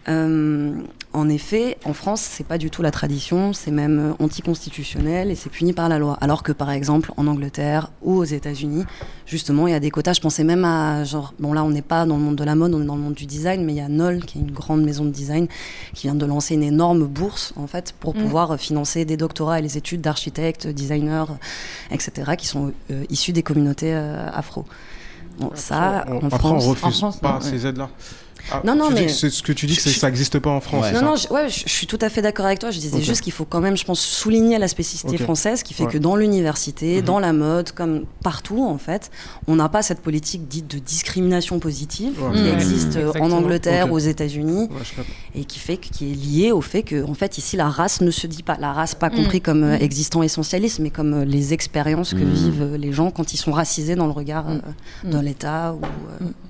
Euh, 0.09 0.73
en 1.13 1.29
effet, 1.29 1.77
en 1.83 1.93
France, 1.93 2.21
c'est 2.21 2.45
pas 2.45 2.57
du 2.57 2.69
tout 2.69 2.81
la 2.81 2.91
tradition, 2.91 3.51
c'est 3.51 3.71
même 3.71 3.99
euh, 3.99 4.23
anticonstitutionnel 4.23 5.31
et 5.31 5.35
c'est 5.35 5.49
puni 5.49 5.73
par 5.73 5.89
la 5.89 5.99
loi. 5.99 6.17
Alors 6.21 6.43
que 6.43 6.51
par 6.51 6.69
exemple 6.69 7.11
en 7.17 7.27
Angleterre 7.27 7.91
ou 8.03 8.17
aux 8.17 8.23
États-Unis, 8.23 8.85
justement, 9.25 9.67
il 9.67 9.71
y 9.71 9.73
a 9.73 9.79
des 9.79 9.89
quotas. 9.89 10.13
Je 10.13 10.21
pensais 10.21 10.43
même 10.43 10.63
à 10.63 11.03
genre, 11.03 11.33
bon 11.39 11.53
là, 11.53 11.63
on 11.63 11.69
n'est 11.69 11.81
pas 11.81 12.05
dans 12.05 12.17
le 12.17 12.23
monde 12.23 12.35
de 12.35 12.43
la 12.43 12.55
mode, 12.55 12.73
on 12.73 12.81
est 12.81 12.85
dans 12.85 12.95
le 12.95 13.01
monde 13.01 13.15
du 13.15 13.25
design, 13.25 13.65
mais 13.65 13.73
il 13.73 13.77
y 13.77 13.81
a 13.81 13.87
Knoll, 13.87 14.23
qui 14.25 14.37
est 14.37 14.41
une 14.41 14.51
grande 14.51 14.83
maison 14.83 15.05
de 15.05 15.09
design, 15.09 15.47
qui 15.93 16.07
vient 16.07 16.15
de 16.15 16.25
lancer 16.25 16.53
une 16.53 16.63
énorme 16.63 17.05
bourse 17.05 17.53
en 17.55 17.67
fait 17.67 17.93
pour 17.99 18.15
mm. 18.15 18.19
pouvoir 18.19 18.57
financer 18.59 19.03
des 19.03 19.17
doctorats 19.17 19.59
et 19.59 19.61
les 19.61 19.77
études 19.77 20.01
d'architectes, 20.01 20.67
designers, 20.67 21.25
etc., 21.91 22.33
qui 22.37 22.47
sont 22.47 22.73
euh, 22.91 23.03
issus 23.09 23.33
des 23.33 23.43
communautés 23.43 23.93
afro. 23.93 24.65
Bon, 25.39 25.51
ça, 25.53 26.05
en 26.09 26.29
France, 26.29 26.65
on 26.65 26.69
refuse 26.71 27.19
pas 27.21 27.39
ces 27.41 27.65
aides-là. 27.65 27.89
Ah, 28.51 28.61
non, 28.63 28.75
non, 28.75 28.89
mais. 28.91 29.07
ce 29.07 29.41
que 29.41 29.51
tu 29.51 29.65
dis, 29.65 29.75
c'est 29.75 29.91
que 29.91 29.99
ça 29.99 30.07
n'existe 30.07 30.39
pas 30.39 30.49
en 30.49 30.61
France. 30.61 30.85
non, 30.93 31.01
non, 31.01 31.15
je, 31.15 31.27
ouais, 31.29 31.49
je, 31.49 31.67
suis 31.67 31.87
tout 31.87 31.99
à 32.01 32.09
fait 32.09 32.21
d'accord 32.21 32.45
avec 32.45 32.59
toi. 32.59 32.71
Je 32.71 32.79
disais 32.79 33.01
juste 33.01 33.21
qu'il 33.21 33.33
faut 33.33 33.45
quand 33.45 33.61
même, 33.61 33.77
je 33.77 33.85
pense, 33.85 33.99
souligner 33.99 34.57
la 34.57 34.67
spécificité 34.67 35.17
française 35.17 35.63
qui 35.63 35.73
fait 35.73 35.85
que 35.87 35.97
dans 35.97 36.15
l'université, 36.15 36.97
mhm. 36.97 37.05
dans 37.05 37.19
la 37.19 37.33
mode, 37.33 37.71
comme 37.71 38.05
partout, 38.23 38.63
en 38.63 38.77
fait, 38.77 39.11
on 39.47 39.55
n'a 39.55 39.69
pas 39.69 39.81
cette 39.81 40.01
politique 40.01 40.47
dite 40.47 40.69
de 40.69 40.79
discrimination 40.79 41.59
positive 41.59 42.19
qui 42.33 42.47
existe 42.47 42.97
en 43.19 43.31
Angleterre, 43.31 43.91
aux 43.91 43.99
États-Unis, 43.99 44.69
et 45.35 45.45
qui 45.45 45.59
fait 45.59 45.77
qui 45.77 46.11
est 46.11 46.15
liée 46.15 46.51
au 46.51 46.61
fait 46.61 46.83
que, 46.83 47.03
en 47.03 47.13
fait, 47.13 47.37
ici, 47.37 47.57
la 47.57 47.69
race 47.69 48.01
ne 48.01 48.11
se 48.11 48.27
dit 48.27 48.43
pas. 48.43 48.57
La 48.59 48.73
race, 48.73 48.95
pas 48.95 49.09
mm. 49.09 49.15
compris 49.15 49.41
comme 49.41 49.63
euh, 49.63 49.77
existant 49.77 50.23
essentialiste, 50.23 50.79
mais 50.79 50.89
comme 50.89 51.13
euh, 51.13 51.25
les 51.25 51.53
expériences 51.53 52.13
que 52.13 52.23
mm. 52.23 52.29
vivent 52.29 52.61
euh, 52.61 52.77
les 52.77 52.91
gens 52.91 53.11
quand 53.11 53.33
ils 53.33 53.37
sont 53.37 53.51
racisés 53.51 53.95
dans 53.95 54.05
le 54.05 54.11
regard 54.11 54.45
mm. 54.45 55.09
de 55.09 55.19
l'État. 55.19 55.75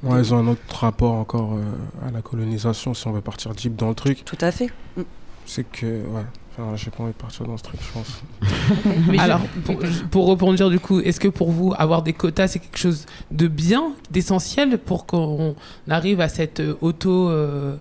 Ou, 0.04 0.16
ils 0.18 0.34
ont 0.34 0.38
un 0.38 0.48
autre 0.48 0.62
rapport 0.70 1.14
encore 1.14 1.58
à 2.06 2.12
la 2.12 2.22
colonisation, 2.22 2.94
si 2.94 3.08
on 3.08 3.12
veut 3.12 3.22
partir 3.22 3.54
deep 3.54 3.76
dans 3.76 3.90
le 3.90 3.96
truc. 3.96 4.24
Tout 4.26 4.38
à 4.42 4.52
fait. 4.52 4.72
Mm. 4.96 5.02
C'est 5.46 5.64
que, 5.64 5.86
ouais. 5.86 6.26
Enfin, 6.60 6.76
j'ai 6.76 6.90
pas 6.90 7.04
envie 7.04 7.14
de 7.14 7.18
partir 7.18 7.46
dans 7.46 7.56
ce 7.56 7.64
truc, 7.64 7.80
je 7.82 7.92
pense. 7.94 9.20
Alors, 9.20 9.42
pour, 9.64 9.80
pour 10.10 10.26
rebondir 10.26 10.70
du 10.70 10.80
coup, 10.80 11.00
est-ce 11.00 11.20
que 11.20 11.28
pour 11.28 11.52
vous, 11.52 11.74
avoir 11.78 12.02
des 12.02 12.14
quotas, 12.14 12.48
c'est 12.48 12.60
quelque 12.60 12.80
chose 12.80 13.06
de 13.32 13.48
bien, 13.48 13.94
d'essentiel 14.10 14.80
pour 14.80 15.06
qu'on 15.06 15.56
arrive 15.88 16.20
à 16.20 16.30
cette 16.30 16.60
euh, 16.60 16.76
auto. 16.82 17.30
Euh, 17.30 17.76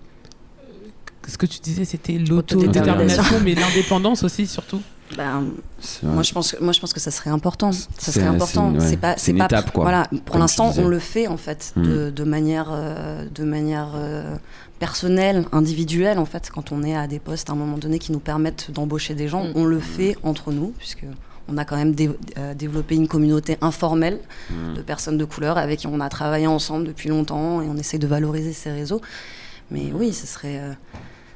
ce 1.27 1.37
que 1.37 1.45
tu 1.45 1.59
disais, 1.59 1.85
c'était 1.85 2.19
l'autodétermination, 2.19 3.39
mais 3.43 3.53
l'indépendance 3.53 4.23
aussi, 4.23 4.47
surtout? 4.47 4.81
Ben, 5.15 5.45
moi 6.03 6.23
je 6.23 6.33
pense 6.33 6.55
moi 6.59 6.73
je 6.73 6.79
pense 6.79 6.93
que 6.93 6.99
ça 6.99 7.11
serait 7.11 7.29
important. 7.29 7.71
Ça 7.71 8.11
serait 8.11 8.25
important. 8.25 8.73
c'est 8.79 8.97
pas 8.97 9.15
c'est 9.17 9.33
pas 9.33 9.45
étape, 9.45 9.71
quoi, 9.71 9.83
voilà 9.83 10.09
pour 10.25 10.37
l'instant 10.37 10.73
on 10.77 10.87
le 10.87 10.99
fait 10.99 11.27
en 11.27 11.37
fait 11.37 11.73
de, 11.77 12.09
hmm. 12.09 12.11
de, 12.11 12.23
manière 12.23 12.69
euh, 12.71 13.25
de 13.33 13.43
manière 13.43 13.93
euh, 13.95 14.35
personnelle 14.79 15.45
individuelle 15.51 16.19
en 16.19 16.25
fait 16.25 16.49
quand 16.49 16.71
on 16.71 16.83
est 16.83 16.95
à 16.95 17.07
des 17.07 17.19
postes 17.19 17.49
à 17.49 17.53
un 17.53 17.55
moment 17.55 17.77
donné 17.77 17.99
qui 17.99 18.11
nous 18.11 18.19
permettent 18.19 18.71
d'embaucher 18.71 19.15
des 19.15 19.27
gens. 19.27 19.45
Hmm. 19.45 19.53
on 19.55 19.65
le 19.65 19.79
fait 19.79 20.17
entre 20.23 20.51
nous 20.51 20.73
puisque 20.77 21.05
on 21.47 21.57
a 21.57 21.63
quand 21.63 21.77
même 21.77 21.95
euh, 22.37 22.53
développé 22.53 22.95
une 22.95 23.07
communauté 23.07 23.57
informelle 23.61 24.19
hmm. 24.49 24.73
de 24.75 24.81
personnes 24.81 25.17
de 25.17 25.25
couleur 25.25 25.57
avec 25.57 25.79
qui 25.79 25.87
on 25.87 26.01
a 26.01 26.09
travaillé 26.09 26.47
ensemble 26.47 26.85
depuis 26.85 27.07
longtemps 27.07 27.61
et 27.61 27.67
on 27.67 27.77
essaie 27.77 27.97
de 27.97 28.07
valoriser 28.07 28.51
ces 28.51 28.71
réseaux. 28.71 29.01
Mais 29.71 29.91
oui 29.93 30.13
ce 30.13 30.27
serait 30.27 30.61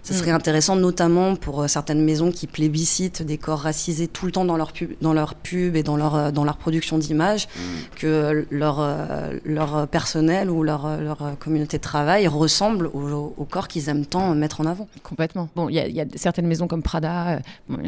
ce 0.04 0.14
serait 0.14 0.32
mm. 0.32 0.36
intéressant, 0.36 0.76
notamment 0.76 1.36
pour 1.36 1.62
euh, 1.62 1.68
certaines 1.68 2.04
maisons 2.04 2.32
qui 2.32 2.48
plébiscitent 2.48 3.22
des 3.22 3.38
corps 3.38 3.60
racisés 3.60 4.08
tout 4.08 4.26
le 4.26 4.32
temps 4.32 4.46
dans 4.46 4.58
leur 4.58 4.72
pub, 4.74 4.92
dans 5.02 5.14
leur 5.14 5.36
pub 5.36 5.76
et 5.76 5.84
dans 5.84 5.96
leur, 5.96 6.16
euh, 6.16 6.32
dans 6.32 6.44
leur 6.44 6.58
production 6.58 6.98
d'images, 6.98 7.48
mm. 7.48 7.62
que 7.98 8.48
leur, 8.50 8.80
euh, 8.80 9.38
leur 9.46 9.88
personnel 9.88 10.50
ou 10.50 10.64
leur, 10.64 10.98
leur 11.00 11.38
communauté 11.40 11.78
de 11.78 11.84
travail 11.84 12.28
ressemble 12.28 12.88
au, 12.88 13.48
corps 13.50 13.68
qu'ils 13.68 13.90
aiment 13.90 14.06
tant 14.06 14.34
mettre 14.34 14.62
en 14.62 14.66
avant. 14.66 14.88
Complètement. 15.04 15.50
Bon, 15.56 15.70
il 15.70 15.76
y, 15.76 16.02
a 16.02 16.06
certaines 16.16 16.48
maisons 16.48 16.68
comme 16.68 16.82
Prada, 16.82 17.40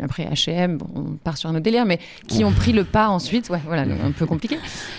après 0.03 0.25
H&M, 0.25 0.77
on 0.95 1.15
part 1.23 1.37
sur 1.37 1.49
un 1.49 1.53
autre 1.53 1.63
délire, 1.63 1.85
mais 1.85 1.99
qui 2.27 2.43
ont 2.43 2.51
pris 2.51 2.73
le 2.73 2.83
pas 2.83 3.07
ensuite. 3.07 3.49
Ouais, 3.49 3.61
voilà, 3.65 3.83
un 3.83 4.11
peu 4.11 4.25
compliqué. 4.25 4.57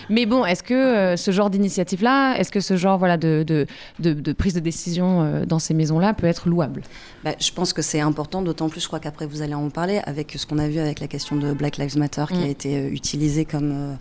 Mais 0.09 0.25
bon, 0.27 0.45
est-ce 0.45 0.63
que 0.63 1.17
ce 1.17 1.31
genre 1.31 1.51
d'initiative-là, 1.51 2.37
est-ce 2.39 2.51
que 2.51 2.61
ce 2.61 2.77
genre 2.77 2.99
voilà, 2.99 3.17
de, 3.17 3.45
de, 3.47 3.67
de 3.99 4.33
prise 4.33 4.55
de 4.55 4.61
décision 4.61 5.45
dans 5.47 5.59
ces 5.59 5.75
maisons-là 5.75 6.15
peut 6.15 6.27
être 6.27 6.49
louable? 6.49 6.83
Bah, 7.25 7.35
je 7.41 7.51
pense 7.53 7.73
que 7.73 7.81
c'est 7.81 8.01
important, 8.01 8.43
d'autant 8.43 8.69
plus, 8.69 8.83
je 8.83 8.87
crois 8.87 9.01
qu'après 9.01 9.27
vous 9.27 9.41
allez 9.41 9.55
en 9.55 9.71
parler, 9.71 10.01
avec 10.05 10.35
ce 10.37 10.47
qu'on 10.47 10.59
a 10.59 10.69
vu 10.69 10.79
avec 10.79 11.01
la 11.01 11.09
question 11.09 11.37
de 11.37 11.53
Black 11.55 11.79
Lives 11.79 11.97
Matter, 11.97 12.27
qui 12.29 12.35
a 12.43 12.47
mm. 12.47 12.51
été 12.51 12.77
euh, 12.77 12.89
utilisée 12.91 13.47
comme, 13.47 13.73
euh, 13.73 13.95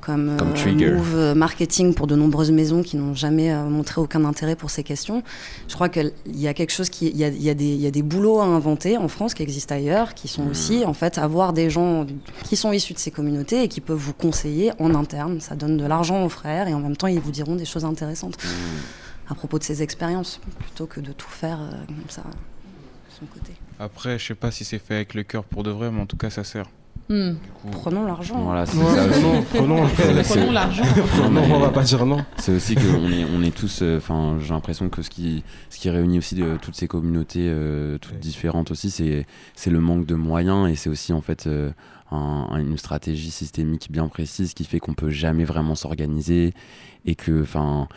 comme, 0.00 0.36
euh, 0.40 0.96
move 0.96 1.34
marketing 1.36 1.94
pour 1.94 2.08
de 2.08 2.16
nombreuses 2.16 2.50
maisons 2.50 2.82
qui 2.82 2.96
n'ont 2.96 3.14
jamais 3.14 3.54
montré 3.54 4.00
aucun 4.00 4.24
intérêt 4.24 4.56
pour 4.56 4.70
ces 4.70 4.82
questions. 4.82 5.22
Je 5.68 5.74
crois 5.76 5.88
qu'il 5.88 6.12
y 6.26 6.48
a 6.48 6.54
quelque 6.54 6.72
chose 6.72 6.90
qui. 6.90 7.06
Il 7.06 7.16
y 7.16 7.22
a, 7.22 7.28
y, 7.28 7.48
a 7.48 7.52
y 7.52 7.86
a, 7.86 7.90
des 7.92 8.02
boulots 8.02 8.40
à 8.40 8.44
inventer 8.44 8.96
en 8.96 9.06
France 9.06 9.34
qui 9.34 9.44
existent 9.44 9.76
ailleurs, 9.76 10.14
qui 10.14 10.26
sont 10.26 10.46
mm. 10.46 10.50
aussi, 10.50 10.84
en 10.84 10.94
fait, 10.94 11.18
avoir 11.18 11.52
des 11.52 11.70
gens 11.70 12.06
qui 12.42 12.56
sont 12.56 12.72
issus 12.72 12.94
de 12.94 12.98
ces 12.98 13.12
communautés 13.12 13.62
et 13.62 13.68
qui 13.68 13.80
peuvent 13.80 13.96
vous 13.96 14.14
conseiller 14.14 14.72
en 14.80 14.96
interne. 14.96 15.40
Ça 15.40 15.54
donne 15.54 15.76
de 15.76 15.86
l'argent 15.86 16.24
aux 16.24 16.28
frères 16.28 16.66
et 16.66 16.74
en 16.74 16.80
même 16.80 16.96
temps, 16.96 17.06
ils 17.06 17.20
vous 17.20 17.30
diront 17.30 17.54
des 17.54 17.66
choses 17.66 17.84
intéressantes. 17.84 18.36
Mm 18.42 19.01
à 19.32 19.34
propos 19.34 19.58
de 19.58 19.64
ses 19.64 19.82
expériences, 19.82 20.40
plutôt 20.60 20.86
que 20.86 21.00
de 21.00 21.12
tout 21.12 21.30
faire 21.30 21.58
euh, 21.60 21.70
comme 21.86 22.08
ça, 22.08 22.22
de 22.22 23.14
son 23.18 23.24
côté. 23.24 23.54
Après, 23.78 24.18
je 24.18 24.26
sais 24.26 24.34
pas 24.34 24.50
si 24.50 24.64
c'est 24.64 24.78
fait 24.78 24.94
avec 24.94 25.14
le 25.14 25.22
cœur 25.22 25.44
pour 25.44 25.62
de 25.62 25.70
vrai, 25.70 25.90
mais 25.90 26.02
en 26.02 26.06
tout 26.06 26.18
cas, 26.18 26.28
ça 26.28 26.44
sert. 26.44 26.66
Hmm. 27.08 27.32
Prenons 27.70 28.04
l'argent. 28.04 28.42
Voilà, 28.42 28.66
c'est 28.66 28.76
ça. 28.76 29.08
prenons, 29.08 29.42
prenons 29.42 30.52
l'argent. 30.52 30.84
non, 31.30 31.42
on 31.50 31.58
va 31.60 31.70
pas 31.70 31.82
dire 31.82 32.04
non. 32.04 32.18
C'est 32.36 32.52
aussi 32.52 32.74
qu'on 32.74 33.10
est, 33.10 33.24
on 33.34 33.42
est 33.42 33.56
tous. 33.56 33.80
Euh, 33.80 33.96
enfin, 33.96 34.36
j'ai 34.40 34.52
l'impression 34.52 34.90
que 34.90 35.00
ce 35.00 35.08
qui, 35.08 35.42
ce 35.70 35.78
qui 35.78 35.88
réunit 35.88 36.18
aussi 36.18 36.34
de, 36.34 36.58
toutes 36.60 36.76
ces 36.76 36.86
communautés, 36.86 37.48
euh, 37.48 37.96
toutes 37.98 38.18
différentes 38.18 38.70
aussi, 38.70 38.90
c'est, 38.90 39.26
c'est 39.54 39.70
le 39.70 39.80
manque 39.80 40.04
de 40.04 40.14
moyens 40.14 40.70
et 40.70 40.76
c'est 40.76 40.90
aussi 40.90 41.14
en 41.14 41.22
fait 41.22 41.48
une 42.10 42.76
stratégie 42.76 43.30
systémique 43.30 43.90
bien 43.90 44.08
précise 44.08 44.52
qui 44.52 44.64
fait 44.64 44.78
qu'on 44.78 44.94
peut 44.94 45.10
jamais 45.10 45.44
vraiment 45.44 45.74
s'organiser 45.74 46.52
et 47.06 47.14
que, 47.14 47.42
enfin 47.42 47.88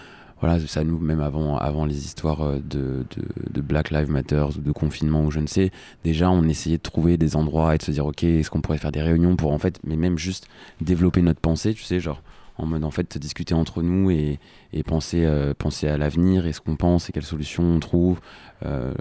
voilà, 0.41 0.59
ça 0.67 0.83
nous, 0.83 0.99
même 0.99 1.21
avant, 1.21 1.57
avant 1.57 1.85
les 1.85 2.05
histoires 2.05 2.41
euh, 2.41 2.59
de, 2.59 3.05
de, 3.51 3.61
Black 3.61 3.91
Lives 3.91 4.09
Matter 4.09 4.45
ou 4.57 4.61
de 4.61 4.71
confinement 4.71 5.23
ou 5.23 5.31
je 5.31 5.39
ne 5.39 5.47
sais, 5.47 5.71
déjà 6.03 6.29
on 6.29 6.43
essayait 6.43 6.77
de 6.77 6.81
trouver 6.81 7.17
des 7.17 7.35
endroits 7.35 7.73
et 7.75 7.77
de 7.77 7.83
se 7.83 7.91
dire 7.91 8.05
ok, 8.05 8.23
est-ce 8.23 8.49
qu'on 8.49 8.61
pourrait 8.61 8.77
faire 8.77 8.91
des 8.91 9.01
réunions 9.01 9.35
pour 9.35 9.51
en 9.51 9.57
fait, 9.57 9.79
mais 9.85 9.95
même 9.95 10.17
juste 10.17 10.47
développer 10.81 11.21
notre 11.21 11.39
pensée, 11.39 11.73
tu 11.73 11.83
sais, 11.83 11.99
genre 11.99 12.21
en 12.57 12.65
mode 12.65 12.83
en 12.83 12.91
fait 12.91 13.17
discuter 13.17 13.53
entre 13.53 13.81
nous 13.81 14.11
et, 14.11 14.39
et 14.73 14.83
penser, 14.83 15.25
euh, 15.25 15.53
penser 15.57 15.87
à 15.87 15.97
l'avenir 15.97 16.45
et 16.45 16.53
ce 16.53 16.61
qu'on 16.61 16.75
pense 16.75 17.09
et 17.09 17.13
quelles 17.13 17.23
solutions 17.23 17.63
on 17.63 17.79
trouve, 17.79 18.19
euh, 18.65 18.93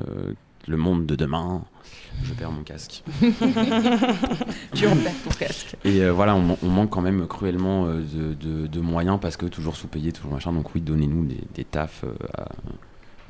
le 0.66 0.76
monde 0.76 1.06
de 1.06 1.16
demain. 1.16 1.62
Je 2.22 2.32
perds 2.32 2.52
mon 2.52 2.62
casque. 2.62 3.02
tu 4.74 4.86
en 4.86 4.96
perds 4.96 5.22
ton 5.24 5.30
casque. 5.38 5.76
Et 5.84 6.02
euh, 6.02 6.12
voilà, 6.12 6.36
on, 6.36 6.68
manque 6.68 6.90
quand 6.90 7.00
même 7.00 7.26
cruellement 7.26 7.86
euh, 7.86 8.34
de, 8.34 8.80
moyens 8.80 9.18
parce 9.20 9.36
que 9.36 9.46
toujours 9.46 9.76
sous-payé, 9.76 10.12
toujours 10.12 10.32
machin. 10.32 10.52
Donc 10.52 10.74
oui, 10.74 10.80
donnez-nous 10.80 11.24
des, 11.24 11.40
des 11.54 11.64
tafs 11.64 12.04
euh, 12.04 12.14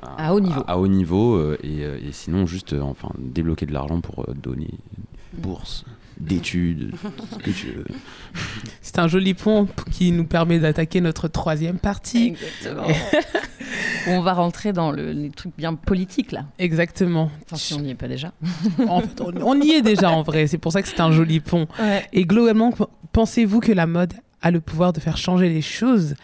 à, 0.02 0.26
à, 0.26 0.34
haut 0.34 0.40
niveau. 0.40 0.62
À, 0.66 0.78
haut 0.78 0.88
niveau 0.88 1.54
et, 1.62 1.80
et, 1.80 2.12
sinon 2.12 2.46
juste 2.46 2.74
enfin 2.74 3.08
débloquer 3.18 3.66
de 3.66 3.72
l'argent 3.72 4.00
pour 4.00 4.26
donner 4.34 4.70
bourse 5.32 5.84
d'études, 6.20 6.92
ce 7.33 7.37
que 7.38 7.50
tu 7.50 7.66
veux. 7.68 7.85
C'est 8.81 8.98
un 8.98 9.09
joli 9.09 9.35
pont 9.35 9.68
qui 9.90 10.12
nous 10.12 10.24
permet 10.24 10.59
d'attaquer 10.59 11.00
notre 11.00 11.29
troisième 11.29 11.79
partie. 11.79 12.29
Exactement. 12.29 12.87
On 14.07 14.20
va 14.20 14.35
rentrer 14.35 14.72
dans 14.72 14.90
le, 14.92 15.12
les 15.12 15.31
trucs 15.31 15.57
bien 15.57 15.74
politiques 15.74 16.33
là. 16.33 16.44
Exactement. 16.59 17.31
Enfin, 17.46 17.57
si 17.57 17.74
on 17.74 17.81
n'y 17.81 17.90
est 17.90 17.94
pas 17.94 18.09
déjà. 18.09 18.33
En 18.88 19.00
fait, 19.00 19.20
on, 19.20 19.33
on 19.42 19.61
y 19.61 19.70
est 19.72 19.83
déjà 19.83 20.11
en 20.11 20.22
vrai. 20.22 20.46
C'est 20.46 20.59
pour 20.59 20.72
ça 20.72 20.83
que 20.83 20.88
c'est 20.88 21.00
un 21.00 21.11
joli 21.12 21.40
pont. 21.40 21.66
Ouais. 21.79 22.05
Et 22.12 22.24
globalement, 22.27 22.72
pensez-vous 23.12 23.61
que 23.61 23.72
la 23.72 23.87
mode 23.87 24.12
a 24.42 24.50
le 24.50 24.61
pouvoir 24.61 24.92
de 24.92 25.00
faire 25.00 25.16
changer 25.16 25.48
les 25.48 25.62
choses? 25.62 26.14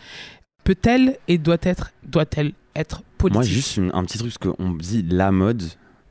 Peut-elle 0.64 1.16
et 1.26 1.40
être, 1.62 1.92
doit-elle 2.06 2.52
être 2.76 3.02
politique? 3.16 3.34
Moi, 3.34 3.42
juste 3.44 3.76
une- 3.78 3.90
un 3.94 4.04
petit 4.04 4.18
truc, 4.18 4.32
parce 4.38 4.56
qu'on 4.56 4.72
dit 4.72 5.02
la 5.08 5.32
mode, 5.32 5.62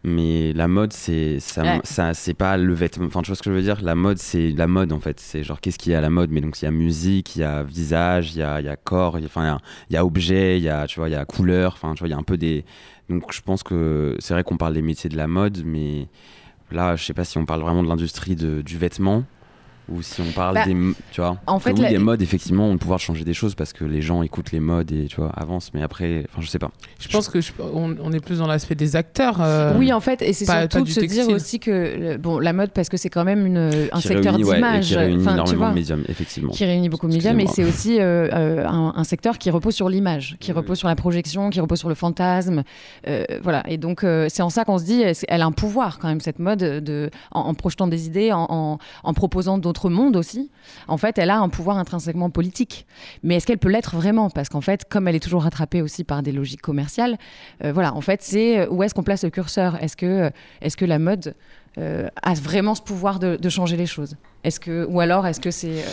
mais 0.04 0.54
la 0.54 0.68
mode, 0.68 0.94
c'est 0.94 1.40
ça, 1.40 1.62
Ouais. 1.64 1.80
ça 1.84 2.14
c'est 2.14 2.34
pas 2.34 2.56
le 2.58 2.74
vêtement. 2.74 3.06
Enfin, 3.08 3.22
tu 3.22 3.28
vois 3.28 3.36
ce 3.36 3.42
que 3.44 3.50
je 3.50 3.56
veux 3.56 3.62
dire 3.62 3.82
La 3.82 3.96
mode, 3.96 4.18
c'est 4.18 4.52
la 4.52 4.68
mode 4.68 4.94
en 4.94 5.00
fait. 5.00 5.20
C'est 5.20 5.44
genre, 5.44 5.60
qu'est-ce 5.60 5.78
qu'il 5.78 5.92
y 5.92 5.96
a 5.96 5.98
à 5.98 6.02
la 6.02 6.10
mode 6.10 6.30
Mais 6.32 6.42
donc, 6.42 6.62
il 6.62 6.66
y 6.66 6.68
a 6.68 6.72
musique, 6.72 7.36
il 7.36 7.40
y 7.40 7.44
a 7.44 7.64
visage, 7.64 8.34
il 8.34 8.40
y 8.40 8.44
a, 8.44 8.60
il 8.62 8.66
y 8.66 8.70
a 8.70 8.76
corps, 8.78 9.18
il 9.20 9.22
y 9.22 9.26
a- 9.26 9.28
enfin, 9.28 9.44
il 9.44 9.48
y 9.48 9.50
a, 9.50 9.60
il 9.90 9.94
y 9.94 9.98
a 9.98 10.06
objet, 10.06 10.58
il 10.58 10.64
y 10.64 10.70
a, 10.70 10.88
tu 10.88 11.00
vois, 11.00 11.10
il 11.10 11.12
y 11.12 11.16
a 11.16 11.26
couleur. 11.26 11.74
Enfin, 11.74 11.94
tu 11.96 12.00
vois, 12.00 12.08
il 12.08 12.12
y 12.12 12.14
a 12.14 12.18
un 12.18 12.24
peu 12.24 12.38
des. 12.38 12.64
Donc, 13.10 13.32
je 13.34 13.42
pense 13.42 13.64
que 13.64 14.16
c'est 14.20 14.34
vrai 14.34 14.44
qu'on 14.44 14.58
parle 14.58 14.74
des 14.74 14.82
métiers 14.82 15.10
de 15.10 15.18
la 15.18 15.28
mode, 15.28 15.64
mais 15.66 16.08
là, 16.72 16.96
je 16.96 17.04
sais 17.04 17.14
pas 17.14 17.26
si 17.26 17.38
on 17.38 17.46
parle 17.46 17.62
vraiment 17.62 17.84
de 17.84 17.88
l'industrie 17.90 18.36
de- 18.36 18.62
du 18.62 18.78
vêtement. 18.78 19.24
Ou 19.92 20.02
si 20.02 20.22
on 20.22 20.32
parle 20.32 20.56
Bah, 20.56 20.66
des. 20.66 20.76
Tu 21.12 21.22
vois 21.22 21.38
en 21.48 21.58
Que 21.58 21.64
fait, 21.64 21.74
oui, 21.74 21.82
la- 21.82 21.90
les 21.90 21.98
modes, 21.98 22.22
effectivement, 22.22 22.68
ont 22.68 22.74
le 22.74 22.78
pouvoir 22.78 23.00
changer 23.00 23.24
des 23.24 23.34
choses 23.34 23.56
parce 23.56 23.74
que 23.74 23.84
les 23.86 24.02
gens 24.02 24.22
écoutent 24.24 24.52
les 24.52 24.60
modes 24.60 24.92
et, 24.92 25.06
tu 25.08 25.16
vois, 25.18 25.30
avancent. 25.36 25.72
Mais 25.74 25.82
après, 25.82 26.26
enfin, 26.32 26.42
je 26.42 26.48
sais 26.48 26.60
pas. 26.60 26.70
Je 27.00 27.08
pense 27.10 27.28
que 27.30 27.42
je- 27.42 27.52
on, 27.74 27.96
on 28.02 28.12
est 28.14 28.20
plus 28.20 28.40
dans 28.40 28.48
l'aspect 28.48 28.76
des 28.76 28.96
acteurs. 28.96 29.38
euh, 29.42 29.78
Oui, 29.78 29.92
en 29.94 30.00
fait, 30.00 30.22
et 30.22 30.34
c'est 30.34 30.46
surtout 30.46 30.68
pas 30.70 30.82
de 30.82 30.90
se 30.90 31.00
dire 31.02 31.28
aussi 31.30 31.60
que 31.60 32.18
bon, 32.18 32.40
la 32.40 32.54
mode, 32.54 32.72
parce 32.72 32.90
que 32.90 32.98
c'est 32.98 33.10
quand 33.10 33.24
même 33.24 33.46
une, 33.46 33.58
un 33.92 33.98
qui 34.00 34.08
secteur 34.08 34.36
ouais, 34.36 34.44
d'image, 34.56 34.88
qui 34.88 34.96
réunit 34.96 35.16
enfin, 35.22 35.30
tu 35.32 35.34
énormément 35.36 35.58
vois, 35.60 35.70
de 35.70 35.76
médias, 35.76 35.98
effectivement. 36.08 36.52
qui 36.52 36.66
réunit 36.66 36.90
beaucoup 36.90 37.08
de 37.08 37.14
médias, 37.14 37.34
mais 37.34 37.48
c'est 37.48 37.64
aussi 37.64 38.00
euh, 38.00 38.28
euh, 38.32 38.68
un, 38.68 38.94
un 38.96 39.04
secteur 39.04 39.38
qui 39.38 39.50
repose 39.50 39.74
sur 39.76 39.90
l'image, 39.90 40.38
qui 40.40 40.52
Oui, 40.52 40.58
repose 40.58 40.78
sur 40.78 40.88
la 40.88 40.96
projection, 40.96 41.50
qui 41.50 41.60
repose 41.62 41.80
sur 41.80 41.90
le 41.90 41.96
fantasme, 41.96 42.64
euh, 43.08 43.24
voilà. 43.44 43.64
Et 43.70 43.78
donc 43.78 44.04
euh, 44.04 44.28
c'est 44.30 44.42
en 44.44 44.50
ça 44.50 44.66
qu'on 44.66 44.78
se 44.78 44.84
dit, 44.84 45.02
elle 45.02 45.16
elle 45.28 45.42
a 45.42 45.46
un 45.46 45.52
pouvoir 45.52 46.00
quand 46.00 46.08
même 46.10 46.20
cette 46.22 46.40
mode 46.40 46.60
de, 46.60 47.10
en, 47.32 47.42
en 47.42 47.54
projetant 47.54 47.88
des 47.88 48.06
idées, 48.08 48.32
en, 48.32 48.46
en- 48.50 48.78
en 49.04 49.14
proposant 49.14 49.58
d'autres 49.58 49.79
mondes 49.88 50.18
aussi. 50.18 50.52
En 50.90 50.98
fait, 50.98 51.18
elle 51.18 51.30
a 51.30 51.38
un 51.38 51.48
pouvoir 51.48 51.78
intrinsèquement 51.78 52.30
politique. 52.30 52.86
Mais 53.24 53.36
est-ce 53.36 53.48
qu'elle 53.48 53.58
peut 53.60 53.70
l'être 53.70 53.96
vraiment? 53.96 54.30
Parce 54.30 54.50
qu'en 54.50 54.60
fait, 54.60 54.84
comme 54.90 55.08
elle 55.08 55.16
est 55.16 55.22
toujours 55.22 55.44
rattrapée 55.44 55.82
aussi 55.82 56.04
par 56.04 56.22
des 56.24 56.34
logiques 56.34 56.62
commerciales, 56.62 57.18
euh, 57.64 57.72
voilà. 57.72 57.94
En 57.94 58.02
fait, 58.02 58.22
c'est 58.22 58.68
où 58.68 58.84
est-ce 58.84 58.94
qu'on 58.94 59.04
place 59.04 59.24
le 59.24 59.30
curseur? 59.30 59.82
Est-ce 59.82 59.96
que, 59.96 60.32
est-ce 60.62 60.76
que 60.76 60.86
la 60.86 61.00
mode 61.00 61.36
euh, 61.78 62.10
a 62.22 62.34
vraiment 62.34 62.76
ce 62.76 62.82
pouvoir 62.82 63.20
de, 63.20 63.38
de 63.38 63.50
changer 63.50 63.78
les 63.78 63.86
choses? 63.86 64.18
Est-ce 64.44 64.60
que, 64.60 64.86
ou 64.90 65.00
alors 65.00 65.28
est-ce 65.28 65.40
que 65.40 65.52
c'est 65.52 65.84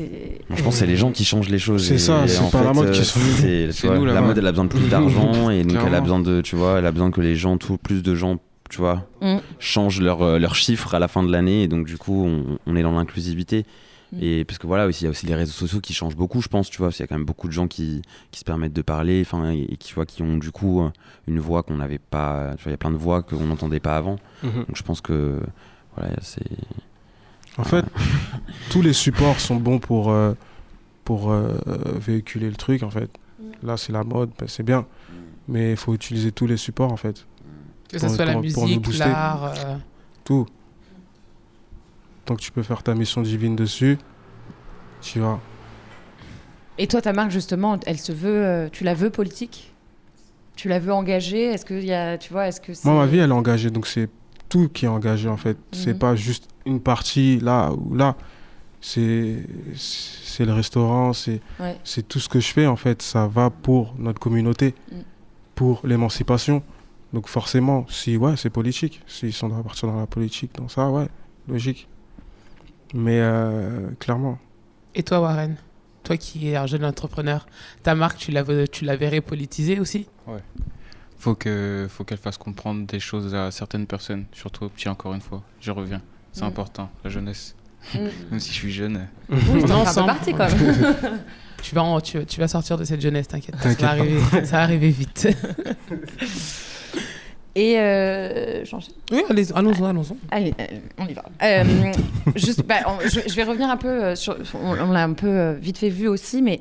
euh, 0.00 0.06
je 0.50 0.62
pense 0.62 0.74
que 0.74 0.78
c'est 0.80 0.86
les 0.86 0.96
gens 0.96 1.10
qui 1.10 1.24
changent 1.24 1.50
les 1.50 1.58
choses. 1.58 1.86
C'est 1.86 1.98
ça, 1.98 2.26
c'est 2.26 2.50
pas 2.50 2.62
la 2.62 2.72
mode 2.72 2.88
euh, 2.88 2.92
qui 2.92 3.04
change. 3.04 4.04
la 4.04 4.14
la 4.14 4.20
mode. 4.22 4.38
elle 4.38 4.46
a 4.46 4.50
besoin 4.50 4.64
de 4.64 4.70
plus 4.70 4.88
d'argent 4.88 5.50
et 5.50 5.62
donc 5.62 5.78
elle 5.86 5.94
a 5.94 6.00
besoin 6.00 6.20
de, 6.20 6.40
tu 6.40 6.56
vois, 6.56 6.78
elle 6.78 6.86
a 6.86 6.92
besoin 6.92 7.10
que 7.10 7.20
les 7.20 7.36
gens, 7.36 7.58
tout, 7.58 7.76
plus 7.76 8.02
de 8.02 8.14
gens, 8.14 8.38
tu 8.74 8.80
vois, 8.80 9.06
Mm. 9.20 9.36
changent 9.60 10.00
leurs 10.00 10.22
euh, 10.22 10.38
leurs 10.40 10.56
chiffres 10.56 10.94
à 10.94 10.98
la 10.98 11.06
fin 11.06 11.22
de 11.22 11.30
l'année 11.30 11.62
et 11.62 11.68
donc 11.68 11.86
du 11.86 11.96
coup, 11.96 12.24
on, 12.24 12.58
on 12.66 12.74
est 12.74 12.82
dans 12.82 12.90
l'inclusivité. 12.92 13.64
Mm. 14.12 14.18
Et 14.20 14.44
parce 14.44 14.58
que 14.58 14.66
voilà, 14.66 14.86
aussi, 14.86 15.02
il 15.02 15.04
y 15.04 15.06
a 15.06 15.10
aussi 15.10 15.26
les 15.26 15.34
réseaux 15.36 15.52
sociaux 15.52 15.80
qui 15.80 15.94
changent 15.94 16.16
beaucoup, 16.16 16.42
je 16.42 16.48
pense, 16.48 16.68
tu 16.70 16.78
vois, 16.78 16.88
parce 16.88 16.96
qu'il 16.96 17.04
y 17.04 17.06
a 17.06 17.06
quand 17.08 17.14
même 17.14 17.24
beaucoup 17.24 17.46
de 17.46 17.52
gens 17.52 17.68
qui, 17.68 18.02
qui 18.32 18.40
se 18.40 18.44
permettent 18.44 18.72
de 18.72 18.82
parler, 18.82 19.22
enfin, 19.24 19.52
et, 19.52 19.60
et 19.62 19.76
qui, 19.76 19.88
tu 19.88 19.94
vois, 19.94 20.06
qui 20.06 20.22
ont 20.22 20.36
du 20.38 20.50
coup 20.50 20.82
euh, 20.82 20.90
une 21.28 21.38
voix 21.38 21.62
qu'on 21.62 21.76
n'avait 21.76 21.98
pas, 22.00 22.50
tu 22.56 22.64
vois, 22.64 22.70
il 22.70 22.72
y 22.72 22.74
a 22.74 22.78
plein 22.78 22.90
de 22.90 22.96
voix 22.96 23.22
qu'on 23.22 23.46
n'entendait 23.46 23.78
pas 23.80 23.96
avant. 23.96 24.16
Mhm. 24.42 24.52
Donc 24.66 24.76
je 24.76 24.82
pense 24.82 25.00
que, 25.00 25.38
voilà, 25.96 26.10
c'est. 26.20 26.42
En 27.58 27.62
fait, 27.64 27.84
tous 28.70 28.82
les 28.82 28.92
supports 28.92 29.38
sont 29.38 29.54
bons 29.56 29.78
pour, 29.78 30.10
euh, 30.10 30.34
pour 31.04 31.30
euh, 31.30 31.56
véhiculer 31.94 32.48
le 32.50 32.56
truc, 32.56 32.82
en 32.82 32.90
fait. 32.90 33.10
Là, 33.62 33.76
c'est 33.76 33.92
la 33.92 34.02
mode, 34.02 34.30
ben, 34.36 34.48
c'est 34.48 34.64
bien. 34.64 34.84
Mais 35.46 35.70
il 35.72 35.76
faut 35.76 35.94
utiliser 35.94 36.32
tous 36.32 36.46
les 36.48 36.56
supports, 36.56 36.90
en 36.92 36.96
fait. 36.96 37.26
Que 37.90 37.98
ce 37.98 38.08
soit 38.08 38.24
la 38.24 38.36
musique, 38.36 38.98
l'art. 38.98 39.44
euh, 39.44 39.76
Tout. 40.24 40.46
Donc, 42.26 42.40
tu 42.40 42.50
peux 42.52 42.62
faire 42.62 42.82
ta 42.82 42.94
mission 42.94 43.20
divine 43.22 43.54
dessus. 43.56 43.98
Tu 45.02 45.20
vois. 45.20 45.40
Et 46.78 46.86
toi, 46.86 47.02
ta 47.02 47.12
marque, 47.12 47.30
justement, 47.30 47.78
elle 47.86 47.98
se 47.98 48.12
veut, 48.12 48.44
euh, 48.44 48.68
tu 48.72 48.82
la 48.84 48.94
veux 48.94 49.10
politique? 49.10 49.72
Tu 50.56 50.68
la 50.68 50.78
veux 50.78 50.92
engagée? 50.92 51.44
Est-ce 51.44 51.64
que 51.64 51.74
y 51.74 51.92
a, 51.92 52.16
tu 52.16 52.32
vois, 52.32 52.48
est-ce 52.48 52.60
que 52.60 52.72
c'est... 52.74 52.88
Moi, 52.88 52.98
ma 52.98 53.06
vie, 53.06 53.18
elle 53.18 53.30
est 53.30 53.34
engagée. 53.34 53.70
Donc, 53.70 53.86
c'est 53.86 54.08
tout 54.48 54.68
qui 54.68 54.86
est 54.86 54.88
engagé, 54.88 55.28
en 55.28 55.36
fait. 55.36 55.58
C'est 55.72 55.92
Mhm. 55.92 55.98
pas 55.98 56.16
juste 56.16 56.48
une 56.64 56.80
partie 56.80 57.38
là 57.40 57.70
ou 57.72 57.94
là. 57.94 58.16
C'est 58.80 59.36
c'est 59.76 60.44
le 60.44 60.52
restaurant, 60.52 61.12
c'est 61.12 61.40
Ouais. 61.60 61.76
c'est 61.84 62.06
tout 62.06 62.18
ce 62.20 62.28
que 62.28 62.40
je 62.40 62.52
fais, 62.52 62.66
en 62.66 62.76
fait. 62.76 63.02
Ça 63.02 63.26
va 63.26 63.50
pour 63.50 63.94
notre 63.98 64.20
communauté, 64.20 64.74
Mm. 64.92 64.96
pour 65.54 65.80
l'émancipation. 65.84 66.62
Donc, 67.14 67.28
forcément, 67.28 67.86
si, 67.88 68.16
ouais, 68.16 68.36
c'est 68.36 68.50
politique. 68.50 69.00
S'ils 69.06 69.32
sont 69.32 69.56
à 69.58 69.62
partir 69.62 69.88
dans 69.88 69.98
la 70.00 70.06
politique, 70.06 70.50
dans 70.56 70.68
ça, 70.68 70.90
ouais, 70.90 71.06
logique. 71.48 71.88
Mais 72.92 73.18
euh, 73.20 73.88
clairement. 74.00 74.38
Et 74.94 75.02
toi, 75.02 75.20
Warren 75.20 75.56
Toi 76.02 76.16
qui 76.16 76.48
es 76.50 76.56
un 76.56 76.66
jeune 76.66 76.84
entrepreneur, 76.84 77.46
ta 77.82 77.94
marque, 77.94 78.18
tu 78.18 78.30
la, 78.30 78.42
veux- 78.42 78.68
tu 78.68 78.84
la 78.84 78.96
verrais 78.96 79.20
politisée 79.20 79.80
aussi 79.80 80.06
Faut 81.18 81.34
que, 81.34 81.86
faut 81.88 82.04
qu'elle 82.04 82.18
fasse 82.18 82.36
comprendre 82.36 82.86
des 82.86 83.00
choses 83.00 83.34
à 83.34 83.50
certaines 83.50 83.86
personnes, 83.86 84.26
surtout 84.32 84.64
aux 84.64 84.68
petits 84.68 84.88
encore 84.88 85.14
une 85.14 85.20
fois. 85.22 85.42
Je 85.60 85.70
reviens. 85.70 86.02
C'est 86.32 86.42
Mm. 86.42 86.48
important, 86.48 86.90
la 87.04 87.10
jeunesse. 87.10 87.54
Mm. 87.94 87.98
Même 88.32 88.40
si 88.40 88.50
je 88.50 88.54
suis 88.54 88.72
jeune. 88.72 89.06
Oui, 89.30 89.38
On 89.50 89.56
est 89.66 89.72
ensemble. 89.72 90.06
partie, 90.08 90.32
quand 90.32 90.48
même. 90.58 91.20
tu 91.62 91.74
vas, 91.74 91.82
en- 91.82 92.00
tu, 92.00 92.24
tu 92.26 92.38
vas 92.40 92.48
sortir 92.48 92.76
de 92.76 92.84
cette 92.84 93.00
jeunesse, 93.00 93.28
t'inquiète. 93.28 93.56
Ça, 93.60 93.72
va 93.74 93.88
arriver- 93.90 94.20
ça 94.44 94.56
va 94.58 94.62
arriver 94.62 94.90
vite. 94.90 95.28
Et 97.56 97.78
euh, 97.78 98.64
j'enchaîne 98.64 98.94
oui, 99.12 99.22
allez- 99.30 99.52
allons-y, 99.52 99.84
allons-y. 99.84 100.16
Allez, 100.30 100.54
euh, 100.60 100.64
on 100.98 101.06
y 101.06 101.12
va. 101.12 101.22
Euh, 101.42 101.62
juste, 102.34 102.64
bah, 102.66 102.76
on- 102.86 103.06
je, 103.06 103.20
je 103.28 103.34
vais 103.36 103.44
revenir 103.44 103.68
un 103.70 103.76
peu 103.76 103.86
euh, 103.88 104.16
sur. 104.16 104.36
On, 104.54 104.70
on 104.76 104.90
l'a 104.92 105.04
un 105.04 105.12
peu 105.12 105.52
vite 105.52 105.78
fait 105.78 105.88
vu 105.90 106.08
aussi, 106.08 106.42
mais 106.42 106.58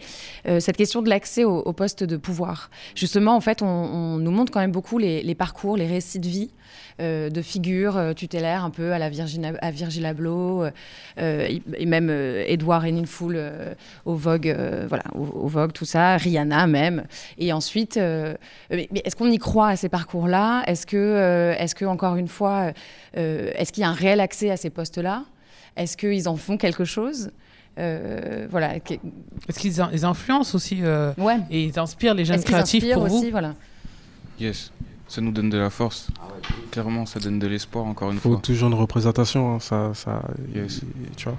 cette 0.60 0.78
question 0.78 1.02
de 1.02 1.10
l'accès 1.10 1.46
au, 1.46 1.60
au 1.60 1.74
poste 1.74 2.04
de 2.04 2.18
pouvoir. 2.18 2.70
Justement, 2.96 3.36
en 3.36 3.42
fait, 3.42 3.62
on, 3.62 3.66
on 3.68 4.18
nous 4.18 4.32
montre 4.32 4.52
quand 4.52 4.60
même 4.60 4.72
beaucoup 4.72 4.98
les, 5.00 5.24
les 5.24 5.36
parcours, 5.36 5.78
les 5.78 5.88
récits 5.88 6.20
de 6.20 6.28
vie 6.28 6.52
de 7.00 7.42
figures 7.42 8.00
tutélaires, 8.16 8.64
un 8.64 8.70
peu 8.70 8.92
à 8.94 9.00
la 9.00 9.10
Virgin, 9.10 9.58
à 9.62 9.72
Virgil 9.72 10.06
Abloh, 10.06 10.66
et 11.18 11.86
même 11.88 12.10
Edward 12.12 12.86
Enninful 12.86 13.42
au 14.06 14.14
Vogue, 14.16 14.56
voilà, 14.88 15.04
au, 15.16 15.24
au 15.24 15.48
Vogue, 15.48 15.72
tout 15.74 15.86
ça, 15.86 16.18
Rihanna 16.18 16.68
même. 16.68 17.06
Et 17.40 17.52
ensuite, 17.52 17.98
est-ce 17.98 19.16
qu'on 19.16 19.32
y 19.32 19.40
croit 19.40 19.70
à 19.70 19.76
ces 19.76 19.90
parcours-là? 19.90 20.64
Est-ce 20.84 20.92
que, 20.92 20.98
euh, 20.98 21.56
est-ce 21.58 21.76
que 21.76 21.86
encore 21.86 22.18
une 22.18 22.28
fois, 22.28 22.74
euh, 23.16 23.52
est-ce 23.56 23.72
qu'il 23.72 23.84
y 23.84 23.86
a 23.86 23.90
un 23.90 23.94
réel 23.94 24.20
accès 24.20 24.50
à 24.52 24.58
ces 24.58 24.70
postes-là? 24.70 25.24
Est-ce 25.78 25.96
qu'ils 25.96 26.28
en 26.28 26.36
font 26.36 26.58
quelque 26.58 26.84
chose? 26.84 27.32
Euh, 27.80 28.48
Voilà. 28.52 28.76
Est-ce 28.76 29.60
qu'ils 29.60 29.80
in- 29.80 29.90
ils 29.94 30.04
influencent 30.04 30.54
aussi 30.54 30.80
euh, 30.84 31.14
Ouais. 31.18 31.38
et 31.50 31.64
ils 31.64 31.80
inspirent 31.80 32.16
les 32.16 32.26
jeunes 32.26 32.44
créatifs 32.44 32.84
pour 32.94 33.08
vous 33.08 33.16
aussi 33.20 33.32
Voilà. 33.32 33.54
Yes. 34.42 34.74
Ça 35.08 35.22
nous 35.22 35.32
donne 35.32 35.50
de 35.50 35.58
la 35.58 35.70
force. 35.70 36.10
Clairement, 36.72 37.06
ça 37.06 37.22
donne 37.22 37.40
de 37.40 37.48
l'espoir 37.48 37.86
encore 37.86 38.12
une 38.12 38.18
faut 38.20 38.32
fois. 38.34 38.42
toujours 38.44 38.68
une 38.68 38.74
représentation. 38.76 39.56
hein, 39.56 39.60
ça, 39.62 39.92
ça, 39.94 40.22
Yes. 40.54 40.82
tu 41.16 41.30
vois. 41.30 41.38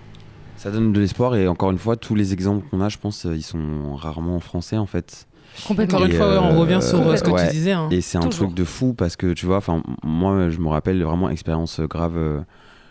Ça 0.57 0.71
donne 0.71 0.95
de 0.95 1.01
l'espoir 1.01 1.37
et 1.37 1.47
encore 1.49 1.71
une 1.71 1.79
fois, 1.79 1.97
tous 1.97 2.15
les 2.15 2.33
exemples 2.33 2.67
qu'on 2.71 2.81
a, 2.81 2.89
je 2.89 2.97
pense, 2.97 3.27
euh, 3.27 3.37
ils 3.37 3.43
sont 3.43 3.95
rarement 3.95 4.37
en 4.37 4.41
français 4.41 4.79
en 4.79 4.87
fait. 4.87 5.27
Complètement. 5.67 5.99
Encore 5.99 6.09
une 6.11 6.17
fois, 6.17 6.27
on 6.43 6.55
euh, 6.55 6.59
revient 6.59 6.81
sur 6.83 7.01
euh, 7.07 7.17
ce 7.17 7.23
que 7.23 7.31
ouais. 7.31 7.47
tu 7.47 7.53
disais. 7.53 7.73
hein. 7.73 7.89
Et 7.91 8.01
c'est 8.01 8.19
un 8.19 8.23
Toujours. 8.23 8.47
truc 8.49 8.55
de 8.55 8.65
fou 8.65 8.95
parce 8.95 9.17
que 9.17 9.33
tu 9.33 9.47
vois, 9.47 9.59
enfin, 9.59 9.83
moi, 10.03 10.49
je 10.51 10.59
me 10.59 10.69
rappelle 10.69 11.03
vraiment 11.03 11.31
expérience 11.31 11.81
grave, 11.81 12.17
euh, 12.17 12.41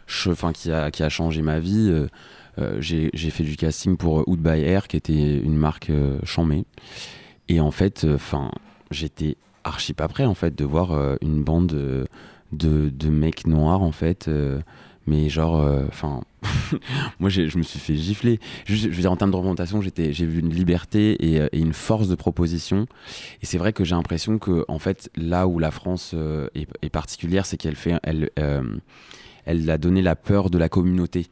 che- 0.07 0.31
enfin, 0.31 0.51
qui 0.53 0.71
a 0.71 0.89
qui 0.91 1.03
a 1.03 1.09
changé 1.09 1.41
ma 1.41 1.59
vie. 1.59 1.91
j'ai 2.79 3.09
j'ai 3.13 3.29
fait 3.31 3.43
du 3.43 3.55
casting 3.57 3.97
pour 3.97 4.27
Oud 4.27 4.39
by 4.39 4.61
Air, 4.61 4.87
qui 4.87 4.97
était 4.97 5.37
une 5.37 5.55
marque 5.55 5.89
euh, 5.89 6.19
chamée. 6.23 6.65
Et 7.49 7.59
en 7.59 7.71
fait, 7.71 8.05
enfin, 8.15 8.51
j'étais 8.91 9.35
archi 9.63 9.93
pas 9.93 10.07
prêt 10.07 10.25
en 10.25 10.33
fait 10.35 10.55
de 10.55 10.63
voir 10.65 10.91
euh, 10.91 11.15
une 11.21 11.43
bande 11.43 11.67
de, 11.67 12.05
de, 12.51 12.89
de 12.89 13.09
mecs 13.09 13.45
noirs 13.47 13.81
en 13.81 13.91
fait. 13.91 14.27
euh, 14.27 14.59
mais 15.07 15.27
genre, 15.29 15.55
enfin, 15.89 16.21
moi 17.19 17.29
je 17.29 17.57
me 17.57 17.63
suis 17.63 17.79
fait 17.79 17.95
gifler. 17.95 18.39
Je, 18.65 18.87
veux 18.87 19.01
dire, 19.01 19.11
en 19.11 19.15
termes 19.15 19.31
de 19.31 19.35
représentation, 19.35 19.81
j'ai 19.81 20.25
vu 20.25 20.39
une 20.39 20.53
liberté 20.53 21.17
et, 21.25 21.41
euh, 21.41 21.47
et 21.51 21.59
une 21.59 21.73
force 21.73 22.07
de 22.07 22.15
proposition. 22.15 22.85
Et 23.41 23.45
c'est 23.45 23.57
vrai 23.57 23.73
que 23.73 23.83
j'ai 23.83 23.95
l'impression 23.95 24.39
que, 24.39 24.65
en 24.67 24.79
fait, 24.79 25.09
là 25.15 25.47
où 25.47 25.59
la 25.59 25.71
France 25.71 26.11
euh, 26.13 26.47
est, 26.55 26.89
particulière, 26.89 27.45
c'est 27.45 27.57
qu'elle 27.57 27.75
fait, 27.75 27.95
elle, 28.03 28.29
euh, 28.39 28.63
elle 29.45 29.69
a 29.69 29.77
donné 29.77 30.01
la 30.01 30.15
peur 30.15 30.49
de 30.49 30.57
la 30.57 30.69
communauté. 30.69 31.27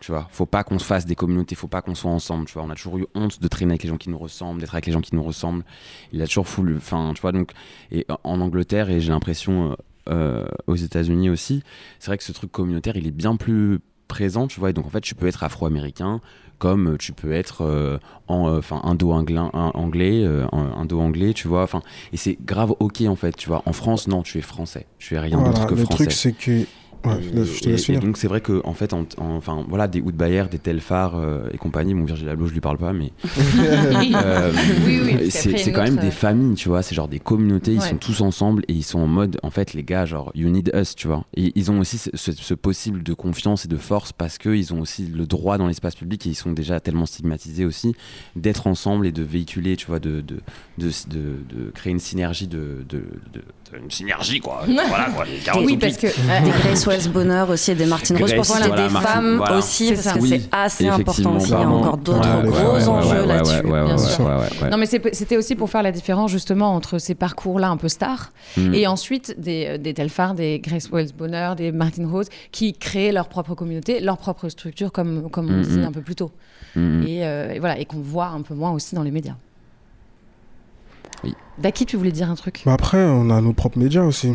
Tu 0.00 0.12
vois, 0.12 0.28
faut 0.30 0.46
pas 0.46 0.62
qu'on 0.62 0.78
se 0.78 0.84
fasse 0.84 1.06
des 1.06 1.14
communautés, 1.14 1.54
faut 1.54 1.68
pas 1.68 1.80
qu'on 1.80 1.94
soit 1.94 2.10
ensemble. 2.10 2.44
Tu 2.46 2.52
vois, 2.52 2.64
on 2.64 2.70
a 2.70 2.74
toujours 2.74 2.98
eu 2.98 3.06
honte 3.14 3.40
de 3.40 3.48
traîner 3.48 3.72
avec 3.72 3.82
les 3.82 3.88
gens 3.88 3.96
qui 3.96 4.10
nous 4.10 4.18
ressemblent, 4.18 4.60
d'être 4.60 4.74
avec 4.74 4.86
les 4.86 4.92
gens 4.92 5.00
qui 5.00 5.14
nous 5.14 5.22
ressemblent. 5.22 5.64
Il 6.12 6.20
a 6.20 6.26
toujours 6.26 6.46
fou, 6.46 6.66
enfin, 6.76 7.12
tu 7.14 7.22
vois, 7.22 7.32
donc, 7.32 7.52
et 7.90 8.06
en 8.22 8.40
Angleterre 8.40 8.90
et 8.90 9.00
j'ai 9.00 9.10
l'impression 9.10 9.76
aux 10.68 10.76
États-Unis 10.76 11.30
aussi, 11.30 11.64
c'est 11.98 12.10
vrai 12.10 12.16
que 12.16 12.22
ce 12.22 12.30
truc 12.30 12.52
communautaire, 12.52 12.96
il 12.96 13.08
est 13.08 13.10
bien 13.12 13.34
plus 13.34 13.80
présent, 14.08 14.46
tu 14.46 14.60
vois. 14.60 14.70
Et 14.70 14.72
donc, 14.72 14.86
en 14.86 14.90
fait, 14.90 15.00
tu 15.00 15.14
peux 15.14 15.26
être 15.26 15.44
afro-américain, 15.44 16.20
comme 16.58 16.96
tu 16.98 17.12
peux 17.12 17.32
être 17.32 17.62
euh, 17.62 17.98
en, 18.28 18.56
enfin 18.56 18.80
indo-anglais, 18.84 19.38
anglais, 19.52 20.22
euh, 20.24 20.46
indo-anglais, 20.52 21.32
tu 21.32 21.48
vois. 21.48 21.62
Enfin, 21.62 21.82
et 22.12 22.16
c'est 22.16 22.38
grave 22.44 22.74
ok 22.80 23.02
en 23.02 23.16
fait, 23.16 23.36
tu 23.36 23.48
vois. 23.48 23.62
En 23.66 23.72
France, 23.72 24.08
non, 24.08 24.22
tu 24.22 24.38
es 24.38 24.42
français. 24.42 24.86
Tu 24.98 25.14
es 25.14 25.18
rien 25.18 25.42
d'autre 25.42 25.66
que 25.66 25.74
le 25.74 25.84
français. 25.84 26.04
Le 26.04 26.06
truc, 26.06 26.12
c'est 26.12 26.32
que 26.32 26.66
et, 27.88 27.98
donc 27.98 28.16
c'est 28.16 28.28
vrai 28.28 28.40
que 28.40 28.60
en 28.64 28.72
fait, 28.72 28.92
enfin 29.18 29.64
voilà, 29.68 29.88
des 29.88 30.00
Bayer, 30.00 30.44
des 30.50 30.58
Telfar 30.58 31.16
euh, 31.16 31.48
et 31.52 31.58
compagnie. 31.58 31.94
Bon, 31.94 32.04
Virgil 32.04 32.28
Abloh, 32.28 32.46
je 32.46 32.54
lui 32.54 32.60
parle 32.60 32.78
pas, 32.78 32.92
mais 32.92 33.12
euh, 34.14 34.52
c'est 35.30 35.72
quand 35.72 35.82
même 35.82 35.96
des 35.96 36.10
familles, 36.10 36.54
tu 36.54 36.68
vois. 36.68 36.82
C'est 36.82 36.94
genre 36.94 37.08
des 37.08 37.18
communautés. 37.18 37.74
Ils 37.74 37.82
sont 37.82 37.96
tous 37.96 38.20
ensemble 38.20 38.64
et 38.68 38.72
ils 38.72 38.82
sont 38.82 39.00
en 39.00 39.06
mode, 39.06 39.38
en 39.42 39.50
fait, 39.50 39.74
les 39.74 39.82
gars, 39.82 40.06
genre 40.06 40.30
you 40.34 40.48
need 40.48 40.72
us, 40.74 40.94
tu 40.94 41.06
vois. 41.06 41.24
Et 41.34 41.52
ils 41.54 41.70
ont 41.70 41.78
aussi 41.80 41.98
ce, 41.98 42.54
possible 42.54 43.02
de 43.02 43.14
confiance 43.14 43.64
et 43.64 43.68
de 43.68 43.76
force 43.76 44.12
parce 44.12 44.38
que 44.38 44.48
ils 44.50 44.72
ont 44.72 44.80
aussi 44.80 45.06
le 45.06 45.26
droit 45.26 45.58
dans 45.58 45.66
l'espace 45.66 45.94
public 45.94 46.26
et 46.26 46.30
ils 46.30 46.34
sont 46.34 46.52
déjà 46.52 46.80
tellement 46.80 47.06
stigmatisés 47.06 47.64
aussi 47.64 47.94
d'être 48.34 48.66
ensemble 48.66 49.06
et 49.06 49.12
de 49.12 49.22
véhiculer, 49.22 49.76
tu 49.76 49.86
vois, 49.86 49.98
de 49.98 50.20
de, 50.20 50.38
de, 50.78 50.90
de, 51.08 51.70
créer 51.74 51.92
une 51.92 51.98
synergie 51.98 52.46
de, 52.48 52.84
de 52.88 53.02
une 53.74 53.90
synergie 53.90 54.40
quoi. 54.40 54.62
voilà 54.88 55.06
quoi. 55.06 55.24
oui 55.62 55.76
parce 55.76 55.96
que 55.96 56.06
des 56.06 56.50
Grace 56.50 56.86
Wells 56.86 57.08
Bonheur 57.10 57.50
aussi 57.50 57.72
et 57.72 57.74
des 57.74 57.86
Martine 57.86 58.16
Rose 58.16 58.34
pour 58.34 58.44
voilà, 58.44 58.68
des 58.68 58.94
femmes 58.94 59.42
aussi 59.56 59.92
parce 59.92 60.18
que 60.18 60.26
c'est 60.26 60.48
assez 60.52 60.88
important 60.88 61.36
aussi. 61.36 61.48
Il 61.48 61.50
y 61.50 61.54
a 61.54 61.68
encore 61.68 61.96
d'autres 61.96 62.42
gros 62.42 62.88
enjeux 62.88 63.26
là-dessus. 63.26 64.22
Non 64.70 64.76
mais 64.76 64.86
c'était 64.86 65.36
aussi 65.36 65.54
pour 65.54 65.70
faire 65.70 65.82
la 65.82 65.92
différence 65.92 66.30
justement 66.30 66.74
entre 66.74 66.98
ces 66.98 67.14
parcours 67.14 67.58
là 67.58 67.68
un 67.68 67.76
peu 67.76 67.88
stars 67.88 68.30
hmm. 68.56 68.74
et 68.74 68.86
ensuite 68.86 69.38
des 69.38 69.78
des 69.78 69.94
Telfar, 69.94 70.34
des 70.34 70.60
Grace 70.60 70.90
Wells 70.90 71.12
Bonheur, 71.16 71.56
des 71.56 71.72
Martin 71.72 72.08
Rose 72.08 72.28
qui 72.52 72.72
créent 72.72 73.12
leur 73.12 73.28
propre 73.28 73.54
communauté, 73.54 74.00
leur 74.00 74.18
propre 74.18 74.48
structure 74.48 74.92
comme 74.92 75.30
comme 75.30 75.48
on 75.48 75.58
hmm, 75.58 75.62
disait 75.62 75.80
hmm. 75.80 75.86
un 75.86 75.92
peu 75.92 76.02
plus 76.02 76.16
tôt. 76.16 76.32
Euh, 76.76 77.50
et 77.50 77.58
voilà 77.58 77.78
et 77.78 77.84
qu'on 77.84 78.00
voit 78.00 78.26
un 78.26 78.42
peu 78.42 78.54
moins 78.54 78.72
aussi 78.72 78.94
dans 78.94 79.02
les 79.02 79.10
médias. 79.10 79.36
Daki, 81.58 81.86
tu 81.86 81.96
voulais 81.96 82.12
dire 82.12 82.30
un 82.30 82.34
truc 82.34 82.62
bah 82.66 82.74
Après, 82.74 83.02
on 83.04 83.30
a 83.30 83.40
nos 83.40 83.52
propres 83.52 83.78
médias 83.78 84.02
aussi. 84.02 84.34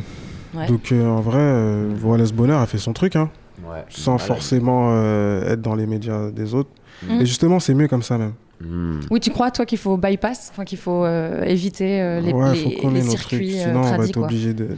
Donc 0.67 0.91
euh, 0.91 1.07
en 1.07 1.21
vrai, 1.21 1.39
euh, 1.39 1.95
Wallace 2.03 2.33
Bonheur 2.33 2.59
a 2.59 2.65
fait 2.65 2.77
son 2.77 2.93
truc, 2.93 3.15
hein, 3.15 3.29
sans 3.89 4.17
forcément 4.17 4.89
euh, 4.91 5.53
être 5.53 5.61
dans 5.61 5.75
les 5.75 5.87
médias 5.87 6.29
des 6.31 6.53
autres. 6.53 6.69
Mm. 7.03 7.21
Et 7.21 7.25
justement, 7.25 7.59
c'est 7.59 7.73
mieux 7.73 7.87
comme 7.87 8.03
ça 8.03 8.17
même. 8.17 8.33
Mm. 8.59 8.99
Oui, 9.09 9.19
tu 9.19 9.31
crois, 9.31 9.51
toi, 9.51 9.65
qu'il 9.65 9.77
faut 9.77 9.97
bypass, 9.97 10.49
enfin 10.51 10.65
qu'il 10.65 10.77
faut 10.77 11.05
éviter 11.45 12.21
les, 12.21 12.33
ouais, 12.33 12.53
les, 12.53 12.81
faut 12.81 12.89
les 12.89 13.01
circuits 13.01 13.59
Sinon, 13.59 13.81
on 13.81 13.97
va 13.97 14.05
être 14.05 14.17
obligé 14.17 14.53
de, 14.53 14.69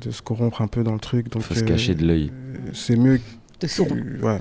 de, 0.00 0.10
se 0.10 0.22
corrompre 0.22 0.62
un 0.62 0.66
peu 0.66 0.82
dans 0.82 0.94
le 0.94 1.00
truc. 1.00 1.26
Il 1.34 1.42
faut 1.42 1.54
se 1.54 1.64
cacher 1.64 1.94
de 1.94 2.06
l'œil. 2.06 2.32
C'est 2.72 2.96
mieux. 2.96 3.20
De 3.60 4.24
Ouais. 4.24 4.40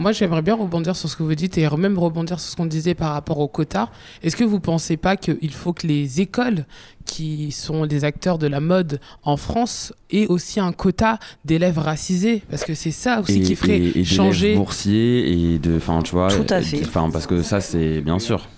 Moi, 0.00 0.12
j'aimerais 0.12 0.40
bien 0.40 0.54
rebondir 0.54 0.96
sur 0.96 1.10
ce 1.10 1.16
que 1.16 1.22
vous 1.22 1.34
dites 1.34 1.58
et 1.58 1.68
même 1.76 1.98
rebondir 1.98 2.40
sur 2.40 2.50
ce 2.50 2.56
qu'on 2.56 2.64
disait 2.64 2.94
par 2.94 3.12
rapport 3.12 3.38
au 3.38 3.48
quota. 3.48 3.90
Est-ce 4.22 4.34
que 4.34 4.44
vous 4.44 4.54
ne 4.56 4.60
pensez 4.60 4.96
pas 4.96 5.18
qu'il 5.18 5.52
faut 5.52 5.74
que 5.74 5.86
les 5.86 6.22
écoles 6.22 6.64
qui 7.04 7.52
sont 7.52 7.84
des 7.84 8.04
acteurs 8.04 8.38
de 8.38 8.46
la 8.46 8.60
mode 8.60 8.98
en 9.24 9.36
France 9.36 9.92
aient 10.10 10.26
aussi 10.26 10.58
un 10.58 10.72
quota 10.72 11.18
d'élèves 11.44 11.76
racisés? 11.78 12.42
Parce 12.48 12.64
que 12.64 12.72
c'est 12.72 12.92
ça 12.92 13.20
aussi 13.20 13.42
qui 13.42 13.54
ferait 13.54 13.78
et, 13.78 13.98
et 13.98 14.04
changer. 14.04 14.54
boursiers 14.56 15.32
et 15.32 15.58
de. 15.58 15.76
Enfin, 15.76 16.00
tu 16.02 16.12
vois. 16.12 16.28
Tout 16.28 16.46
à 16.48 16.62
fait. 16.62 16.80
Enfin, 16.82 17.10
parce 17.10 17.26
que 17.26 17.42
ça, 17.42 17.60
c'est 17.60 18.00
bien 18.00 18.18
sûr. 18.18 18.48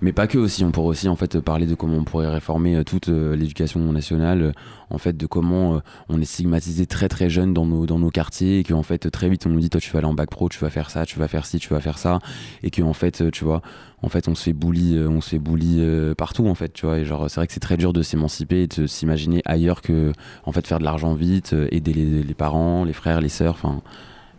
Mais 0.00 0.12
pas 0.12 0.26
que 0.26 0.38
aussi, 0.38 0.64
on 0.64 0.70
pourrait 0.70 0.88
aussi 0.88 1.08
en 1.08 1.16
fait 1.16 1.40
parler 1.40 1.66
de 1.66 1.74
comment 1.74 1.96
on 1.96 2.04
pourrait 2.04 2.28
réformer 2.28 2.76
euh, 2.76 2.84
toute 2.84 3.08
euh, 3.08 3.36
l'éducation 3.36 3.80
nationale, 3.92 4.42
euh, 4.42 4.52
en 4.90 4.98
fait 4.98 5.16
de 5.16 5.26
comment 5.26 5.80
on 6.10 6.20
est 6.20 6.24
stigmatisé 6.24 6.86
très 6.86 7.08
très 7.08 7.30
jeune 7.30 7.54
dans 7.54 7.64
nos, 7.64 7.86
dans 7.86 7.98
nos 7.98 8.10
quartiers 8.10 8.58
et 8.58 8.64
qu'en 8.64 8.82
fait 8.82 9.10
très 9.10 9.30
vite 9.30 9.46
on 9.46 9.48
nous 9.48 9.60
dit 9.60 9.70
toi 9.70 9.80
tu 9.80 9.90
vas 9.90 10.00
aller 10.00 10.06
en 10.06 10.12
bac 10.12 10.28
pro, 10.28 10.50
tu 10.50 10.58
vas 10.58 10.68
faire 10.68 10.90
ça, 10.90 11.06
tu 11.06 11.18
vas 11.18 11.28
faire 11.28 11.46
ci, 11.46 11.58
tu 11.58 11.70
vas 11.70 11.80
faire 11.80 11.96
ça 11.96 12.18
et 12.62 12.70
que 12.70 12.82
en 12.82 12.92
fait 12.92 13.30
tu 13.30 13.44
vois, 13.44 13.62
en 14.02 14.10
fait 14.10 14.28
on 14.28 14.34
se 14.34 14.42
fait 14.42 14.52
bully, 14.52 14.98
on 14.98 15.22
se 15.22 15.30
fait 15.30 15.38
bully 15.38 15.82
partout 16.14 16.46
en 16.46 16.54
fait, 16.54 16.74
tu 16.74 16.84
vois 16.84 16.98
et 16.98 17.06
genre 17.06 17.30
c'est 17.30 17.36
vrai 17.40 17.46
que 17.46 17.54
c'est 17.54 17.60
très 17.60 17.78
dur 17.78 17.94
de 17.94 18.02
s'émanciper 18.02 18.64
et 18.64 18.66
de 18.66 18.86
s'imaginer 18.86 19.40
ailleurs 19.46 19.80
que 19.80 20.12
en 20.44 20.52
fait 20.52 20.66
faire 20.66 20.78
de 20.78 20.84
l'argent 20.84 21.14
vite, 21.14 21.56
aider 21.70 21.94
les, 21.94 22.22
les 22.22 22.34
parents, 22.34 22.84
les 22.84 22.92
frères, 22.92 23.22
les 23.22 23.30
sœurs, 23.30 23.54
enfin 23.54 23.80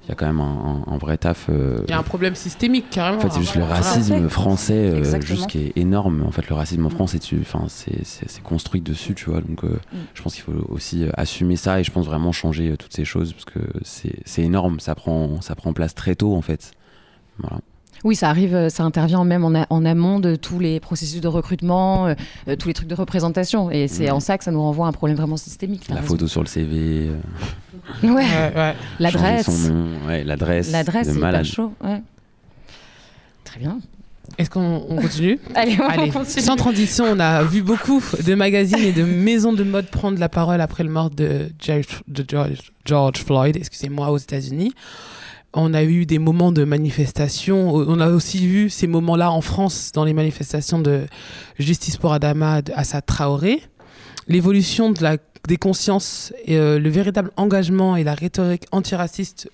il 0.06 0.10
y 0.10 0.12
a 0.12 0.16
quand 0.16 0.26
même 0.26 0.42
un, 0.42 0.98
vrai 0.98 1.18
taf. 1.18 1.48
Euh, 1.50 1.82
il 1.88 1.92
y 1.92 1.94
a 1.94 1.98
un 1.98 2.04
problème 2.04 2.36
systémique 2.36 2.90
carrément. 2.90 3.20
En 3.20 3.22
fait, 3.22 3.32
c'est 3.32 3.40
juste 3.40 3.56
le 3.56 3.64
racisme 3.64 4.28
français, 4.28 4.74
euh, 4.74 5.22
juste 5.22 5.48
qui 5.48 5.60
est 5.60 5.78
énorme. 5.78 6.24
En 6.28 6.32
fait, 6.32 6.50
le 6.50 6.56
racisme 6.56 6.86
en 6.86 6.90
France, 6.90 7.16
c'est 7.16 8.44
construit 8.44 8.82
dessus, 8.82 9.16
tu 9.16 9.30
vois. 9.30 9.40
Donc, 9.40 9.64
euh, 9.64 9.80
mm. 9.94 9.98
je 10.14 10.22
pense 10.22 10.36
qu'il 10.36 10.44
faut 10.44 10.66
aussi 10.68 11.06
assumer 11.16 11.56
ça 11.56 11.80
et 11.80 11.86
je 11.86 11.92
pense 11.92 12.06
vraiment 12.06 12.34
changer 12.34 12.76
toutes 12.78 12.94
ces 12.94 13.06
choses 13.06 13.32
parce 13.32 13.46
que 13.46 13.60
c'est 13.84 14.44
énorme. 14.44 14.82
Ça 14.82 14.94
prend, 14.94 15.40
ça 15.40 15.56
prend 15.56 15.72
place 15.72 15.96
très 15.96 16.16
tôt, 16.16 16.36
en 16.36 16.42
fait. 16.42 16.74
Voilà. 17.40 17.62
Oui, 18.04 18.16
ça 18.16 18.30
arrive, 18.30 18.54
euh, 18.54 18.70
ça 18.70 18.84
intervient 18.84 19.24
même 19.24 19.46
en, 19.46 19.86
amont 19.86 20.20
de 20.20 20.36
tous 20.36 20.60
les 20.60 20.80
processus 20.80 21.22
de 21.22 21.28
recrutement, 21.28 22.08
euh, 22.08 22.16
euh, 22.48 22.56
tous 22.56 22.68
les 22.68 22.74
trucs 22.74 22.90
de 22.90 22.96
représentation. 22.96 23.72
Et 23.72 23.88
c'est 23.88 24.12
en 24.12 24.20
ça 24.20 24.38
que 24.38 24.44
ça 24.44 24.52
nous 24.52 24.62
renvoie 24.62 24.88
à 24.88 24.90
un 24.90 24.94
problème 24.94 25.18
vraiment 25.18 25.38
systémique. 25.38 25.88
La 25.90 26.02
photo 26.02 26.28
sur 26.28 26.42
le 26.42 26.48
CV. 26.48 27.12
Ouais. 28.04 28.76
L'adresse. 29.00 29.72
Ouais, 30.06 30.24
l'adresse. 30.24 30.72
L'adresse, 30.72 31.10
c'est 31.10 31.44
chaud. 31.44 31.74
Très 33.44 33.60
bien. 33.60 33.80
Est-ce 34.38 34.50
qu'on 34.50 34.80
continue 34.80 35.40
Allez, 35.56 35.78
on 35.80 36.10
continue. 36.10 36.44
Sans 36.44 36.56
transition, 36.56 37.06
on 37.06 37.20
a 37.20 37.44
vu 37.44 37.62
beaucoup 37.62 38.02
de 38.26 38.36
magazines 38.36 38.80
et 38.80 38.92
de 38.92 39.04
maisons 39.04 39.54
de 39.54 39.64
mode 39.64 39.88
prendre 39.88 40.18
la 40.18 40.30
parole 40.30 40.60
après 40.60 40.84
le 40.84 40.90
mort 40.90 41.10
de 41.10 41.52
George 42.86 43.24
Floyd, 43.24 43.56
excusez-moi, 43.56 44.10
aux 44.10 44.18
États-Unis 44.18 44.74
on 45.54 45.74
a 45.74 45.84
eu 45.84 46.06
des 46.06 46.20
moments 46.20 46.52
de 46.52 46.64
manifestation. 46.64 47.74
On 47.74 48.00
a 48.00 48.10
aussi 48.10 48.48
vu 48.48 48.70
ces 48.70 48.88
moments-là 48.88 49.32
en 49.32 49.42
France 49.42 49.92
dans 49.94 50.04
les 50.04 50.14
manifestations 50.14 50.80
de 50.80 51.06
justice 51.60 51.98
pour 51.98 52.14
Adama 52.14 52.62
à 52.74 52.84
sa 52.84 53.02
Traoré. 53.02 53.62
L'évolution 54.28 54.92
de 54.92 55.04
la, 55.04 55.18
des 55.48 55.58
consciences, 55.58 56.34
et, 56.46 56.58
euh, 56.58 56.80
le 56.80 56.90
véritable 56.90 57.32
engagement 57.38 57.96
et 57.96 58.04
la 58.04 58.16
rhétorique 58.16 58.66
antiraciste 58.72 59.50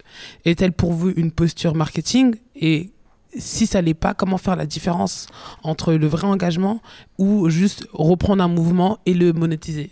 est-elle 0.45 0.71
pour 0.71 0.93
vous 0.93 1.11
une 1.15 1.31
posture 1.31 1.75
marketing? 1.75 2.35
Et 2.55 2.91
si 3.37 3.67
ça 3.67 3.81
l'est 3.81 3.93
pas, 3.93 4.13
comment 4.13 4.37
faire 4.37 4.55
la 4.55 4.65
différence 4.65 5.27
entre 5.63 5.93
le 5.93 6.07
vrai 6.07 6.27
engagement 6.27 6.81
ou 7.17 7.49
juste 7.49 7.87
reprendre 7.91 8.43
un 8.43 8.47
mouvement 8.47 8.99
et 9.05 9.13
le 9.13 9.33
monétiser? 9.33 9.91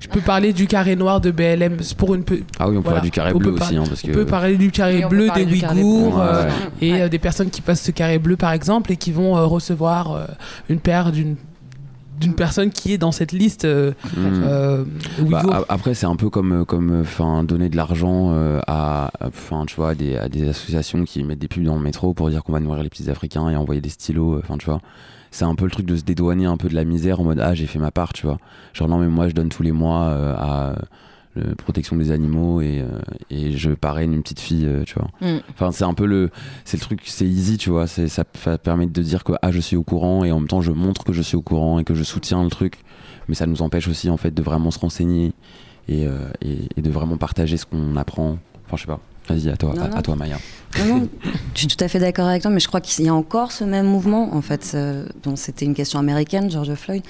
Je 0.00 0.08
peux 0.08 0.20
parler 0.20 0.54
du 0.54 0.66
carré 0.66 0.96
noir 0.96 1.20
de 1.20 1.30
BLM 1.30 1.76
pour 1.98 2.14
une 2.14 2.24
Ah 2.58 2.68
oui, 2.68 2.78
on 2.78 2.82
peut 2.82 2.90
parler 2.90 3.02
du 3.02 3.10
carré 3.10 3.34
bleu 3.34 3.52
aussi. 3.52 3.76
Hein, 3.76 3.84
parce 3.86 4.02
on 4.02 4.12
peut 4.12 4.24
parler 4.24 4.56
du 4.56 4.70
carré 4.70 5.04
bleu 5.08 5.28
des 5.34 5.44
Ouïghours 5.44 6.20
euh, 6.20 6.48
et 6.80 7.02
euh, 7.02 7.08
des 7.08 7.18
personnes 7.18 7.50
qui 7.50 7.60
passent 7.60 7.82
ce 7.82 7.90
carré 7.90 8.18
bleu 8.18 8.36
par 8.36 8.52
exemple 8.52 8.90
et 8.92 8.96
qui 8.96 9.12
vont 9.12 9.36
euh, 9.36 9.44
recevoir 9.44 10.28
une 10.68 10.80
paire 10.80 11.12
d'une 11.12 11.36
d'une 12.18 12.34
personne 12.34 12.68
qui 12.68 12.92
est 12.92 12.98
dans 12.98 13.12
cette 13.12 13.32
liste 13.32 13.66
hmm. 13.66 14.84
bah, 15.30 15.64
après 15.70 15.94
c'est 15.94 16.04
un 16.04 16.16
peu 16.16 16.28
comme 16.28 16.66
comme 16.66 17.00
enfin 17.00 17.44
donner 17.44 17.70
de 17.70 17.76
l'argent 17.76 18.34
à 18.66 19.10
enfin 19.22 19.64
tu 19.66 19.76
vois 19.76 19.94
des, 19.94 20.16
à 20.16 20.28
des 20.28 20.50
associations 20.50 21.04
qui 21.04 21.24
mettent 21.24 21.38
des 21.38 21.48
pubs 21.48 21.64
dans 21.64 21.76
le 21.76 21.82
métro 21.82 22.12
pour 22.12 22.28
dire 22.28 22.44
qu'on 22.44 22.52
va 22.52 22.60
nourrir 22.60 22.82
les 22.82 22.90
petits 22.90 23.08
africains 23.08 23.48
et 23.48 23.56
envoyer 23.56 23.80
des 23.80 23.88
stylos 23.88 24.38
enfin 24.38 24.58
tu 24.58 24.66
vois 24.66 24.82
c'est 25.30 25.44
un 25.44 25.54
peu 25.54 25.64
le 25.64 25.70
truc 25.70 25.86
de 25.86 25.96
se 25.96 26.02
dédouaner 26.02 26.46
un 26.46 26.56
peu 26.56 26.68
de 26.68 26.74
la 26.74 26.84
misère 26.84 27.20
en 27.20 27.24
mode 27.24 27.40
ah 27.40 27.54
j'ai 27.54 27.66
fait 27.66 27.78
ma 27.78 27.90
part 27.90 28.12
tu 28.12 28.26
vois. 28.26 28.38
Genre 28.72 28.88
non 28.88 28.98
mais 28.98 29.08
moi 29.08 29.28
je 29.28 29.34
donne 29.34 29.48
tous 29.48 29.62
les 29.62 29.72
mois 29.72 30.04
euh, 30.04 30.34
à 30.34 30.74
la 31.36 31.42
euh, 31.42 31.54
protection 31.54 31.96
des 31.96 32.10
animaux 32.10 32.60
et, 32.60 32.80
euh, 32.80 32.98
et, 33.30 33.52
je 33.52 33.70
parraine 33.70 34.12
une 34.12 34.22
petite 34.22 34.40
fille 34.40 34.68
tu 34.86 34.94
vois. 34.94 35.08
Mm. 35.20 35.40
enfin 35.50 35.70
c'est 35.70 35.84
un 35.84 35.94
peu 35.94 36.06
le 36.06 36.30
c'est 36.64 36.76
le 36.76 36.82
truc 36.82 37.02
c'est 37.04 37.26
easy 37.26 37.56
tu 37.58 37.70
vois. 37.70 37.86
C'est 37.86 38.08
ça, 38.08 38.24
permet 38.24 38.86
de 38.86 39.02
dire 39.02 39.24
que 39.24 39.32
ah 39.42 39.52
je 39.52 39.60
suis 39.60 39.76
au 39.76 39.84
courant 39.84 40.24
et 40.24 40.32
en 40.32 40.40
même 40.40 40.48
temps 40.48 40.60
je 40.62 40.72
montre 40.72 41.04
que 41.04 41.12
je 41.12 41.22
suis 41.22 41.36
au 41.36 41.42
courant 41.42 41.78
et 41.78 41.84
que 41.84 41.94
je 41.94 42.02
soutiens 42.02 42.42
le 42.42 42.50
truc. 42.50 42.78
Mais 43.28 43.34
ça 43.34 43.46
nous 43.46 43.62
empêche 43.62 43.86
aussi 43.86 44.10
en 44.10 44.16
fait 44.16 44.34
de 44.34 44.42
vraiment 44.42 44.72
se 44.72 44.78
renseigner 44.80 45.32
et, 45.88 46.06
et, 46.40 46.68
et 46.76 46.82
de 46.82 46.90
vraiment 46.90 47.16
partager 47.16 47.56
ce 47.56 47.66
qu'on 47.66 47.94
apprend. 47.96 48.38
Enfin 48.66 48.76
je 48.76 48.82
sais 48.82 48.86
pas. 48.88 49.00
Vas-y, 49.30 49.48
à 49.48 49.56
toi, 49.56 49.74
à, 49.78 50.02
toi, 50.02 50.16
Maya. 50.16 50.38
Non, 50.78 51.08
je 51.54 51.58
suis 51.58 51.66
tout 51.66 51.82
à 51.82 51.88
fait 51.88 51.98
d'accord 51.98 52.26
avec 52.26 52.42
toi, 52.42 52.50
mais 52.50 52.60
je 52.60 52.68
crois 52.68 52.80
qu'il 52.80 53.04
y 53.04 53.08
a 53.08 53.14
encore 53.14 53.52
ce 53.52 53.64
même 53.64 53.86
mouvement, 53.86 54.34
en 54.34 54.42
fait. 54.42 54.76
Donc 55.22 55.38
c'était 55.38 55.64
une 55.64 55.74
question 55.74 55.98
américaine, 55.98 56.50
George 56.50 56.74
Floyd. 56.74 57.02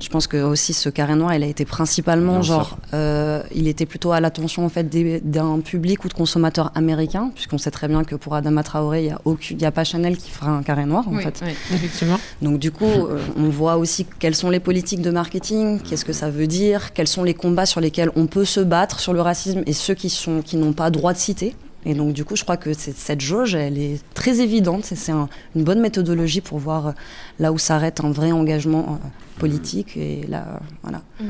Je 0.00 0.08
pense 0.08 0.26
que 0.26 0.36
aussi 0.36 0.72
ce 0.72 0.88
carré 0.88 1.14
noir, 1.14 1.34
il 1.34 1.42
a 1.42 1.46
été 1.46 1.64
principalement, 1.64 2.42
genre, 2.42 2.78
euh, 2.94 3.42
il 3.54 3.68
était 3.68 3.86
plutôt 3.86 4.12
à 4.12 4.20
l'attention 4.20 4.64
en 4.64 4.68
fait 4.68 4.88
d'un 5.24 5.60
public 5.60 6.04
ou 6.04 6.08
de 6.08 6.14
consommateurs 6.14 6.72
américains, 6.74 7.30
puisqu'on 7.34 7.58
sait 7.58 7.70
très 7.70 7.88
bien 7.88 8.04
que 8.04 8.14
pour 8.14 8.34
Adama 8.34 8.62
Traoré, 8.62 9.12
il 9.50 9.56
n'y 9.56 9.64
a 9.64 9.70
pas 9.70 9.84
Chanel 9.84 10.16
qui 10.16 10.30
fera 10.30 10.50
un 10.50 10.62
carré 10.62 10.84
noir, 10.84 11.08
en 11.08 11.16
fait. 11.18 11.42
Oui, 11.44 11.52
effectivement. 11.74 12.18
Donc 12.42 12.58
du 12.58 12.70
coup, 12.70 12.84
euh, 12.84 13.18
on 13.36 13.48
voit 13.48 13.76
aussi 13.76 14.06
quelles 14.18 14.34
sont 14.34 14.50
les 14.50 14.60
politiques 14.60 15.02
de 15.02 15.10
marketing, 15.10 15.80
qu'est-ce 15.80 16.04
que 16.04 16.12
ça 16.12 16.30
veut 16.30 16.46
dire, 16.46 16.92
quels 16.92 17.08
sont 17.08 17.24
les 17.24 17.34
combats 17.34 17.66
sur 17.66 17.80
lesquels 17.80 18.10
on 18.16 18.26
peut 18.26 18.44
se 18.44 18.60
battre 18.60 19.00
sur 19.00 19.12
le 19.12 19.20
racisme 19.20 19.62
et 19.66 19.72
ceux 19.72 19.94
qui 19.94 20.10
sont 20.10 20.42
qui 20.42 20.56
n'ont 20.56 20.72
pas 20.72 20.90
droit 20.90 21.12
de 21.12 21.18
citer. 21.18 21.54
Et 21.86 21.94
donc, 21.94 22.12
du 22.12 22.24
coup, 22.24 22.34
je 22.34 22.42
crois 22.42 22.56
que 22.56 22.72
cette 22.74 23.20
jauge, 23.20 23.54
elle 23.54 23.78
est 23.78 24.02
très 24.12 24.40
évidente. 24.40 24.84
C'est 24.84 25.12
une 25.12 25.62
bonne 25.64 25.80
méthodologie 25.80 26.40
pour 26.40 26.58
voir 26.58 26.88
euh, 26.88 26.92
là 27.38 27.52
où 27.52 27.58
s'arrête 27.58 28.00
un 28.00 28.10
vrai 28.10 28.32
engagement 28.32 28.98
euh, 29.00 29.06
politique. 29.38 29.96
Et 29.96 30.26
là, 30.26 30.60
voilà. 30.82 31.02
Mm. 31.20 31.26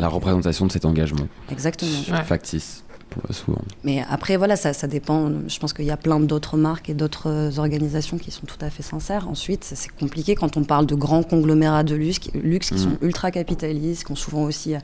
La 0.00 0.08
représentation 0.08 0.66
de 0.66 0.72
cet 0.72 0.86
engagement 0.86 1.28
Exactement. 1.52 2.00
Ouais. 2.10 2.24
factice, 2.24 2.82
souvent. 3.30 3.58
Mais 3.84 4.04
après, 4.08 4.36
voilà, 4.36 4.56
ça, 4.56 4.72
ça 4.72 4.86
dépend. 4.86 5.30
Je 5.48 5.58
pense 5.58 5.72
qu'il 5.72 5.84
y 5.84 5.90
a 5.90 5.96
plein 5.96 6.20
d'autres 6.20 6.56
marques 6.56 6.88
et 6.90 6.94
d'autres 6.94 7.28
euh, 7.28 7.50
organisations 7.58 8.18
qui 8.18 8.30
sont 8.30 8.46
tout 8.46 8.58
à 8.60 8.70
fait 8.70 8.82
sincères. 8.82 9.28
Ensuite, 9.28 9.64
c'est- 9.64 9.88
compliqué 9.98 10.34
quand 10.34 10.56
on 10.56 10.64
parle 10.64 10.86
de 10.86 10.94
grands 10.94 11.22
conglomérats 11.22 11.82
de 11.84 11.94
luxe, 11.94 12.18
qui- 12.18 12.30
luxe 12.38 12.68
qui 12.68 12.74
Mhm. 12.74 12.80
sont 12.80 12.96
ultra 13.02 13.30
capitalistes, 13.30 14.04
qui 14.04 14.12
ont 14.12 14.16
souvent 14.16 14.42
aussi 14.44 14.74
euh, 14.74 14.78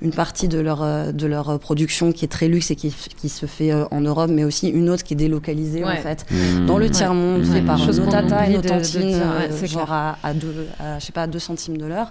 une 0.00 0.12
partie 0.12 0.48
de 0.48 0.58
leur, 0.60 0.82
euh, 0.82 1.12
de 1.12 1.26
leur 1.26 1.50
euh, 1.50 1.58
production 1.58 2.12
qui 2.12 2.24
est 2.24 2.28
très 2.28 2.48
luxe 2.48 2.70
et 2.70 2.76
qui, 2.76 2.94
qui 3.16 3.28
se 3.28 3.46
fait 3.46 3.72
euh, 3.72 3.84
en 3.90 4.00
Europe, 4.00 4.30
mais 4.32 4.44
aussi 4.44 4.68
une 4.68 4.88
autre 4.90 5.02
qui 5.04 5.14
est 5.14 5.16
délocalisée, 5.16 5.84
Ouais. 5.84 5.98
en 5.98 6.02
fait. 6.02 6.24
Mmh. 6.30 6.66
Dans 6.66 6.78
le 6.78 6.90
tiers-monde, 6.90 7.40
Ouais. 7.42 7.46
fait 7.60 7.62
par 7.62 7.78
nos 7.78 8.06
tata 8.06 8.48
et 8.48 8.60
tantines, 8.60 9.14
euh, 9.14 9.66
genre 9.66 9.84
clair. 9.86 9.92
à, 9.92 10.18
à 10.22 10.34
deux, 10.34 10.66
à, 10.78 10.98
je 10.98 11.04
sais 11.06 11.12
pas, 11.12 11.22
à 11.22 11.26
2 11.26 11.38
centimes 11.38 11.76
de 11.78 11.86
l'heure. 11.86 12.10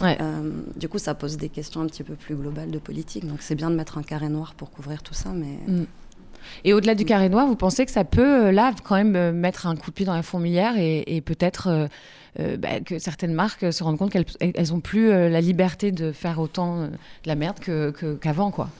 Ouais. 0.00 0.16
Euh, 0.20 0.50
du 0.76 0.88
coup, 0.88 0.98
ça 0.98 1.14
pose 1.14 1.36
des 1.36 1.48
questions 1.48 1.80
un 1.82 1.86
petit 1.86 2.02
peu 2.02 2.14
plus 2.14 2.34
globales 2.34 2.70
de 2.70 2.78
politique. 2.78 3.26
Donc, 3.26 3.42
c'est 3.42 3.54
bien 3.54 3.70
de 3.70 3.76
mettre 3.76 3.98
un 3.98 4.02
carré 4.02 4.28
noir 4.28 4.54
pour 4.54 4.70
couvrir 4.70 5.02
tout 5.02 5.14
ça, 5.14 5.30
mais... 5.34 5.58
Mm. 5.66 5.84
Et 6.64 6.72
au-delà 6.72 6.94
du 6.94 7.04
carré 7.04 7.28
noir, 7.28 7.46
vous 7.46 7.54
pensez 7.54 7.84
que 7.84 7.92
ça 7.92 8.02
peut, 8.04 8.46
euh, 8.46 8.52
là, 8.52 8.72
quand 8.82 8.94
même 8.96 9.14
euh, 9.14 9.30
mettre 9.30 9.66
un 9.66 9.76
coup 9.76 9.90
de 9.90 9.94
pied 9.94 10.06
dans 10.06 10.14
la 10.14 10.22
fourmilière 10.22 10.78
et, 10.78 11.04
et 11.06 11.20
peut-être 11.20 11.88
euh, 12.38 12.56
bah, 12.56 12.80
que 12.80 12.98
certaines 12.98 13.34
marques 13.34 13.70
se 13.72 13.84
rendent 13.84 13.98
compte 13.98 14.10
qu'elles 14.10 14.24
elles 14.40 14.72
ont 14.72 14.80
plus 14.80 15.10
euh, 15.10 15.28
la 15.28 15.42
liberté 15.42 15.92
de 15.92 16.12
faire 16.12 16.38
autant 16.40 16.86
de 16.86 16.90
la 17.26 17.34
merde 17.34 17.58
que- 17.60 17.90
que- 17.90 18.14
qu'avant, 18.14 18.50
quoi? 18.50 18.70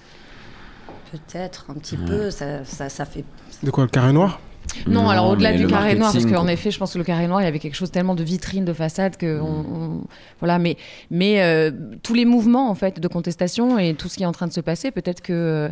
Peut-être 1.13 1.67
un 1.69 1.75
petit 1.75 1.97
Ouais. 1.97 2.05
peu, 2.07 2.31
ça, 2.31 2.65
ça, 2.65 2.89
ça 2.89 3.05
fait. 3.05 3.25
De 3.63 3.71
quoi, 3.71 3.85
le 3.85 3.91
carré 3.91 4.13
noir? 4.13 4.41
Non, 4.87 5.09
alors 5.09 5.29
au-delà 5.31 5.53
du 5.53 5.67
carré 5.67 5.95
noir, 5.97 6.13
parce 6.13 6.25
qu'en 6.27 6.47
effet, 6.47 6.71
je 6.71 6.79
pense 6.79 6.93
que 6.93 6.99
le 6.99 7.05
carré 7.05 7.27
noir, 7.27 7.41
il 7.43 7.45
y 7.45 7.49
avait 7.49 7.59
quelque 7.59 7.75
chose 7.75 7.91
tellement 7.91 8.15
de 8.15 8.23
vitrine, 8.23 8.65
de 8.65 8.73
façade 8.73 9.17
que 9.17 9.39
Mm. 9.41 9.43
on- 9.45 9.75
on- 9.75 10.05
voilà. 10.39 10.59
Mais 10.59 10.77
mais 11.11 11.43
euh, 11.43 11.71
tous 12.03 12.15
les 12.15 12.25
mouvements 12.25 12.71
en 12.71 12.75
fait 12.75 13.01
de 13.01 13.09
contestation 13.09 13.79
et 13.79 13.95
tout 13.95 14.09
ce 14.09 14.17
qui 14.17 14.23
est 14.23 14.27
en 14.27 14.33
train 14.33 14.47
de 14.47 14.53
se 14.53 14.61
passer, 14.61 14.91
peut-être 14.91 15.23
que, 15.23 15.33
euh, 15.33 15.69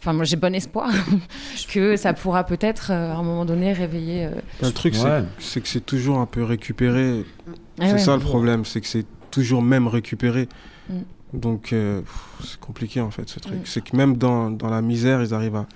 enfin 0.00 0.12
moi 0.12 0.24
j'ai 0.24 0.36
bon 0.36 0.54
espoir 0.54 0.90
que 1.72 1.96
ça 1.96 2.12
pourra 2.12 2.44
peut-être 2.44 2.90
euh, 2.90 3.12
à 3.12 3.16
un 3.16 3.22
moment 3.22 3.44
donné 3.44 3.72
réveiller. 3.72 4.26
euh, 4.26 4.30
Le 4.62 4.70
truc, 4.72 4.94
c'est- 4.94 5.04
Ouais. 5.04 5.22
c'est 5.38 5.60
que 5.60 5.68
c'est 5.68 5.84
toujours 5.86 6.18
un 6.18 6.26
peu 6.26 6.42
récupéré. 6.42 7.24
ah 7.48 7.52
c'est 7.86 7.92
ouais. 7.92 7.98
ça 7.98 8.14
le 8.14 8.20
problème, 8.22 8.64
c'est 8.64 8.80
que 8.80 8.86
c'est 8.88 9.06
toujours 9.30 9.62
même 9.62 9.86
récupéré. 9.86 10.48
Mm. 10.88 10.94
Donc, 11.34 11.72
euh, 11.72 12.00
c'est 12.44 12.58
compliqué 12.58 13.00
en 13.00 13.12
fait 13.12 13.28
ce 13.28 13.38
truc. 13.38 13.58
Mm. 13.60 13.64
C'est 13.64 13.84
que 13.84 13.96
même 13.96 14.16
dans, 14.16 14.50
dans 14.50 14.68
la 14.68 14.82
misère, 14.82 15.22
ils 15.22 15.32
arrivent 15.32 15.54
à, 15.56 15.66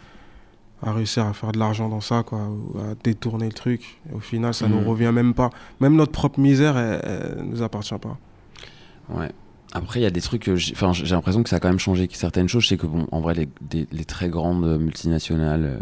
à 0.85 0.93
réussir 0.93 1.25
à 1.27 1.33
faire 1.33 1.53
de 1.53 1.59
l'argent 1.59 1.89
dans 1.89 2.01
ça, 2.01 2.23
quoi, 2.25 2.41
ou 2.49 2.79
à 2.79 2.95
détourner 3.03 3.47
le 3.47 3.53
truc. 3.53 4.01
Et 4.11 4.15
au 4.15 4.21
final, 4.21 4.53
ça 4.55 4.69
Mm. 4.69 4.73
nous 4.73 4.89
revient 4.89 5.11
même 5.13 5.35
pas. 5.35 5.51
Même 5.81 5.97
notre 5.97 6.13
propre 6.13 6.39
misère, 6.41 6.77
elle, 6.77 7.01
elle 7.39 7.45
nous 7.45 7.63
appartient 7.63 7.95
pas. 7.99 8.17
Ouais. 9.09 9.31
Après, 9.77 9.99
il 10.01 10.05
y 10.05 10.07
a 10.07 10.11
des 10.11 10.21
trucs 10.21 10.55
j'ai 10.55 10.73
enfin, 10.73 10.93
j'ai 10.93 11.15
l'impression 11.15 11.43
que 11.43 11.49
ça 11.51 11.57
a 11.57 11.61
quand 11.61 11.69
même 11.69 11.81
changé 11.81 12.09
certaines 12.13 12.49
choses. 12.49 12.63
Je 12.63 12.69
sais 12.69 12.77
que, 12.77 12.87
bon, 12.87 13.07
en 13.11 13.21
vrai, 13.21 13.35
les, 13.35 13.49
des- 13.61 13.89
les 13.93 14.05
très 14.05 14.29
grandes 14.29 14.79
multinationales, 14.81 15.65
euh, 15.65 15.79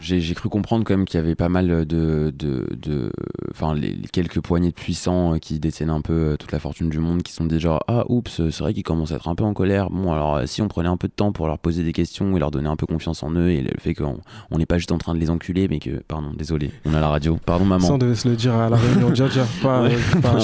j'ai 0.00 0.20
cru 0.34 0.48
comprendre 0.48 0.84
quand 0.84 0.96
même 0.96 1.04
qu'il 1.06 1.18
y 1.18 1.22
avait 1.22 1.36
pas 1.36 1.48
mal 1.48 1.68
de. 1.86 2.34
de, 2.36 2.66
de- 2.76 3.12
enfin, 3.52 3.72
les, 3.74 3.92
les 3.92 4.08
quelques 4.08 4.40
poignées 4.40 4.70
de 4.70 4.74
puissants 4.74 5.34
euh, 5.34 5.38
qui 5.38 5.58
détiennent 5.60 5.90
un 5.90 6.00
peu 6.00 6.12
euh, 6.12 6.36
toute 6.36 6.50
la 6.50 6.58
fortune 6.58 6.88
du 6.90 6.98
monde 6.98 7.22
qui 7.22 7.32
sont 7.32 7.44
déjà 7.44 7.78
Ah, 7.88 8.04
oups, 8.08 8.30
c'est 8.50 8.58
vrai 8.58 8.74
qu'ils 8.74 8.82
commencent 8.82 9.12
à 9.12 9.16
être 9.16 9.28
un 9.28 9.34
peu 9.36 9.44
en 9.44 9.54
colère. 9.54 9.90
Bon, 9.90 10.12
alors, 10.12 10.36
euh, 10.36 10.46
si 10.46 10.60
on 10.60 10.66
prenait 10.68 10.88
un 10.88 10.96
peu 10.96 11.06
de 11.08 11.12
temps 11.14 11.30
pour 11.32 11.46
leur 11.46 11.58
poser 11.60 11.84
des 11.84 11.92
questions 11.92 12.36
et 12.36 12.40
leur 12.40 12.50
donner 12.50 12.68
un 12.68 12.76
peu 12.76 12.86
confiance 12.86 13.22
en 13.22 13.30
eux 13.32 13.50
et 13.50 13.60
le 13.62 13.70
fait 13.78 13.94
qu'on 13.94 14.18
on 14.50 14.58
n'est 14.58 14.66
pas 14.66 14.78
juste 14.78 14.90
en 14.92 14.98
train 14.98 15.14
de 15.14 15.20
les 15.20 15.30
enculer, 15.30 15.68
mais 15.68 15.78
que. 15.78 16.02
Pardon, 16.08 16.32
désolé, 16.36 16.72
on 16.84 16.94
a 16.94 17.00
la 17.00 17.08
radio. 17.08 17.38
Pardon, 17.46 17.64
maman. 17.64 17.86
Ça, 17.86 17.94
on 17.94 17.98
devait 17.98 18.16
se 18.16 18.28
le 18.28 18.34
dire 18.36 18.54
à 18.54 18.68
la 18.68 18.76
réunion 18.76 19.10
de 19.10 19.14
Jaja, 19.14 19.46
pas, 19.62 19.82
Ouais. 19.82 19.96
pas 20.20 20.30
à. 20.30 20.38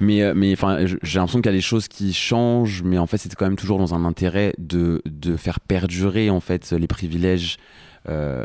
Mais, 0.00 0.22
euh, 0.22 0.32
mais 0.34 0.52
enfin, 0.52 0.84
j'ai 1.02 1.18
l'impression 1.18 1.40
qu'il 1.40 1.50
y 1.50 1.54
a 1.54 1.56
des 1.56 1.60
choses 1.60 1.86
qui 1.88 2.12
changent, 2.14 2.82
mais 2.82 2.98
en 2.98 3.06
fait, 3.06 3.18
c'est 3.18 3.34
quand 3.34 3.44
même 3.44 3.56
toujours 3.56 3.78
dans 3.78 3.94
un 3.94 4.04
intérêt 4.04 4.54
de, 4.58 5.02
de 5.06 5.36
faire 5.36 5.60
perdurer 5.60 6.30
en 6.30 6.40
fait 6.40 6.72
les 6.72 6.86
privilèges 6.86 7.58
euh, 8.08 8.44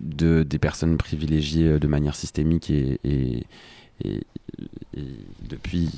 de, 0.00 0.42
des 0.42 0.58
personnes 0.58 0.96
privilégiées 0.98 1.78
de 1.78 1.86
manière 1.86 2.16
systémique 2.16 2.70
et, 2.70 2.98
et, 3.04 3.44
et- 4.04 4.20
et 4.96 5.04
depuis. 5.48 5.88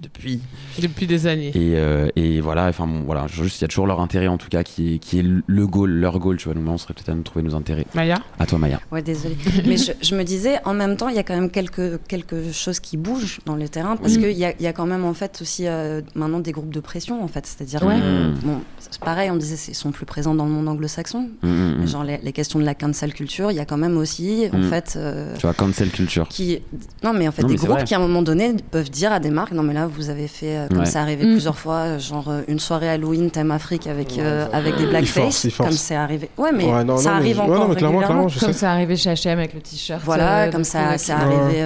Depuis. 0.00 0.40
Depuis 0.80 1.06
des 1.06 1.26
années. 1.26 1.48
Et, 1.54 1.76
euh, 1.76 2.08
et 2.16 2.40
voilà, 2.40 2.66
enfin 2.66 2.86
bon, 2.86 3.02
voilà, 3.06 3.26
juste 3.28 3.60
il 3.60 3.62
y 3.62 3.64
a 3.64 3.68
toujours 3.68 3.86
leur 3.86 4.00
intérêt 4.00 4.26
en 4.28 4.36
tout 4.36 4.48
cas 4.48 4.62
qui 4.62 4.94
est, 4.94 4.98
qui 4.98 5.18
est 5.20 5.24
le 5.46 5.66
goal, 5.66 5.90
leur 5.90 6.18
goal, 6.18 6.36
tu 6.36 6.44
vois. 6.44 6.54
Là, 6.54 6.60
on 6.66 6.76
serait 6.78 6.92
peut-être 6.94 7.08
à 7.08 7.14
nous 7.14 7.22
trouver 7.22 7.42
nos 7.44 7.54
intérêts. 7.54 7.86
Maya? 7.94 8.16
À 8.38 8.44
toi, 8.46 8.58
Maya. 8.58 8.80
Ouais, 8.92 9.00
désolée. 9.02 9.36
Mais 9.66 9.76
je, 9.76 9.92
je 10.02 10.14
me 10.14 10.22
disais, 10.22 10.58
en 10.64 10.74
même 10.74 10.96
temps, 10.96 11.08
il 11.08 11.16
y 11.16 11.18
a 11.18 11.22
quand 11.22 11.34
même 11.34 11.50
quelque, 11.50 11.98
quelque 12.08 12.52
chose 12.52 12.78
qui 12.80 12.96
bouge 12.96 13.40
dans 13.46 13.56
le 13.56 13.68
terrain, 13.68 13.96
parce 13.96 14.14
Mhm. 14.16 14.22
qu'il 14.22 14.32
y 14.38 14.44
a, 14.44 14.52
il 14.58 14.62
y 14.62 14.66
a 14.66 14.72
quand 14.72 14.86
même, 14.86 15.04
en 15.04 15.14
fait, 15.14 15.38
aussi 15.40 15.66
euh, 15.66 16.02
maintenant 16.14 16.40
des 16.40 16.52
groupes 16.52 16.72
de 16.74 16.80
pression, 16.80 17.22
en 17.24 17.28
fait. 17.28 17.46
C'est-à-dire 17.46 17.82
Ouais. 17.82 17.94
que, 17.98 18.28
Mhm. 18.28 18.34
bon, 18.44 18.60
c'est 18.78 19.00
pareil, 19.00 19.30
on 19.30 19.36
disait, 19.36 19.56
ils 19.68 19.74
sont 19.74 19.92
plus 19.92 20.06
présents 20.06 20.34
dans 20.34 20.44
le 20.44 20.50
monde 20.50 20.68
anglo-saxon. 20.68 21.30
Mm, 21.42 21.48
mm, 21.48 21.82
mm. 21.82 21.86
Genre 21.86 22.04
les, 22.04 22.18
les 22.22 22.32
questions 22.32 22.58
de 22.58 22.64
la 22.64 22.74
cancel 22.74 23.14
culture, 23.14 23.50
il 23.50 23.56
y 23.56 23.60
a 23.60 23.64
quand 23.64 23.76
même 23.78 23.96
aussi, 23.96 24.44
en 24.52 24.62
fait. 24.62 24.94
euh, 24.96 25.34
Tu 25.36 25.42
vois, 25.42 25.54
cancel 25.54 25.90
culture. 25.90 26.28
qui 26.28 26.58
non 27.02 27.12
mais 27.12 27.28
en 27.28 27.32
fait 27.32 27.42
Non, 27.42 27.48
des 27.48 27.54
groupes 27.56 27.70
vrai. 27.70 27.84
qui 27.84 27.94
à 27.94 27.98
un 27.98 28.00
moment 28.00 28.22
donné 28.22 28.54
peuvent 28.70 28.90
dire 28.90 29.12
à 29.12 29.20
des 29.20 29.30
marques 29.30 29.52
non 29.52 29.62
mais 29.62 29.72
là 29.74 29.85
vous 29.86 30.10
avez 30.10 30.28
fait 30.28 30.56
euh, 30.56 30.68
comme 30.68 30.78
Ouais. 30.80 30.86
c'est 30.86 30.98
arrivé 30.98 31.24
Mm. 31.24 31.30
plusieurs 31.32 31.58
fois 31.58 31.74
euh, 31.76 31.98
genre 31.98 32.28
euh, 32.28 32.42
une 32.48 32.58
soirée 32.58 32.88
Halloween 32.88 33.30
thème 33.30 33.50
Afrique 33.50 33.86
avec 33.86 34.18
euh, 34.18 34.46
avec 34.52 34.76
des 34.76 34.86
blackface 34.86 35.46
comme 35.56 35.70
c'est 35.72 35.94
arrivé 35.94 36.28
ouais 36.38 36.50
mais 36.52 36.64
Ouais, 36.66 36.84
non, 36.84 36.96
ça 36.96 37.10
non, 37.10 37.14
mais- 37.16 37.20
arrive 37.22 37.36
ouais, 37.38 37.42
encore 37.44 37.58
non, 37.60 37.68
mais 37.68 37.74
clairement, 37.76 37.98
régulièrement. 37.98 38.06
clairement, 38.06 38.28
je 38.28 38.38
Comme 38.40 38.52
c'est 38.52 38.66
arrivé 38.66 38.96
chez 38.96 39.10
H&M 39.12 39.38
avec 39.38 39.54
le 39.54 39.60
t-shirt. 39.60 40.02
voilà 40.04 40.44
euh, 40.44 40.50
comme 40.52 40.64
ça 40.64 40.98
c'est 40.98 41.12
arrivé 41.12 41.60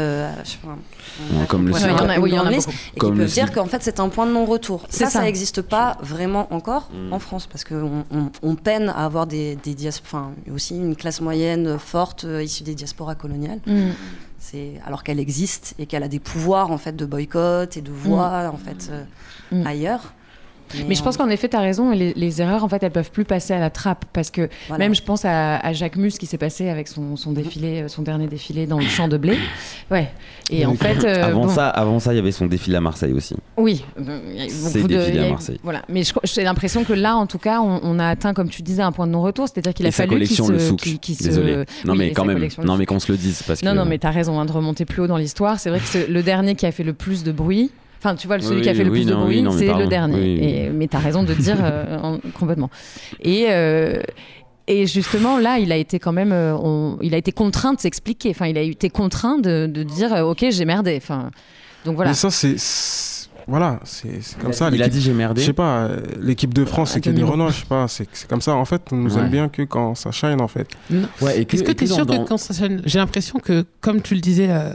je 0.44 0.50
sais 0.50 0.58
pas, 0.62 0.76
Ouais, 1.32 1.46
comme 1.48 1.66
le 1.66 1.72
Ouais, 1.74 1.80
Ouais, 1.80 1.88
il 1.90 1.90
y 1.90 2.00
en 2.00 2.08
a, 2.08 2.16
une 2.16 2.22
oui, 2.22 2.34
a 2.36 2.50
et 2.52 2.58
qui 2.58 3.10
peuvent 3.12 3.24
dire 3.32 3.52
qu'en 3.52 3.66
fait 3.66 3.82
c'est 3.82 4.00
un 4.00 4.08
point 4.08 4.26
de 4.26 4.32
non-retour. 4.32 4.86
Ça, 4.88 5.04
ça 5.06 5.10
ça. 5.10 5.22
n'existe 5.22 5.60
pas 5.60 5.96
vraiment 6.02 6.46
encore 6.54 6.88
Mm. 6.94 7.12
en 7.12 7.18
France 7.18 7.46
parce 7.46 7.64
qu'on 7.64 8.04
on, 8.10 8.30
on 8.42 8.54
peine 8.54 8.88
à 8.88 9.04
avoir 9.04 9.26
des, 9.26 9.56
des 9.56 9.74
dias- 9.74 10.00
enfin, 10.04 10.30
aussi 10.54 10.76
une 10.76 10.96
classe 10.96 11.20
moyenne 11.20 11.78
forte 11.78 12.24
euh, 12.24 12.42
issue 12.42 12.62
des 12.62 12.74
diasporas 12.74 13.16
coloniales. 13.16 13.58
Mm. 13.66 13.90
C'est 14.42 14.80
alors 14.86 15.04
qu'elle 15.04 15.20
existe 15.20 15.74
et 15.78 15.84
qu'elle 15.86 16.02
a 16.02 16.08
des 16.08 16.18
pouvoirs 16.18 16.70
en 16.72 16.78
fait 16.78 16.96
de 16.96 17.04
boycott 17.04 17.76
et 17.76 17.82
de 17.82 17.90
voix 17.92 18.50
en 18.52 18.56
fait 18.56 18.88
euh, 18.90 19.04
Mm. 19.52 19.66
ailleurs. 19.66 20.14
Mais 20.88 20.94
je 20.94 21.02
pense 21.02 21.16
qu'en 21.16 21.28
effet, 21.28 21.48
tu 21.48 21.56
as 21.56 21.60
raison, 21.60 21.92
et 21.92 21.96
les, 21.96 22.12
les 22.14 22.40
erreurs, 22.42 22.64
en 22.64 22.68
fait, 22.68 22.82
elles 22.82 22.90
peuvent 22.90 23.10
plus 23.10 23.24
passer 23.24 23.52
à 23.54 23.58
la 23.58 23.70
trappe. 23.70 24.04
Parce 24.12 24.30
que 24.30 24.48
Voilà. 24.68 24.84
même, 24.84 24.94
je 24.94 25.02
pense 25.02 25.24
à, 25.24 25.56
à 25.58 25.72
Jacques 25.72 25.96
Mus 25.96 26.12
qui 26.18 26.26
s'est 26.26 26.38
passé 26.38 26.68
avec 26.68 26.88
son, 26.88 27.16
son 27.16 27.32
défilé, 27.32 27.82
euh, 27.82 27.88
son 27.88 28.02
dernier 28.02 28.26
défilé 28.26 28.66
dans 28.66 28.78
le 28.78 28.86
champ 28.86 29.08
de 29.08 29.16
blé. 29.16 29.36
Ouais. 29.90 30.08
Et 30.50 30.64
en 30.66 30.74
fait. 30.74 31.04
euh, 31.04 31.24
avant, 31.24 31.42
bon, 31.46 31.48
ça, 31.48 31.68
avant 31.68 31.98
ça, 31.98 32.12
il 32.12 32.16
y 32.16 32.18
avait 32.20 32.30
son 32.32 32.46
défilé 32.46 32.76
à 32.76 32.80
Marseille 32.80 33.12
aussi. 33.12 33.34
Oui. 33.56 33.84
il 33.98 34.36
y 34.36 34.40
a 34.40 34.46
eu 34.46 34.50
C'est 34.50 34.78
beaucoup 34.78 34.88
de- 34.88 34.98
défilé 34.98 35.16
il 35.18 35.22
a 35.22 35.26
à 35.26 35.30
Marseille. 35.30 35.60
Voilà. 35.64 35.82
Mais 35.88 36.02
j'ai 36.24 36.42
l'impression 36.44 36.84
que 36.84 36.92
là, 36.92 37.16
en 37.16 37.26
tout 37.26 37.38
cas, 37.38 37.60
on, 37.60 37.80
on 37.82 37.98
a 37.98 38.06
atteint, 38.08 38.32
comme 38.34 38.48
tu 38.48 38.62
disais, 38.62 38.82
un 38.82 38.92
point 38.92 39.06
de 39.08 39.12
non-retour. 39.12 39.48
C'est-à-dire 39.48 39.74
qu'il 39.74 39.86
a 39.86 39.90
fallu 39.90 40.08
qu'il 40.10 40.16
collection 40.18 40.46
se. 40.46 40.52
le 40.52 40.58
souk. 40.60 40.78
qu'il- 40.80 40.98
qu'il 41.00 41.16
se- 41.16 41.24
Désolé. 41.24 41.56
Non 41.84 41.92
Oui, 41.92 41.98
mais 41.98 42.12
quand 42.12 42.24
même. 42.24 42.46
Non 42.64 42.76
mais 42.76 42.86
qu'on 42.86 43.00
se 43.00 43.10
le 43.10 43.18
dise 43.18 43.42
parce 43.46 43.62
Non, 43.62 43.72
que. 43.72 43.76
non, 43.76 43.84
mais 43.84 43.98
t'as 43.98 44.10
raison 44.10 44.38
hein, 44.40 44.44
de 44.44 44.52
remonter 44.52 44.84
plus 44.84 45.02
haut 45.02 45.06
dans 45.08 45.16
l'histoire. 45.16 45.58
C'est 45.58 45.70
vrai 45.70 45.78
que 45.80 45.86
c'est 45.86 46.06
le 46.08 46.22
dernier 46.22 46.54
qui 46.54 46.66
a 46.66 46.72
fait 46.72 46.84
le 46.84 46.92
plus 46.92 47.24
de 47.24 47.32
bruit. 47.32 47.70
Enfin, 48.02 48.14
tu 48.16 48.26
vois, 48.26 48.40
celui 48.40 48.56
Oui, 48.56 48.62
qui 48.62 48.68
a 48.70 48.74
fait 48.74 48.82
le 48.84 48.90
oui, 48.90 49.00
plus 49.04 49.10
de 49.10 49.14
bruit, 49.14 49.46
oui, 49.46 49.54
c'est 49.58 49.74
le 49.74 49.86
dernier. 49.86 50.16
Oui, 50.16 50.38
oui. 50.40 50.46
Et, 50.48 50.70
mais 50.70 50.88
t'as 50.88 50.98
raison 51.00 51.22
de 51.22 51.34
dire 51.34 51.58
euh, 51.62 51.98
en- 52.00 52.18
complètement. 52.38 52.70
Et, 53.20 53.46
euh, 53.50 54.00
et 54.66 54.86
justement, 54.86 55.38
là, 55.38 55.58
il 55.58 55.70
a 55.70 55.76
été 55.76 55.98
quand 55.98 56.12
même, 56.12 56.32
euh, 56.32 56.54
on- 56.56 56.96
il 57.02 57.12
a 57.14 57.18
été 57.18 57.30
contraint 57.32 57.74
de 57.74 57.80
s'expliquer. 57.80 58.30
Enfin, 58.30 58.46
il 58.46 58.56
a 58.56 58.62
été 58.62 58.88
contraint 58.88 59.36
de, 59.38 59.66
de 59.66 59.82
dire, 59.82 60.12
ok, 60.26 60.46
j'ai 60.50 60.64
merdé. 60.64 60.96
Enfin, 60.96 61.30
donc 61.84 61.96
voilà. 61.96 62.10
Mais 62.12 62.14
ça, 62.16 62.30
c'est. 62.30 62.56
Voilà, 63.46 63.80
c'est 63.84 64.20
comme 64.40 64.52
ça. 64.52 64.68
Il 64.68 64.74
a 64.80 64.86
l'équipe- 64.86 64.92
dit 64.92 65.00
j'ai 65.00 65.10
Je 65.12 65.16
merdé. 65.16 65.42
sais 65.42 65.52
pas, 65.52 65.88
l'équipe 66.20 66.54
de 66.54 66.64
France, 66.64 66.90
À 66.90 66.94
c'est 66.94 67.00
que 67.00 67.10
des 67.10 67.16
2000. 67.16 67.32
Renois, 67.32 67.50
je 67.50 67.60
sais 67.60 67.66
pas, 67.66 67.86
c'est 67.88 68.06
comme 68.28 68.40
ça. 68.40 68.54
En 68.54 68.64
fait, 68.64 68.80
on 68.92 68.96
nous 68.96 69.16
Ouais. 69.16 69.22
aime 69.22 69.28
bien 69.30 69.48
que 69.48 69.62
quand 69.62 69.94
ça 69.96 70.12
shine, 70.12 70.40
en 70.40 70.46
fait. 70.46 70.68
Ouais, 71.20 71.38
et 71.38 71.40
Est-ce 71.52 71.64
que 71.64 71.72
tu 71.72 71.84
es 71.84 71.86
sûr 71.88 72.06
dans- 72.06 72.22
que 72.24 72.28
quand 72.28 72.36
ça 72.36 72.54
sonne- 72.54 72.80
J'ai 72.86 72.98
l'impression 73.00 73.40
que, 73.40 73.64
comme 73.80 74.02
tu 74.02 74.14
le 74.14 74.20
disais 74.20 74.48
euh, 74.50 74.70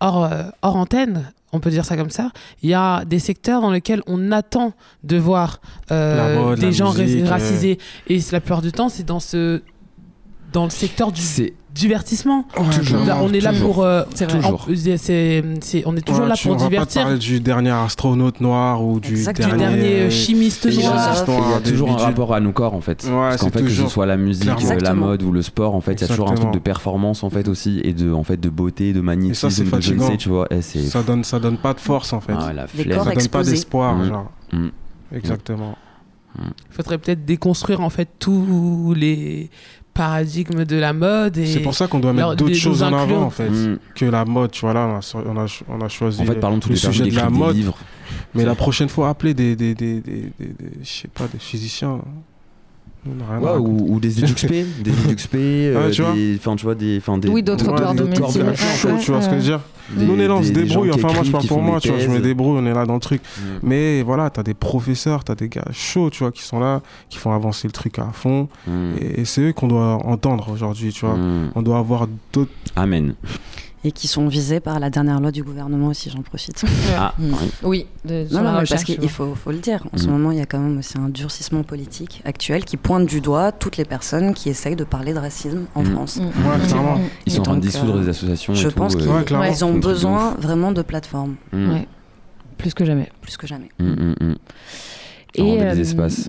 hors, 0.00 0.24
euh, 0.24 0.42
hors 0.62 0.76
antenne, 0.76 1.30
on 1.52 1.60
peut 1.60 1.70
dire 1.70 1.84
ça 1.84 1.96
comme 1.96 2.10
ça, 2.10 2.30
il 2.62 2.70
y 2.70 2.74
a 2.74 3.04
des 3.04 3.18
secteurs 3.18 3.60
dans 3.60 3.70
lesquels 3.70 4.02
on 4.06 4.32
attend 4.32 4.72
de 5.04 5.16
voir 5.16 5.60
euh, 5.90 6.42
mode, 6.42 6.58
des 6.58 6.72
gens 6.72 6.94
euh. 6.98 7.26
racisés. 7.26 7.78
Et 8.08 8.18
la 8.32 8.40
plupart 8.40 8.62
du 8.62 8.72
temps, 8.72 8.88
c'est 8.88 9.04
dans 9.04 9.20
ce 9.20 9.62
dans 10.52 10.64
le 10.64 10.70
secteur 10.70 11.12
du 11.12 11.22
Divertissement. 11.74 12.44
Toujours. 12.76 13.04
Là, 13.06 13.18
on 13.22 13.32
est 13.32 13.40
là 13.40 13.50
Toujours. 13.52 13.74
pour. 13.74 13.84
euh, 13.84 14.02
C'est 14.14 15.82
on 15.86 15.96
est 15.96 16.00
toujours 16.02 16.22
Ouais, 16.24 16.28
là 16.28 16.34
pour 16.40 16.50
on 16.52 16.54
va 16.54 16.58
pas 16.58 16.64
te 16.64 16.68
divertir. 16.70 17.02
parler 17.02 17.18
du 17.18 17.40
dernier 17.40 17.70
astronaute 17.70 18.40
noir 18.40 18.84
ou 18.84 19.00
du 19.00 19.12
Exact. 19.12 19.40
Du 19.40 19.46
dernier, 19.46 19.58
dernier 19.64 20.00
euh, 20.02 20.10
chimiste 20.10 20.66
noir. 20.66 21.14
Il 21.26 21.32
y 21.50 21.54
a 21.54 21.60
toujours 21.60 21.90
un 21.92 21.96
rapport 21.96 22.34
à 22.34 22.40
nos 22.40 22.52
corps 22.52 22.74
en 22.74 22.80
fait. 22.82 23.04
Ouais, 23.04 23.10
Parce 23.10 23.38
qu'en 23.42 23.50
fait, 23.50 23.62
que 23.62 23.68
ce 23.70 23.88
soit 23.88 24.06
la 24.06 24.16
musique, 24.18 24.48
euh, 24.48 24.78
la 24.80 24.94
mode 24.94 25.22
ou 25.22 25.32
le 25.32 25.40
sport, 25.42 25.74
en 25.74 25.80
fait, 25.80 25.94
il 25.94 26.00
y 26.02 26.04
a 26.04 26.08
toujours 26.08 26.30
un 26.30 26.34
truc 26.34 26.50
de 26.52 26.58
performance 26.58 27.22
en 27.24 27.30
fait 27.30 27.48
aussi 27.48 27.80
et 27.84 27.94
de 27.94 28.12
en 28.12 28.22
fait 28.24 28.36
de 28.38 28.50
beauté, 28.50 28.92
de 28.92 28.98
Et 28.98 29.02
magnétisme, 29.02 29.48
ça, 29.48 29.54
c'est 29.54 29.64
de 29.64 29.68
fatigant. 29.68 30.08
sais, 30.08 30.16
tu 30.18 30.28
vois. 30.28 30.46
Et 30.50 30.60
c'est 30.62 30.82
Ça 30.82 31.02
donne, 31.02 31.24
ça 31.24 31.38
donne 31.40 31.56
pas 31.56 31.72
de 31.74 31.80
force, 31.80 32.12
en 32.12 32.20
fait. 32.20 32.34
ah, 32.38 32.52
la 32.52 32.66
Les 32.76 32.84
corps 32.94 33.04
ça 33.04 33.12
donne 33.14 33.28
pas 33.28 33.42
d'espoir, 33.44 33.94
Mm. 33.96 34.08
genre. 34.08 34.30
Mm. 34.52 34.68
Exactement. 35.14 35.76
Il 36.38 36.44
faudrait 36.70 36.96
peut-être 36.98 37.24
déconstruire 37.26 37.82
en 37.82 37.90
fait 37.90 38.08
tous 38.18 38.94
les 38.96 39.50
paradigmes 39.94 40.64
de 40.64 40.76
la 40.76 40.92
mode. 40.92 41.38
Et 41.38 41.46
C'est 41.46 41.60
pour 41.60 41.74
ça 41.74 41.86
qu'on 41.86 41.98
doit 42.00 42.12
mettre 42.12 42.34
d'autres 42.36 42.54
choses 42.54 42.82
en 42.82 42.92
avant, 42.92 43.22
en 43.22 43.30
fait, 43.30 43.50
Mm. 43.50 43.78
que 43.94 44.04
la 44.06 44.24
mode. 44.24 44.50
Tu 44.50 44.60
vois, 44.62 44.72
là, 44.74 44.86
on 44.86 44.96
a, 44.98 45.22
on 45.26 45.36
a, 45.44 45.46
on 45.68 45.80
a 45.80 45.88
choisi 45.88 46.22
En 46.22 46.24
fait, 46.24 46.34
parlons 46.36 46.58
tous 46.60 46.68
le 46.70 46.74
les 46.74 46.80
sujet 46.80 47.04
de 47.10 47.14
la 47.16 47.26
des 47.26 47.30
mode. 47.38 47.56
livres. 47.56 47.76
Mais 48.34 48.44
la 48.44 48.54
prochaine 48.54 48.88
fois, 48.88 49.08
appelez 49.10 49.34
des, 49.34 49.56
des, 49.56 49.74
des, 49.74 50.00
des, 50.00 50.32
des- 50.38 50.46
des- 50.46 50.54
je 50.82 50.88
sais 50.88 51.08
pas, 51.08 51.26
des 51.32 51.38
physiciens. 51.38 52.00
Ouais, 53.04 53.56
ou, 53.58 53.94
ou 53.94 54.00
des 54.00 54.20
EduxP, 54.22 54.48
des 54.82 54.90
EduxP, 55.06 55.34
euh, 55.34 55.86
Ouais, 55.86 55.90
tu 55.90 56.02
vois. 56.02 56.12
des, 56.12 56.36
enfin 56.38 56.54
tu 56.54 56.64
vois 56.64 56.74
des, 56.76 56.98
enfin 56.98 57.18
des. 57.18 57.28
Oui, 57.28 57.42
d'autres 57.42 57.68
Ouais, 57.72 57.76
corps 57.78 57.94
de 57.94 58.04
métier. 58.04 58.20
corps 58.20 58.32
de 58.32 58.42
métier, 58.44 58.64
Ouais, 58.64 58.76
chaud, 58.76 58.88
tu 59.00 59.10
vois 59.10 59.20
ce 59.22 59.26
que 59.28 59.32
je 59.34 59.38
veux 59.38 59.42
dire 59.42 59.60
des- 59.90 60.04
Nous, 60.06 60.12
on 60.14 60.18
est 60.20 60.28
là, 60.28 60.34
on 60.36 60.42
se 60.42 60.50
débrouille. 60.52 60.92
Enfin, 60.92 61.12
moi, 61.12 61.22
je 61.24 61.32
parle 61.32 61.46
pour 61.46 61.60
moi, 61.60 61.80
tu 61.80 61.88
vois, 61.88 61.98
je 61.98 62.08
me 62.08 62.20
débrouille, 62.20 62.58
on 62.62 62.66
est 62.66 62.72
là 62.72 62.86
dans 62.86 62.94
le 62.94 63.00
truc. 63.00 63.20
Mm. 63.20 63.42
Mais 63.64 64.02
voilà, 64.02 64.30
t'as 64.30 64.44
des 64.44 64.54
professeurs, 64.54 65.24
t'as 65.24 65.34
des 65.34 65.48
gars 65.48 65.64
chauds, 65.72 66.10
tu 66.10 66.20
vois, 66.20 66.30
qui 66.30 66.42
sont 66.42 66.60
là, 66.60 66.80
qui 67.10 67.18
font 67.18 67.32
avancer 67.32 67.66
le 67.66 67.72
truc 67.72 67.98
à 67.98 68.10
fond. 68.12 68.48
Mm. 68.68 68.70
Et, 69.00 69.20
et 69.20 69.24
c'est 69.24 69.40
eux 69.42 69.52
qu'on 69.52 69.66
doit 69.66 69.94
entendre 70.06 70.48
aujourd'hui, 70.50 70.92
tu 70.92 71.04
vois. 71.04 71.16
Mm. 71.16 71.50
On 71.56 71.62
doit 71.62 71.78
avoir 71.78 72.06
d'autres. 72.32 72.52
Amen. 72.76 73.14
Et 73.84 73.90
qui 73.90 74.06
sont 74.06 74.28
visés 74.28 74.60
par 74.60 74.78
la 74.78 74.90
dernière 74.90 75.18
loi 75.18 75.32
du 75.32 75.42
gouvernement 75.42 75.88
aussi, 75.88 76.08
j'en 76.08 76.22
profite. 76.22 76.62
Ah, 76.96 77.14
Mm. 77.18 77.32
oui. 77.32 77.50
Oui, 77.64 77.86
de, 78.04 78.26
Non, 78.32 78.42
non, 78.42 78.52
mais 78.60 78.64
parce 78.68 78.84
qu'il 78.84 79.08
faut, 79.08 79.34
faut 79.34 79.50
le 79.50 79.58
dire. 79.58 79.84
En 79.92 79.96
ce 79.98 80.04
Mhm. 80.06 80.12
moment, 80.12 80.30
il 80.30 80.38
y 80.38 80.40
a 80.40 80.46
quand 80.46 80.60
même 80.60 80.78
aussi 80.78 80.96
un 80.98 81.08
durcissement 81.08 81.64
politique 81.64 82.22
actuel 82.24 82.64
qui 82.64 82.76
pointe 82.76 83.06
du 83.06 83.20
doigt 83.20 83.50
toutes 83.50 83.76
les 83.78 83.84
personnes 83.84 84.34
qui 84.34 84.48
essayent 84.50 84.76
de 84.76 84.84
parler 84.84 85.12
de 85.14 85.18
racisme 85.18 85.64
en 85.74 85.82
Mhm. 85.82 85.92
France. 85.94 86.16
Mm. 86.18 86.20
Ouais, 86.22 86.66
clairement. 86.68 87.00
Ils 87.26 87.32
Et 87.32 87.34
sont 87.36 87.40
en 87.40 87.44
train 87.44 87.56
de 87.56 87.60
dissoudre 87.60 87.96
euh, 87.96 88.02
des 88.02 88.08
associations. 88.10 88.54
je 88.54 88.68
et 88.68 88.70
pense 88.70 88.94
euh, 88.94 88.98
qu'ils 89.24 89.36
Ouais, 89.36 89.50
ils 89.52 89.64
ont 89.64 89.74
besoin 89.74 90.34
vraiment 90.38 90.70
de 90.70 90.82
plateformes, 90.82 91.34
mm. 91.52 91.70
Ouais. 91.72 91.88
Plus 92.58 92.74
que 92.74 92.84
jamais. 92.84 93.10
plus 93.20 93.36
que 93.36 93.48
jamais. 93.48 93.68
Mm, 93.80 93.84
mm, 93.84 94.14
mm. 94.20 94.34
Et, 95.34 95.42
Rendre 95.42 95.62
euh, 95.62 95.74
des 95.74 95.80
espaces. 95.80 96.28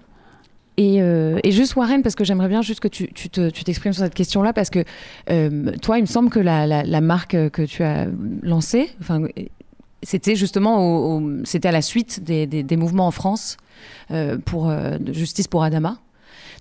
Et, 0.77 1.01
euh, 1.01 1.39
et 1.43 1.51
juste 1.51 1.75
Warren, 1.75 2.01
parce 2.01 2.15
que 2.15 2.23
j'aimerais 2.23 2.47
bien 2.47 2.63
juste 2.63 2.79
que 2.79 2.87
tu 2.87 3.07
tu 3.13 3.29
tu 3.29 3.63
t'exprimes 3.63 3.93
sur 3.93 4.03
cette 4.03 4.15
question-là, 4.15 4.53
parce 4.53 4.71
que 4.71 4.83
euh, 5.29 5.71
toi, 5.81 5.99
il 5.99 6.01
me 6.01 6.07
semble 6.07 6.29
que 6.29 6.39
la, 6.39 6.83
marque 7.01 7.37
que 7.51 7.61
tu 7.63 7.83
as 7.83 8.07
lancée, 8.41 8.89
enfin, 8.99 9.21
c'était 10.01 10.35
justement 10.35 11.21
c'était 11.43 11.67
à 11.67 11.71
la 11.71 11.81
suite 11.83 12.23
des, 12.23 12.47
des- 12.47 12.77
mouvements 12.77 13.05
en 13.07 13.11
France 13.11 13.57
euh, 14.11 14.37
pour 14.43 14.69
euh, 14.69 14.97
de 14.97 15.13
justice 15.13 15.47
pour 15.47 15.63
Adama. 15.63 15.99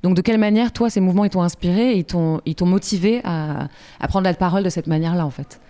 Donc, 0.03 0.17
de 0.17 0.21
quelle 0.21 0.39
manière, 0.39 0.73
toi, 0.73 0.91
ces 0.91 1.01
mouvements, 1.01 1.25
ils 1.25 1.31
t'ont 1.31 1.43
inspiré, 1.43 1.95
ils 1.95 2.05
t'ont, 2.05 2.41
ils 2.45 2.55
t'ont 2.57 2.67
motivé 2.67 3.21
à, 3.25 3.69
à 4.01 4.09
prendre 4.09 4.25
la 4.25 4.35
parole 4.35 4.65
de 4.65 4.69
cette 4.69 4.89
manière-là, 4.89 5.25
en 5.25 5.31
fait? 5.31 5.61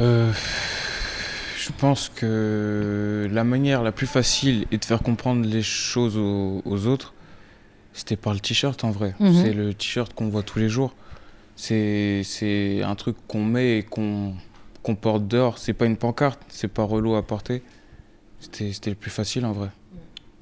Euh, 0.00 0.30
je 1.64 1.72
pense 1.72 2.10
que 2.10 3.26
la 3.30 3.42
manière 3.42 3.82
la 3.82 3.92
plus 3.92 4.06
facile 4.06 4.66
et 4.70 4.76
de 4.76 4.84
faire 4.84 5.02
comprendre 5.02 5.46
les 5.46 5.62
choses 5.62 6.18
aux, 6.18 6.60
aux 6.66 6.86
autres, 6.86 7.14
c'était 7.94 8.16
par 8.16 8.34
le 8.34 8.40
t-shirt 8.40 8.84
en 8.84 8.90
vrai. 8.90 9.14
Mhm. 9.18 9.32
C'est 9.32 9.52
le 9.54 9.72
t-shirt 9.72 10.12
qu'on 10.12 10.28
voit 10.28 10.42
tous 10.42 10.58
les 10.58 10.68
jours. 10.68 10.94
C'est 11.56 12.22
c'est 12.24 12.82
un 12.82 12.94
truc 12.96 13.16
qu'on 13.28 13.44
met 13.44 13.78
et 13.78 13.82
qu'on 13.82 14.34
qu'on 14.82 14.94
porte 14.94 15.26
dehors. 15.26 15.56
C'est 15.56 15.72
pas 15.72 15.86
une 15.86 15.96
pancarte, 15.96 16.40
c'est 16.48 16.68
pas 16.68 16.82
relou 16.82 17.14
à 17.14 17.22
porter. 17.22 17.62
C'était 18.40 18.72
c'était 18.72 18.90
le 18.90 18.96
plus 18.96 19.10
facile 19.10 19.46
en 19.46 19.52
vrai. 19.52 19.70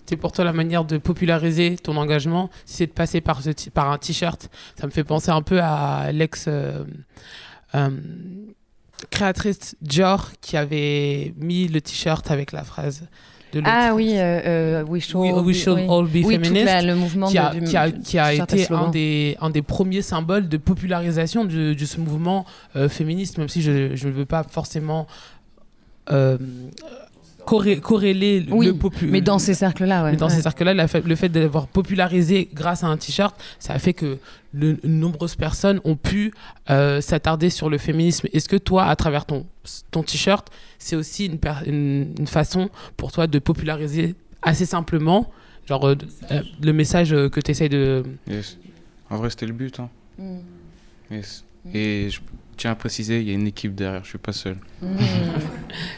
C'est 0.06 0.16
pour 0.16 0.32
toi 0.32 0.44
la 0.44 0.52
manière 0.52 0.84
de 0.84 0.98
populariser 0.98 1.76
ton 1.76 1.96
engagement, 1.96 2.50
c'est 2.64 2.86
de 2.86 2.92
passer 2.92 3.20
par, 3.20 3.42
ce 3.42 3.50
par 3.70 3.90
un 3.92 3.98
t-shirt. 3.98 4.50
Ça 4.78 4.86
me 4.86 4.90
fait 4.90 5.04
penser 5.04 5.30
un 5.30 5.42
peu 5.42 5.60
à 5.62 6.10
l'ex 6.10 6.46
euh, 6.48 6.84
euh, 7.76 7.90
créatrice 9.10 9.76
Dior 9.80 10.30
qui 10.40 10.56
avait 10.56 11.34
mis 11.38 11.68
le 11.68 11.80
t-shirt 11.80 12.30
avec 12.30 12.52
la 12.52 12.64
phrase 12.64 13.02
de. 13.52 13.60
Ah 13.64 13.92
oui, 13.94 14.12
euh, 14.14 14.40
euh, 14.46 14.84
we 14.84 15.02
should, 15.04 15.20
We, 15.22 15.32
we 15.44 15.54
should 15.56 15.78
all 15.88 16.06
be 16.06 16.24
Oui, 16.24 16.34
feminist. 16.34 16.64
la- 16.64 16.82
le 16.82 16.94
mouvement 16.94 17.26
qui 17.28 17.36
a, 17.38 17.52
de- 17.52 17.60
du- 17.60 17.64
qui 17.66 17.76
a, 17.76 17.90
qui 17.90 18.16
été 18.40 18.72
un 18.72 18.88
des, 18.90 19.36
un 19.40 19.50
des 19.50 19.62
premiers 19.62 20.02
symboles 20.02 20.48
de 20.48 20.56
popularisation 20.56 21.44
de, 21.44 21.74
de 21.74 21.84
ce 21.84 22.00
mouvement 22.00 22.46
euh, 22.76 22.88
féministe, 22.88 23.38
même 23.38 23.48
si 23.50 23.60
je 23.62 23.94
je 23.94 24.08
ne 24.08 24.12
veux 24.12 24.24
pas 24.26 24.42
forcément 24.42 25.06
euh, 26.10 26.38
corré- 27.46 27.80
corréler 27.80 28.40
le- 28.40 28.52
Oui, 28.52 28.66
le 28.66 29.06
Mais 29.08 29.20
dans 29.20 29.38
ces 29.38 29.54
cercles-là, 29.54 30.04
ouais. 30.04 30.10
mais 30.12 30.16
dans 30.16 30.28
ouais. 30.28 30.34
ces 30.34 30.42
cercles-là, 30.42 30.74
le 30.74 31.14
fait 31.16 31.28
d'avoir 31.28 31.66
popularisé 31.66 32.48
grâce 32.54 32.82
à 32.84 32.88
un 32.88 32.96
t-shirt, 32.96 33.34
ça 33.58 33.72
a 33.74 33.78
fait 33.78 33.92
que 33.94 34.18
de 34.54 34.78
nombreuses 34.84 35.34
personnes 35.36 35.80
ont 35.84 35.96
pu 35.96 36.32
euh, 36.70 37.00
s'attarder 37.00 37.50
sur 37.50 37.70
le 37.70 37.78
féminisme. 37.78 38.28
Est-ce 38.32 38.48
que 38.48 38.56
toi, 38.56 38.84
à 38.84 38.96
travers 38.96 39.24
ton, 39.24 39.46
ton 39.90 40.02
t-shirt, 40.02 40.48
c'est 40.78 40.96
aussi 40.96 41.26
une, 41.26 41.38
per- 41.38 41.64
une, 41.66 42.12
une 42.18 42.26
façon 42.26 42.68
pour 42.96 43.12
toi 43.12 43.26
de 43.26 43.38
populariser 43.38 44.14
assez 44.42 44.66
simplement 44.66 45.30
genre, 45.68 45.86
euh, 45.86 45.94
euh, 46.32 46.42
le 46.62 46.72
message 46.72 47.10
que 47.10 47.40
tu 47.40 47.50
essayes 47.52 47.68
de... 47.68 48.02
Yes. 48.28 48.58
En 49.10 49.16
vrai, 49.16 49.30
c'était 49.30 49.46
le 49.46 49.52
but. 49.52 49.78
hein. 49.80 49.88
Mm. 50.18 50.38
Yes. 51.12 51.44
Et 51.72 52.08
je 52.10 52.18
tiens 52.62 52.70
à 52.70 52.74
préciser, 52.76 53.20
il 53.20 53.28
y 53.28 53.32
a 53.32 53.34
une 53.34 53.48
équipe 53.48 53.74
derrière, 53.74 54.04
je 54.04 54.10
suis 54.10 54.18
pas 54.18 54.32
seul. 54.32 54.56
Mm. 54.82 54.86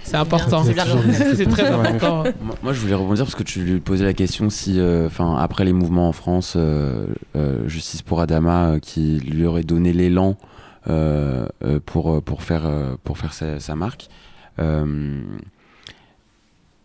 C'est 0.02 0.16
important. 0.26 0.64
C'est 0.64 0.74
très 1.50 1.66
important. 1.66 2.24
Moi, 2.40 2.54
moi, 2.62 2.72
je 2.72 2.80
voulais 2.80 2.94
rebondir 2.94 3.26
parce 3.26 3.34
que 3.34 3.42
tu 3.42 3.60
lui 3.60 3.80
posais 3.80 4.04
la 4.04 4.14
question 4.14 4.48
si, 4.48 4.80
euh, 4.80 5.06
enfin, 5.06 5.36
après 5.36 5.66
les 5.66 5.74
mouvements 5.74 6.08
en 6.08 6.12
France, 6.12 6.54
euh, 6.56 7.06
euh, 7.36 7.68
Justice 7.68 8.00
pour 8.00 8.22
Adama, 8.22 8.68
euh, 8.68 8.78
qui 8.78 9.18
lui 9.18 9.44
aurait 9.44 9.62
donné 9.62 9.92
l'élan 9.92 10.36
pour 11.84 12.22
pour 12.22 12.42
faire 12.42 12.96
pour 13.04 13.18
faire 13.18 13.34
sa, 13.34 13.60
sa 13.60 13.74
marque. 13.74 14.08
Euh, 14.58 15.22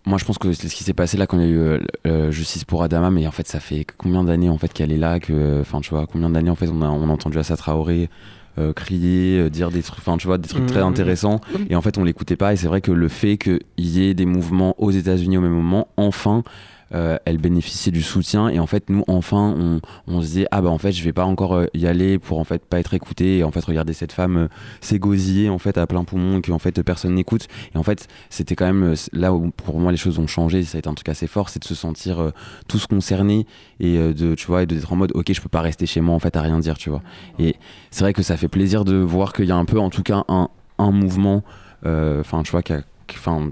moi, 0.05 0.17
je 0.17 0.25
pense 0.25 0.38
que 0.38 0.51
c'est 0.51 0.67
ce 0.67 0.75
qui 0.75 0.84
s'est 0.84 0.93
passé 0.93 1.15
là 1.15 1.25
quand 1.25 1.38
il 1.39 1.45
y 1.45 1.47
a 1.47 1.77
eu 1.77 2.32
Justice 2.32 2.65
pour 2.65 2.84
Adama, 2.84 3.11
mais 3.11 3.27
en 3.27 3.32
fait, 3.32 3.47
ça 3.47 3.61
fait 3.61 3.86
combien 3.97 4.25
d'années 4.25 4.49
en 4.49 4.57
fait 4.57 4.73
qu'elle 4.73 4.91
est 4.91 4.97
là, 4.97 5.21
que, 5.21 5.61
enfin, 5.61 5.80
tu 5.80 5.91
vois, 5.91 6.05
combien 6.05 6.30
d'années 6.30 6.49
en 6.49 6.55
fait 6.55 6.67
on 6.67 6.82
a, 6.82 6.89
on 6.89 7.09
a 7.09 7.13
entendu 7.13 7.38
Assa 7.38 7.55
Traoré 7.55 8.09
euh, 8.58 8.74
crier, 8.74 9.39
euh, 9.39 9.50
dire 9.50 9.70
des 9.72 9.84
trucs, 9.84 10.00
enfin, 10.00 10.18
tu 10.18 10.28
vois, 10.28 10.38
des 10.38 10.50
trucs 10.50 10.66
très 10.66 10.80
Mhm. 10.82 10.88
intéressants, 10.88 11.39
et 11.70 11.76
en 11.76 11.82
fait, 11.82 11.97
on 11.97 12.04
l'écoutait 12.04 12.36
pas. 12.36 12.54
Et 12.54 12.56
c'est 12.56 12.68
vrai 12.68 12.82
que 12.82 12.91
le 12.91 13.08
fait 13.08 13.38
qu'il 13.38 13.60
y 13.78 14.04
ait 14.04 14.14
des 14.14 14.26
mouvements 14.26 14.76
aux 14.82 14.91
États-Unis 14.91 15.38
au 15.38 15.41
même 15.41 15.54
moment, 15.54 15.88
enfin, 15.97 16.43
elle 16.91 17.37
bénéficiait 17.37 17.91
du 17.91 18.01
soutien. 18.01 18.49
Et 18.49 18.59
en 18.59 18.65
fait, 18.67 18.89
nous, 18.89 19.03
enfin, 19.07 19.55
on, 19.57 19.79
on 20.07 20.21
se 20.21 20.25
disait, 20.27 20.47
ah 20.51 20.61
bah 20.61 20.69
en 20.69 20.77
fait, 20.77 20.91
je 20.91 21.03
vais 21.03 21.13
pas 21.13 21.25
encore 21.25 21.53
euh, 21.55 21.65
y 21.73 21.85
aller 21.87 22.17
pour 22.19 22.39
en 22.39 22.43
fait 22.43 22.65
pas 22.65 22.79
être 22.79 22.93
écouté. 22.93 23.37
Et 23.39 23.43
en 23.43 23.51
fait, 23.51 23.63
regarder 23.63 23.93
cette 23.93 24.11
femme 24.11 24.37
euh, 24.37 24.47
s'égosiller 24.81 25.49
en 25.49 25.59
fait 25.59 25.77
à 25.77 25.85
plein 25.87 26.03
poumon 26.03 26.37
et 26.39 26.41
que 26.41 26.51
en 26.51 26.59
fait 26.59 26.81
personne 26.81 27.15
n'écoute. 27.15 27.47
Et 27.75 27.77
en 27.77 27.83
fait, 27.83 28.07
c'était 28.29 28.55
quand 28.55 28.65
même 28.65 28.83
euh, 28.83 28.95
là 29.13 29.33
où 29.33 29.51
pour 29.51 29.79
moi 29.79 29.91
les 29.91 29.97
choses 29.97 30.19
ont 30.19 30.27
changé. 30.27 30.63
Ça 30.63 30.77
a 30.77 30.79
été 30.79 30.89
un 30.89 30.93
truc 30.93 31.09
assez 31.09 31.27
fort, 31.27 31.49
c'est 31.49 31.59
de 31.59 31.65
se 31.65 31.75
sentir 31.75 32.19
euh, 32.19 32.31
tous 32.67 32.87
concernés 32.87 33.45
et 33.79 33.97
euh, 33.97 34.13
de 34.13 34.35
tu 34.35 34.47
vois 34.47 34.63
et 34.63 34.65
d'être 34.65 34.91
en 34.91 34.95
mode, 34.95 35.11
ok, 35.13 35.31
je 35.31 35.41
peux 35.41 35.49
pas 35.49 35.61
rester 35.61 35.85
chez 35.85 36.01
moi 36.01 36.15
en 36.15 36.19
fait 36.19 36.35
à 36.35 36.41
rien 36.41 36.59
dire, 36.59 36.77
tu 36.77 36.89
vois. 36.89 37.01
Et 37.37 37.55
c'est 37.91 38.03
vrai 38.03 38.13
que 38.13 38.23
ça 38.23 38.37
fait 38.37 38.47
plaisir 38.47 38.85
de 38.85 38.95
voir 38.95 39.33
qu'il 39.33 39.45
y 39.45 39.51
a 39.51 39.55
un 39.55 39.65
peu, 39.65 39.79
en 39.79 39.89
tout 39.89 40.03
cas, 40.03 40.23
un, 40.27 40.49
un 40.77 40.91
mouvement. 40.91 41.43
euh, 41.85 42.19
Enfin, 42.21 42.43
tu 42.43 42.51
vois, 42.51 42.61
qui 42.63 42.73
a- 42.73 42.81
enfin, 43.18 43.49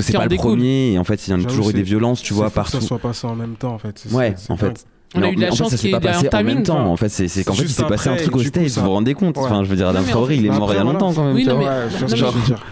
c'est 0.00 0.12
pas 0.16 0.22
le 0.24 0.28
découle. 0.28 0.52
premier 0.52 0.92
et 0.92 0.98
en 0.98 1.04
fait 1.04 1.26
il 1.26 1.30
y 1.30 1.32
en 1.34 1.36
a 1.36 1.40
J'avoue, 1.40 1.50
toujours 1.54 1.70
eu 1.70 1.74
des 1.74 1.82
violences 1.82 2.22
tu 2.22 2.34
vois 2.34 2.50
fou 2.50 2.60
que 2.60 2.66
ça 2.66 2.72
partout 2.72 2.86
soit 2.86 2.98
passé 2.98 3.26
en 3.26 3.34
même 3.34 3.56
temps, 3.56 3.74
en 3.74 3.78
fait. 3.78 3.98
C'est- 3.98 4.12
ouais 4.14 4.34
c'est 4.36 4.50
en 4.50 4.56
fait 4.56 4.84
On 5.16 5.22
a 5.22 5.30
eu 5.30 5.36
de 5.36 5.40
la 5.42 5.52
chance 5.52 5.70
ça 5.70 5.76
s'est 5.76 5.82
qu'il 5.82 5.90
y 5.92 5.94
ait 5.94 6.00
passé 6.00 6.28
en 6.28 6.36
même 6.38 6.46
timing. 6.48 6.62
temps 6.64 6.86
en 6.90 6.96
fait 6.96 7.08
c'est 7.08 7.28
c'est 7.28 7.44
qu'en 7.44 7.52
fait 7.52 7.62
il 7.62 7.68
s'est 7.68 7.84
passé 7.84 8.08
un 8.08 8.16
truc 8.16 8.32
coup, 8.32 8.42
States 8.42 8.68
ça- 8.68 8.80
vous 8.80 8.86
vous 8.88 8.92
rendez 8.94 9.14
compte? 9.14 9.38
Enfin 9.38 9.62
je 9.62 9.68
veux 9.68 9.76
dire 9.76 9.86
Adam 9.88 10.02
Traoré 10.02 10.34
il 10.36 10.46
est 10.46 10.50
mort 10.50 10.72
il 10.72 10.76
y 10.76 10.78
a 10.80 10.82
longtemps 10.82 11.12
quand 11.12 11.24
même 11.24 11.36
Oui, 11.36 11.44
non, 11.44 11.56
mais-. 11.58 11.66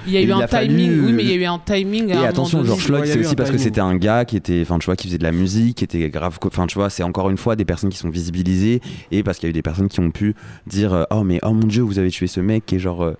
Il 0.08 0.12
y 0.12 0.16
a 0.16 0.20
eu 0.22 0.32
un 0.32 0.46
timing, 0.46 1.04
oui, 1.06 1.12
mais 1.12 1.22
il 1.22 1.28
y 1.30 1.32
a 1.32 1.36
eu 1.36 1.44
un 1.44 1.60
timing. 1.64 2.08
et 2.10 2.26
attention 2.26 2.64
George. 2.64 2.80
Floyd 2.82 3.06
c'est 3.06 3.20
aussi 3.20 3.36
parce 3.36 3.50
que 3.52 3.58
c'était 3.58 3.80
un 3.80 3.94
gars 3.96 4.24
qui 4.24 4.36
était 4.36 4.60
enfin 4.62 4.78
tu 4.80 4.86
vois 4.86 4.96
qui 4.96 5.06
faisait 5.06 5.18
de 5.18 5.22
la 5.24 5.30
musique 5.32 5.76
qui 5.78 5.84
était 5.84 6.08
grave 6.10 6.38
enfin 6.44 6.66
tu 6.66 6.74
vois 6.74 6.90
c'est 6.90 7.04
encore 7.04 7.30
une 7.30 7.38
fois 7.38 7.54
des 7.54 7.64
personnes 7.64 7.90
qui 7.90 7.98
sont 7.98 8.10
visibilisées 8.10 8.80
et 9.12 9.22
parce 9.22 9.38
qu'il 9.38 9.46
y 9.46 9.48
a 9.48 9.50
eu 9.50 9.54
des 9.54 9.62
personnes 9.62 9.88
qui 9.88 10.00
ont 10.00 10.10
pu 10.10 10.34
dire 10.66 10.92
euh, 10.94 11.04
oh 11.12 11.22
mais 11.22 11.38
oh 11.44 11.52
mon 11.52 11.66
dieu 11.66 11.82
vous 11.82 11.98
avez 12.00 12.10
tué 12.10 12.26
ce 12.26 12.40
mec 12.40 12.66
qui 12.66 12.74
est 12.76 12.80
genre 12.80 13.12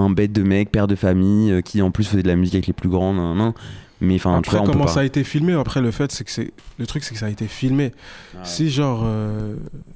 un 0.00 0.10
bête 0.10 0.32
de 0.32 0.42
mec 0.42 0.70
père 0.72 0.86
de 0.86 0.94
famille 0.96 1.50
euh, 1.52 1.60
qui 1.60 1.82
en 1.82 1.90
plus 1.90 2.04
faisait 2.08 2.22
de 2.22 2.28
la 2.28 2.36
musique 2.36 2.54
avec 2.54 2.66
les 2.66 2.72
plus 2.72 2.88
grands 2.88 3.12
nan, 3.14 3.36
nan. 3.36 3.52
mais 4.00 4.14
enfin 4.16 4.36
Après, 4.38 4.52
vois 4.56 4.62
on 4.62 4.66
peut 4.66 4.72
comment 4.72 4.86
ça 4.86 5.00
a 5.00 5.04
été 5.04 5.24
filmé? 5.24 5.52
Après, 5.52 5.80
le 5.80 5.90
fait, 5.90 6.10
c'est 6.12 6.24
que 6.24 6.30
c'est 6.30 6.52
le 6.78 6.86
truc, 6.86 7.04
c'est 7.04 7.12
que 7.14 7.20
ça 7.20 7.26
a 7.26 7.30
été 7.30 7.46
filmé. 7.46 7.92
Si 8.42 8.70
genre 8.70 9.02
euh, 9.04 9.54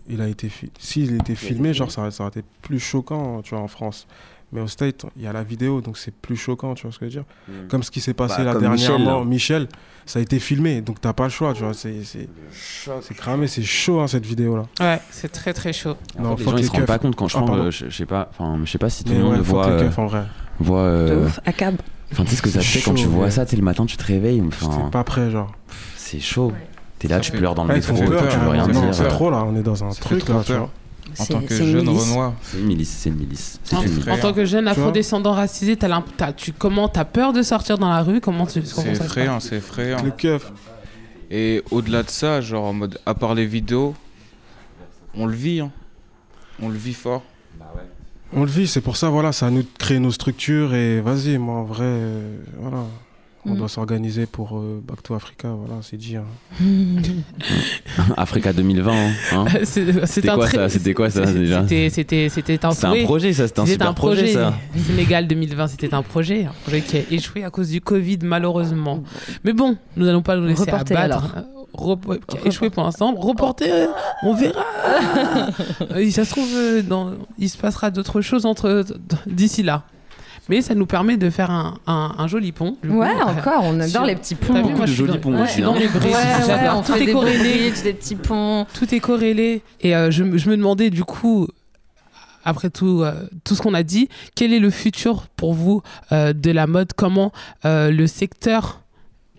il 0.09 0.21
a 0.21 0.29
été 0.29 0.49
fi- 0.49 0.71
s'il 0.79 1.15
était 1.15 1.35
filmé, 1.35 1.73
genre 1.75 1.91
ça, 1.91 2.11
ça 2.11 2.25
aurait 2.25 2.31
été 2.31 2.43
plus 2.63 2.79
choquant, 2.79 3.41
tu 3.43 3.55
vois, 3.55 3.63
en 3.65 3.69
France. 3.69 4.07
Mais 4.55 4.61
au 4.61 4.69
State, 4.69 5.05
il 5.17 5.23
y 5.23 5.27
a 5.27 5.33
la 5.33 5.43
vidéo, 5.43 5.81
donc 5.81 5.99
c'est 5.99 6.15
plus 6.15 6.37
choquant, 6.37 6.75
tu 6.75 6.85
vois 6.85 6.93
ce 6.93 6.99
que 7.01 7.09
je 7.11 7.19
veux 7.19 7.25
dire. 7.25 7.67
Comme 7.69 7.83
ce 7.83 7.91
qui 7.91 8.01
s'est 8.01 8.15
passé 8.15 8.37
Bah, 8.39 8.53
là 8.53 8.55
dernièrement, 8.55 9.25
Michel, 9.25 9.63
Michel, 9.63 9.69
ça 10.07 10.21
a 10.21 10.23
été 10.23 10.39
filmé, 10.39 10.81
donc 10.81 11.01
t'as 11.01 11.13
pas 11.13 11.25
le 11.25 11.31
choix, 11.31 11.53
tu 11.55 11.65
vois. 11.65 11.75
C'est 11.75 12.05
c'est 12.05 12.29
c'est 12.53 13.15
cramé, 13.17 13.49
c'est 13.49 13.63
chaud 13.65 14.01
hein, 14.01 14.07
cette 14.07 14.25
vidéo 14.25 14.57
là. 14.57 14.63
Ouais, 14.81 15.01
c'est 15.11 15.33
très 15.33 15.53
très 15.53 15.73
chaud. 15.73 15.97
Non, 16.19 16.31
En 16.31 16.37
fait, 16.37 16.45
les 16.45 16.51
gens 16.51 16.57
ils 16.59 16.65
se 16.67 16.71
rendent 16.71 16.87
pas 16.87 16.99
compte 16.99 17.17
quand 17.17 17.27
je 17.29 17.37
Ah, 17.37 17.41
pense 17.41 17.49
pardon. 17.51 17.65
euh, 17.65 17.71
je 17.73 17.87
je 17.89 17.97
sais 17.97 18.07
pas 18.07 18.31
enfin 18.31 18.61
je 18.65 18.71
sais 18.71 18.79
pas 18.79 18.91
si 18.91 19.03
tout 19.05 19.13
le 19.13 19.19
monde 19.19 19.33
ouais, 19.35 19.41
voit 19.41 19.67
euh, 19.67 19.81
keufs, 19.89 19.99
en 19.99 20.07
vrai. 20.07 20.23
voit 20.61 20.79
euh, 20.81 21.27
ouf, 21.27 21.41
à 21.45 21.53
cab. 21.53 21.75
Enfin, 22.13 22.23
tu 22.25 22.31
sais 22.31 22.37
ce 22.37 22.43
que 22.43 22.51
ça 22.51 22.61
fait 22.61 22.81
quand 22.81 22.95
tu 22.95 23.05
chaud, 23.05 23.11
vois 23.11 23.25
ouais. 23.25 23.31
ça, 23.33 23.45
tu 23.45 23.51
sais, 23.53 23.57
le 23.57 23.63
matin, 23.65 23.87
tu 23.87 23.97
te 23.97 24.05
réveilles, 24.05 24.41
enfin, 24.47 24.71
J'étais 24.71 24.91
pas 24.91 25.03
prêt, 25.03 25.31
genre. 25.33 25.51
c'est 25.97 26.21
chaud. 26.21 26.53
T'es 27.01 27.09
là, 27.09 27.19
tu 27.19 27.33
pleures 27.33 27.57
dans 27.57 27.65
le 27.65 27.75
métro, 27.75 27.97
tu 27.97 28.05
veux 28.05 28.17
hein, 28.19 28.51
rien 28.53 28.69
non, 28.69 28.81
dire. 28.83 28.95
C'est 28.95 29.09
trop 29.09 29.31
là, 29.31 29.43
on 29.45 29.57
est 29.57 29.63
dans 29.65 29.83
un 29.83 29.91
truc 29.91 30.29
là, 30.29 30.43
tu 30.47 30.53
vois. 30.53 30.71
En 31.19 31.25
tant 31.27 31.41
que 31.43 31.55
jeune. 31.55 31.89
Renoir, 31.89 32.35
C'est 32.43 32.59
une 32.59 32.67
milice, 32.67 32.89
c'est 32.91 33.09
une 33.11 33.17
milice. 33.17 33.61
C'est 33.63 33.77
En, 33.77 33.83
une 33.83 33.89
C'est 33.89 33.95
milice. 33.95 34.09
en 34.09 34.19
tant 34.19 34.33
que 34.33 34.45
jeune 34.45 34.67
afrodescendant 34.69 35.33
racisé, 35.33 35.77
t'as 35.77 35.89
l'imp- 35.89 36.17
t'as- 36.17 36.33
tu 36.33 36.53
comment 36.53 36.89
t'as 36.89 37.05
peur 37.05 37.33
de 37.33 37.43
sortir 37.43 37.79
dans 37.79 37.89
la 37.91 38.03
rue? 38.03 38.21
Comment 38.21 38.47
tu 38.47 38.63
c'est 38.65 38.95
ça 38.95 39.05
effrayant, 39.05 39.39
c'est 39.41 39.57
effrayant. 39.57 40.03
Les 40.03 40.11
keufs. 40.11 40.53
Et 41.31 41.63
au-delà 41.71 42.03
de 42.03 42.11
ça, 42.11 42.41
genre 42.41 42.65
en 42.65 42.73
mode, 42.73 42.99
à 43.07 43.15
part 43.15 43.35
les 43.35 43.47
vidéos, 43.47 43.95
on 45.15 45.27
le 45.27 45.35
vit, 45.35 45.61
hein. 45.61 45.71
On 46.63 46.69
le 46.69 46.77
vit 46.77 46.95
fort. 46.95 47.23
On 48.33 48.41
le 48.43 48.51
vit, 48.51 48.67
c'est 48.67 48.81
pour 48.81 48.97
ça, 48.97 49.09
voilà, 49.11 49.31
à 49.41 49.51
nous 49.51 49.63
de 49.63 49.69
créer 49.79 50.01
nos 50.01 50.11
structures 50.11 50.75
et 50.75 51.01
vas-y, 51.01 51.39
moi 51.39 51.57
en 51.57 51.65
vrai, 51.65 51.85
euh, 51.85 52.37
voilà. 52.59 52.85
On 53.47 53.51
Mm. 53.55 53.57
doit 53.59 53.69
s'organiser 53.69 54.25
pour 54.27 54.57
euh, 54.59 54.83
Back 54.87 55.03
to 55.03 55.15
Africa, 55.15 55.49
voilà, 55.49 55.75
c'est 55.83 55.99
dit. 55.99 56.17
hein. 56.17 56.25
Africa 58.17 58.53
2020. 58.53 58.93
hein, 59.33 59.45
C'était 59.65 60.29
quoi, 60.29 60.49
ça? 60.49 60.69
C'était 60.69 60.95
quoi, 60.95 61.11
ça, 61.11 61.27
déjà? 61.27 61.67
C'était 61.69 62.25
un 62.27 62.29
C'est 62.31 62.65
un 62.65 62.71
souhait. 62.73 63.03
projet, 63.05 63.33
ça, 63.33 63.47
c'était 63.47 63.61
un 63.61 63.67
super 63.67 63.89
un 63.89 63.93
projet. 63.93 64.29
ça. 64.33 64.55
Sénégal 64.87 65.27
2020, 65.29 65.67
c'était 65.69 65.93
un 65.95 66.03
projet, 66.03 66.45
un 66.47 66.53
projet 66.63 66.81
qui 66.81 66.97
a 66.97 67.01
échoué 67.11 67.45
à 67.45 67.51
cause 67.51 67.69
du 67.69 67.81
Covid, 67.81 68.19
malheureusement. 68.23 69.03
Mais 69.45 69.53
bon, 69.53 69.77
nous 69.97 70.07
n'allons 70.07 70.23
pas 70.23 70.37
nous 70.37 70.47
laisser 70.47 70.63
Reporter, 70.71 70.97
abattre. 70.97 71.25
alors. 71.35 71.37
Euh, 71.37 72.19
qui 72.29 72.39
a 72.39 72.47
échoué 72.47 72.71
pour 72.71 72.85
l'instant. 72.85 73.15
Reporter, 73.17 73.89
on 74.23 74.33
verra. 74.33 74.65
Ça 76.13 76.25
se 76.25 76.31
trouve, 76.31 76.49
euh, 76.55 76.83
dans- 76.83 77.11
il 77.39 77.51
se 77.51 77.59
passera 77.59 77.91
d'autres 77.91 78.21
choses 78.21 78.47
entre 78.47 78.85
d'ici 79.27 79.63
là. 79.65 79.83
Mais 80.49 80.61
ça 80.61 80.75
nous 80.75 80.85
permet 80.87 81.17
de 81.17 81.31
faire 81.31 81.51
un, 81.51 81.79
un- 81.87 82.15
un 82.19 82.27
joli 82.29 82.53
pont. 82.53 82.77
du 82.83 82.91
coup. 82.91 82.99
Ouais, 82.99 83.09
encore, 83.23 83.63
on 83.65 83.75
adore 83.81 83.89
Sur- 83.89 84.05
les 84.05 84.15
petits 84.17 84.37
T'as 84.37 84.47
ponts. 84.47 84.55
vu, 84.55 84.63
Beaucoup 84.63 84.77
moi, 84.77 84.81
de 84.85 84.91
je 84.91 84.93
suis 84.93 84.99
jolis 85.07 85.13
dans- 85.15 85.21
ponts 85.21 85.33
ouais, 85.35 85.41
aussi, 85.43 85.49
je 85.49 85.53
suis 85.55 85.63
dans 85.63 85.75
hein. 85.75 85.79
les 85.79 86.69
on 86.69 86.83
Tout 86.83 86.93
fait 86.93 87.03
est 87.05 87.13
corrélé. 87.13 87.71
des 87.83 87.93
petits 87.95 88.17
ponts. 88.17 88.67
tout 88.75 88.95
est 88.95 89.01
corrélé. 89.01 89.63
Et 89.81 89.97
euh, 89.97 90.11
je, 90.11 90.23
me- 90.23 90.37
je 90.37 90.51
me 90.51 90.57
demandais 90.57 90.91
du 90.91 91.03
coup, 91.05 91.49
après 92.45 92.69
tout, 92.69 93.01
euh, 93.03 93.27
tout 93.45 93.55
ce 93.55 93.63
qu'on 93.63 93.73
a 93.75 93.83
dit, 93.83 94.09
quel 94.35 94.53
est 94.53 94.59
le 94.61 94.69
futur 94.71 95.29
pour 95.37 95.55
vous 95.55 95.83
euh, 96.13 96.33
de 96.35 96.51
la 96.51 96.67
mode? 96.67 96.93
Comment 96.95 97.33
euh, 97.65 97.91
le 97.91 98.07
secteur, 98.07 98.83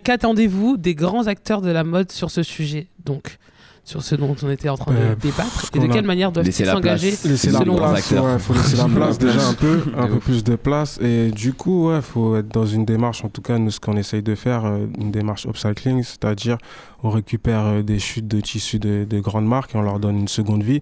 qu'attendez-vous 0.03 0.77
des 0.77 0.95
grands 0.95 1.27
acteurs 1.27 1.61
de 1.61 1.69
la 1.69 1.83
mode 1.83 2.11
sur 2.11 2.31
ce 2.31 2.41
sujet 2.41 2.87
Donc, 3.05 3.37
sur 3.85 4.01
ce 4.01 4.15
dont 4.15 4.35
on 4.43 4.49
était 4.49 4.67
en 4.67 4.77
train 4.77 4.91
Euh, 4.93 5.15
de 5.15 5.21
débattre. 5.21 5.61
ce 5.71 5.77
Et 5.77 5.79
de 5.79 5.93
quelle 5.93 6.05
manière 6.05 6.31
doivent-ils 6.31 6.47
Laisser 6.47 6.65
la 6.65 6.73
s'engager 6.73 7.11
la 7.11 7.37
Selon 7.37 7.75
grands 7.75 7.89
place, 7.91 8.11
ouais, 8.11 8.39
faut 8.39 8.53
laisser 8.53 8.77
la 8.77 8.85
place 8.95 9.17
déjà 9.19 9.47
un 9.47 9.53
peu, 9.53 9.83
un 9.95 10.07
peu 10.07 10.17
plus 10.19 10.43
de 10.43 10.55
place. 10.55 10.99
Et 11.01 11.29
du 11.29 11.53
coup, 11.53 11.89
ouais, 11.89 12.01
faut 12.01 12.35
être 12.35 12.47
dans 12.47 12.65
une 12.65 12.83
démarche, 12.83 13.23
en 13.23 13.29
tout 13.29 13.41
cas, 13.43 13.57
nous, 13.59 13.69
ce 13.69 13.79
qu'on 13.79 13.95
essaye 13.95 14.23
de 14.23 14.33
faire, 14.33 14.65
euh, 14.65 14.87
une 14.99 15.11
démarche 15.11 15.45
upcycling, 15.45 16.01
c'est-à-dire 16.03 16.57
on 17.03 17.11
récupère 17.11 17.65
euh, 17.67 17.81
des 17.83 17.99
chutes 17.99 18.27
de 18.27 18.41
tissus 18.41 18.79
de, 18.79 19.05
de 19.07 19.19
grandes 19.19 19.45
marques 19.47 19.75
et 19.75 19.77
on 19.77 19.83
leur 19.83 19.99
donne 19.99 20.17
une 20.17 20.27
seconde 20.27 20.63
vie. 20.63 20.79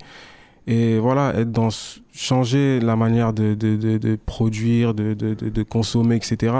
Et 0.65 0.97
voilà, 0.97 1.33
être 1.35 1.51
dans 1.51 1.67
changer 2.13 2.79
la 2.79 2.95
manière 2.95 3.33
de, 3.33 3.53
de, 3.53 3.75
de, 3.75 3.97
de 3.97 4.17
produire, 4.25 4.93
de, 4.93 5.13
de, 5.13 5.33
de, 5.33 5.49
de 5.49 5.63
consommer, 5.63 6.15
etc. 6.15 6.53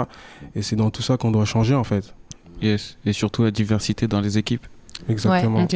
Et 0.54 0.60
c'est 0.60 0.76
dans 0.76 0.90
tout 0.90 1.00
ça 1.00 1.16
qu'on 1.16 1.30
doit 1.30 1.46
changer, 1.46 1.74
en 1.74 1.84
fait. 1.84 2.14
Yes. 2.60 2.98
Et 3.06 3.14
surtout 3.14 3.44
la 3.44 3.50
diversité 3.50 4.06
dans 4.06 4.20
les 4.20 4.36
équipes. 4.36 4.66
Exactement. 5.08 5.66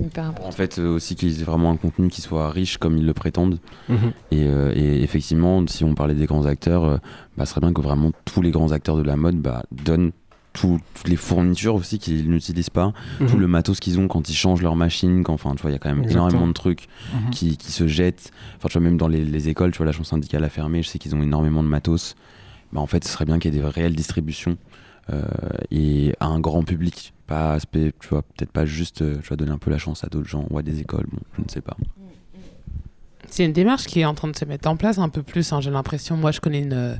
Hyper 0.00 0.24
important. 0.26 0.48
En 0.48 0.52
fait, 0.52 0.78
euh, 0.78 0.94
aussi 0.94 1.14
qu'ils 1.14 1.40
aient 1.40 1.44
vraiment 1.44 1.70
un 1.70 1.76
contenu 1.76 2.08
qui 2.08 2.20
soit 2.22 2.50
riche 2.50 2.78
comme 2.78 2.96
ils 2.96 3.06
le 3.06 3.12
prétendent. 3.14 3.58
Mhm. 3.88 4.12
Et, 4.30 4.44
euh, 4.46 4.72
et 4.74 5.02
effectivement, 5.02 5.64
si 5.66 5.84
on 5.84 5.94
parlait 5.94 6.14
des 6.14 6.26
grands 6.26 6.46
acteurs, 6.46 6.84
euh, 6.84 6.96
bah, 7.36 7.44
ce 7.44 7.50
serait 7.52 7.60
bien 7.60 7.72
que 7.72 7.80
vraiment 7.80 8.12
tous 8.24 8.42
les 8.42 8.50
grands 8.50 8.72
acteurs 8.72 8.96
de 8.96 9.02
la 9.02 9.16
mode 9.16 9.36
bah, 9.36 9.62
donnent 9.72 10.12
tout- 10.52 10.80
toutes 10.94 11.06
les 11.08 11.14
fournitures 11.16 11.76
aussi 11.76 11.98
qu'ils 12.00 12.28
n'utilisent 12.28 12.70
pas, 12.70 12.92
tout 13.18 13.34
Mhm. 13.36 13.40
le 13.40 13.46
matos 13.46 13.78
qu'ils 13.78 14.00
ont 14.00 14.08
quand 14.08 14.28
ils 14.28 14.34
changent 14.34 14.62
leur 14.62 14.74
machine. 14.74 15.22
Quand, 15.22 15.34
enfin, 15.34 15.54
tu 15.54 15.62
vois, 15.62 15.70
il 15.70 15.74
y 15.74 15.76
a 15.76 15.78
quand 15.78 15.90
même 15.90 15.98
Exactement. 16.00 16.28
énormément 16.28 16.48
de 16.48 16.52
trucs 16.54 16.88
qui, 17.30 17.56
qui 17.56 17.70
se 17.70 17.86
jettent. 17.86 18.32
Enfin, 18.56 18.68
tu 18.68 18.72
vois, 18.78 18.82
même 18.82 18.96
dans 18.96 19.06
les, 19.08 19.24
les 19.24 19.48
écoles, 19.48 19.70
tu 19.70 19.76
vois, 19.78 19.86
la 19.86 19.92
chambre 19.92 20.06
syndicale 20.06 20.42
a 20.42 20.48
fermé, 20.48 20.82
je 20.82 20.88
sais 20.88 20.98
qu'ils 20.98 21.14
ont 21.14 21.22
énormément 21.22 21.62
de 21.62 21.68
matos. 21.68 22.16
Bah, 22.72 22.80
en 22.80 22.86
fait, 22.86 23.04
ce 23.04 23.10
serait 23.12 23.26
bien 23.26 23.38
qu'il 23.38 23.54
y 23.54 23.58
ait 23.58 23.60
des 23.60 23.66
réelles 23.66 23.94
distributions 23.94 24.56
euh, 25.12 25.22
et 25.70 26.14
à 26.20 26.26
un 26.26 26.40
grand 26.40 26.62
public. 26.62 27.12
Pas, 27.30 27.52
aspect, 27.52 27.92
tu 28.00 28.08
vois, 28.08 28.22
peut-être 28.22 28.50
pas 28.50 28.66
juste, 28.66 29.02
euh, 29.02 29.20
tu 29.22 29.28
vas 29.28 29.36
donner 29.36 29.52
un 29.52 29.58
peu 29.58 29.70
la 29.70 29.78
chance 29.78 30.02
à 30.02 30.08
d'autres 30.08 30.28
gens 30.28 30.48
ou 30.50 30.58
à 30.58 30.62
des 30.62 30.80
écoles, 30.80 31.06
je 31.36 31.42
ne 31.42 31.48
sais 31.48 31.60
pas. 31.60 31.76
C'est 33.28 33.44
une 33.44 33.52
démarche 33.52 33.84
qui 33.84 34.00
est 34.00 34.04
en 34.04 34.14
train 34.14 34.26
de 34.26 34.36
se 34.36 34.44
mettre 34.44 34.68
en 34.68 34.76
place 34.76 34.98
un 34.98 35.08
peu 35.08 35.22
plus, 35.22 35.52
hein, 35.52 35.60
j'ai 35.60 35.70
l'impression. 35.70 36.16
Moi, 36.16 36.32
je 36.32 36.40
connais 36.40 36.58
une, 36.58 36.72
euh, 36.72 36.96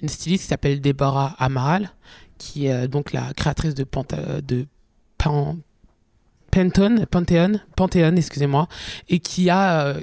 une 0.00 0.08
styliste 0.08 0.44
qui 0.44 0.48
s'appelle 0.48 0.80
Deborah 0.80 1.34
Amaral, 1.40 1.90
qui 2.38 2.66
est 2.66 2.72
euh, 2.72 2.86
donc 2.86 3.12
la 3.12 3.34
créatrice 3.34 3.74
de, 3.74 3.82
Panta- 3.82 4.40
de 4.42 4.66
Pan- 5.18 5.56
Pantone, 6.52 7.06
Panthéon, 7.06 7.58
Panthéon, 7.74 8.14
excusez-moi, 8.14 8.68
et 9.08 9.18
qui 9.18 9.50
a 9.50 9.96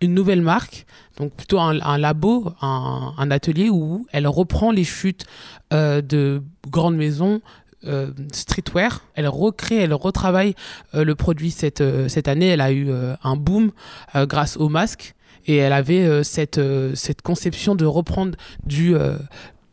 une 0.00 0.12
nouvelle 0.12 0.42
marque, 0.42 0.86
donc 1.18 1.32
plutôt 1.34 1.60
un, 1.60 1.98
labo, 1.98 2.52
un, 2.60 3.30
atelier 3.30 3.70
où 3.70 4.08
elle 4.10 4.26
reprend 4.26 4.72
les 4.72 4.82
chutes 4.82 5.24
de 5.70 6.42
grandes 6.68 6.96
maisons 6.96 7.40
euh, 7.84 8.10
streetwear. 8.32 9.04
Elle 9.14 9.28
recrée, 9.28 9.76
elle 9.76 9.94
retravaille 9.94 10.54
euh, 10.94 11.04
le 11.04 11.14
produit 11.14 11.52
cette, 11.52 11.80
euh, 11.80 12.08
cette 12.08 12.26
année. 12.26 12.48
Elle 12.48 12.60
a 12.60 12.72
eu 12.72 12.90
un 13.22 13.36
boom 13.36 13.70
grâce 14.14 14.56
au 14.56 14.68
masque 14.68 15.14
et 15.46 15.56
elle 15.56 15.72
avait 15.72 16.24
cette, 16.24 16.60
cette 16.94 17.22
conception 17.22 17.74
de 17.74 17.84
reprendre 17.84 18.36
du, 18.64 18.94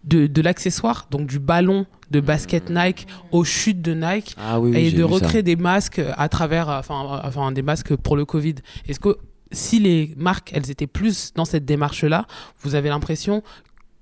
de, 0.04 0.28
de 0.28 0.42
l'accessoire, 0.42 1.08
donc 1.12 1.28
du 1.28 1.40
ballon 1.40 1.86
de 2.12 2.20
basket 2.20 2.70
Nike 2.70 3.08
aux 3.32 3.44
chutes 3.44 3.82
de 3.82 3.94
Nike 3.94 4.36
Ah 4.38 4.60
oui, 4.60 4.76
et 4.78 4.92
de 4.92 5.04
recréer 5.04 5.44
des 5.44 5.56
masques 5.56 6.02
à 6.16 6.30
travers, 6.30 6.70
enfin, 6.70 7.22
enfin 7.24 7.52
des 7.52 7.62
masques 7.64 7.96
pour 7.96 8.16
le 8.16 8.26
Covid. 8.26 8.56
Est-ce 8.88 9.00
que 9.00 9.18
si 9.52 9.80
les 9.80 10.14
marques, 10.18 10.52
elles 10.54 10.70
étaient 10.72 10.88
plus 10.88 11.34
dans 11.34 11.46
cette 11.46 11.66
démarche-là, 11.66 12.26
vous 12.62 12.76
avez 12.76 12.90
l'impression 12.90 13.44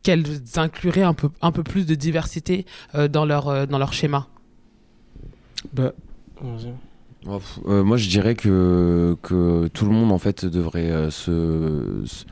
qu'elles 0.03 0.41
incluraient 0.57 1.03
un 1.03 1.13
peu, 1.13 1.29
un 1.41 1.51
peu 1.51 1.63
plus 1.63 1.85
de 1.85 1.95
diversité 1.95 2.65
euh, 2.95 3.07
dans, 3.07 3.25
leur, 3.25 3.47
euh, 3.47 3.65
dans 3.65 3.77
leur 3.79 3.93
schéma? 3.93 4.27
Bah. 5.73 5.93
Oh, 7.25 7.39
euh, 7.67 7.83
moi, 7.83 7.95
je 7.95 8.09
dirais 8.09 8.35
que, 8.35 9.15
que 9.21 9.67
tout 9.69 9.85
le 9.85 9.91
monde, 9.91 10.11
en 10.11 10.17
fait, 10.17 10.45
devrait 10.45 10.91
euh, 10.91 11.09
se, 11.09 12.03
se 12.05 12.25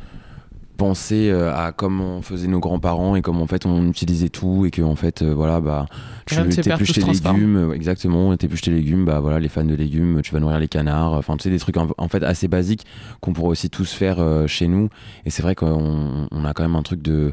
penser 0.81 1.29
euh, 1.29 1.53
à 1.53 1.71
comment 1.71 2.23
faisaient 2.23 2.47
nos 2.47 2.59
grands-parents 2.59 3.15
et 3.15 3.21
comment, 3.21 3.43
en 3.43 3.47
fait, 3.47 3.67
on 3.67 3.87
utilisait 3.87 4.29
tout 4.29 4.65
et 4.65 4.71
que, 4.71 4.81
en 4.81 4.95
fait, 4.95 5.21
euh, 5.21 5.31
voilà, 5.31 5.61
bah, 5.61 5.85
tu 6.25 6.33
se 6.33 6.41
tes 6.41 7.01
légumes, 7.01 7.55
euh, 7.55 7.73
exactement, 7.73 8.35
t'épluches 8.35 8.63
tes 8.63 8.71
légumes, 8.71 9.05
bah, 9.05 9.19
voilà, 9.19 9.39
les 9.39 9.47
fans 9.47 9.63
de 9.63 9.75
légumes, 9.75 10.21
tu 10.23 10.33
vas 10.33 10.39
nourrir 10.39 10.57
les 10.57 10.67
canards, 10.67 11.13
enfin, 11.13 11.37
tu 11.37 11.43
sais, 11.43 11.49
des 11.51 11.59
trucs, 11.59 11.77
en, 11.77 11.89
en 11.95 12.07
fait, 12.07 12.23
assez 12.23 12.47
basiques 12.47 12.87
qu'on 13.19 13.31
pourrait 13.31 13.49
aussi 13.49 13.69
tous 13.69 13.93
faire 13.93 14.19
euh, 14.19 14.47
chez 14.47 14.67
nous. 14.67 14.89
Et 15.27 15.29
c'est 15.29 15.43
vrai 15.43 15.53
qu'on 15.53 16.27
on 16.31 16.45
a 16.45 16.53
quand 16.53 16.63
même 16.63 16.75
un 16.75 16.83
truc 16.83 17.03
de 17.03 17.31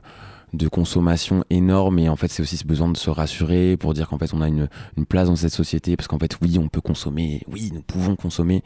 de 0.54 0.66
consommation 0.66 1.44
énorme 1.50 1.98
et 1.98 2.08
en 2.08 2.16
fait 2.16 2.28
c'est 2.28 2.42
aussi 2.42 2.56
ce 2.56 2.66
besoin 2.66 2.88
de 2.88 2.96
se 2.96 3.10
rassurer 3.10 3.76
pour 3.76 3.92
dire 3.92 4.08
qu'en 4.08 4.16
fait 4.16 4.32
on 4.32 4.40
a 4.40 4.48
une, 4.48 4.68
une 4.96 5.04
place 5.04 5.28
dans 5.28 5.36
cette 5.36 5.52
société 5.52 5.94
parce 5.94 6.08
qu'en 6.08 6.18
fait 6.18 6.38
oui 6.40 6.58
on 6.58 6.68
peut 6.68 6.80
consommer 6.80 7.42
oui 7.52 7.70
nous 7.74 7.82
pouvons 7.82 8.16
consommer 8.16 8.62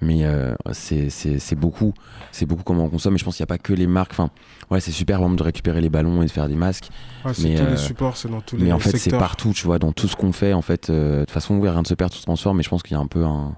mais 0.00 0.24
euh, 0.24 0.54
c'est 0.72 1.54
beaucoup. 1.56 1.92
C'est 2.32 2.46
beaucoup 2.46 2.62
comment 2.62 2.84
on 2.84 2.88
consomme. 2.88 3.14
Et 3.14 3.18
je 3.18 3.24
pense 3.24 3.36
qu'il 3.36 3.42
n'y 3.42 3.48
a 3.48 3.54
pas 3.54 3.58
que 3.58 3.72
les 3.72 3.86
marques. 3.86 4.12
Enfin 4.12 4.30
ouais 4.70 4.80
c'est 4.80 4.90
super 4.92 5.18
vraiment 5.20 5.34
de 5.34 5.42
récupérer 5.42 5.80
les 5.80 5.88
ballons 5.88 6.22
et 6.22 6.26
de 6.26 6.30
faire 6.30 6.48
des 6.48 6.54
masques. 6.54 6.88
Ah, 7.24 7.32
c'est 7.34 7.48
Mais, 7.48 7.54
tous 7.56 7.62
euh, 7.64 7.70
les 7.70 7.76
supports, 7.76 8.16
c'est 8.16 8.28
dans 8.28 8.40
tous 8.40 8.56
les 8.56 8.64
mais 8.64 8.72
en 8.72 8.78
fait 8.78 8.96
c'est 8.96 9.10
partout 9.10 9.52
tu 9.52 9.66
vois 9.66 9.78
dans 9.78 9.92
tout 9.92 10.08
ce 10.08 10.16
qu'on 10.16 10.32
fait 10.32 10.52
en 10.52 10.62
fait 10.62 10.90
euh, 10.90 11.20
de 11.20 11.24
toute 11.24 11.30
façon 11.32 11.56
oui, 11.58 11.68
rien 11.68 11.82
ne 11.82 11.86
se 11.86 11.94
perd 11.94 12.10
tout 12.12 12.18
se 12.18 12.22
transforme. 12.24 12.56
Mais 12.58 12.62
je 12.62 12.68
pense 12.68 12.82
qu'il 12.82 12.96
y 12.96 12.98
a 12.98 13.02
un 13.02 13.06
peu 13.06 13.24
un, 13.24 13.56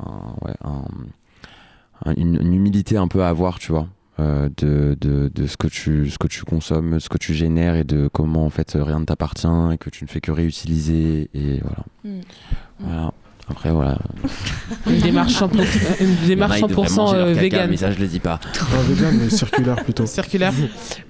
un- 0.00 0.34
ouais, 0.42 0.54
un- 0.64 0.84
un- 2.04 2.14
une, 2.16 2.36
une 2.40 2.54
humilité 2.54 2.96
un 2.96 3.08
peu 3.08 3.22
à 3.22 3.28
avoir 3.28 3.58
tu 3.58 3.72
vois 3.72 3.88
euh, 4.20 4.50
de, 4.58 4.96
de, 5.00 5.30
de 5.34 5.46
ce 5.46 5.56
que 5.56 5.68
tu 5.68 6.10
ce 6.10 6.18
que 6.18 6.26
tu 6.26 6.44
consommes 6.44 7.00
ce 7.00 7.08
que 7.08 7.16
tu 7.16 7.32
génères 7.32 7.76
et 7.76 7.84
de 7.84 8.08
comment 8.12 8.44
en 8.44 8.50
fait 8.50 8.72
rien 8.78 9.00
ne 9.00 9.04
t'appartient 9.06 9.46
et 9.72 9.78
que 9.78 9.88
tu 9.88 10.04
ne 10.04 10.08
fais 10.10 10.20
que 10.20 10.30
réutiliser 10.32 11.30
et 11.32 11.60
voilà. 11.62 11.84
Mm. 12.04 12.20
voilà 12.80 13.12
après 13.52 13.70
voilà 13.70 13.96
Une 14.86 14.98
démarche 14.98 15.34
100%, 15.34 16.00
une 16.00 16.14
démarche 16.26 16.60
100% 16.60 17.14
euh, 17.14 17.32
vegan. 17.32 17.68
mais 17.70 17.76
ça 17.76 17.90
je 17.92 17.98
le 18.00 18.06
dis 18.06 18.18
pas 18.18 18.38
Pas 18.52 18.76
vegan, 18.88 19.16
mais 19.22 19.30
circulaire 19.30 19.76
plutôt. 19.76 20.06
Circulaire. 20.12 20.52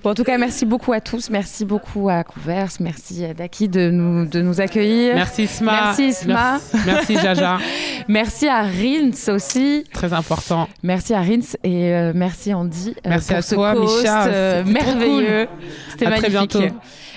Bon, 0.03 0.11
en 0.11 0.15
tout 0.15 0.25
cas, 0.25 0.37
merci 0.39 0.67
beaucoup 0.67 0.93
à 0.93 1.01
tous. 1.01 1.31
Merci 1.31 1.65
beaucoup 1.65 2.09
à 2.09 2.25
Converse. 2.25 2.81
Merci 2.81 3.25
à 3.25 3.33
Daki 3.35 3.69
de 3.69 3.91
nous, 3.91 4.27
de 4.27 4.41
nous 4.43 4.61
accueillir. 4.61 5.15
Merci 5.15 5.45
Isma. 5.45 5.73
Merci, 5.73 6.05
Isma. 6.09 6.59
Merci, 6.85 6.87
merci, 6.87 7.17
Jaja. 7.23 7.59
Merci 8.09 8.49
à 8.49 8.63
Rins 8.63 9.33
aussi. 9.35 9.85
Très 9.93 10.13
important. 10.13 10.69
Merci 10.83 11.15
à 11.15 11.21
Rins 11.21 11.41
et 11.65 11.93
euh, 11.93 12.13
merci 12.15 12.53
Andy. 12.53 12.95
euh, 13.07 13.09
Merci 13.09 13.29
pour 13.29 13.37
à 13.37 13.43
ce 13.43 13.55
toi, 13.55 13.73
co-host, 13.75 13.99
Micha. 14.03 14.27
euh, 14.27 14.65
merveilleux. 14.65 15.49
C'était 15.91 16.07
À 16.07 16.11
très 16.13 16.29
magnifique. 16.31 16.59
bientôt. 16.61 16.75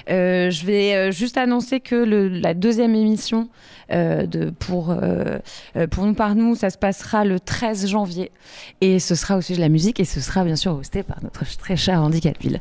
Euh, 0.09 0.49
je 0.51 0.65
vais 0.65 0.95
euh, 0.95 1.11
juste 1.11 1.37
annoncer 1.37 1.79
que 1.79 1.95
le- 1.95 2.27
la 2.29 2.53
deuxième 2.53 2.93
émission 2.95 3.49
euh, 3.91 4.25
de, 4.25 4.49
pour, 4.49 4.91
euh, 4.91 5.37
euh, 5.75 5.87
pour 5.87 6.05
nous 6.05 6.13
par 6.13 6.35
nous, 6.35 6.55
ça 6.55 6.69
se 6.69 6.77
passera 6.77 7.25
le 7.25 7.39
13 7.39 7.87
janvier. 7.87 8.31
Et 8.81 8.99
ce 8.99 9.15
sera 9.15 9.37
au 9.37 9.41
sujet 9.41 9.57
de 9.57 9.61
la 9.61 9.69
musique 9.69 9.99
et 9.99 10.05
ce 10.05 10.21
sera 10.21 10.43
bien 10.43 10.55
sûr 10.55 10.73
hosté 10.75 11.03
par 11.03 11.23
notre 11.23 11.43
très 11.57 11.75
cher 11.75 12.01
Andy 12.01 12.21
Capil. 12.21 12.59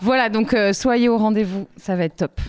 Voilà, 0.00 0.28
donc 0.28 0.54
euh, 0.54 0.72
soyez 0.72 1.08
au 1.08 1.18
rendez-vous, 1.18 1.66
ça 1.76 1.96
va 1.96 2.04
être 2.04 2.16
top. 2.16 2.40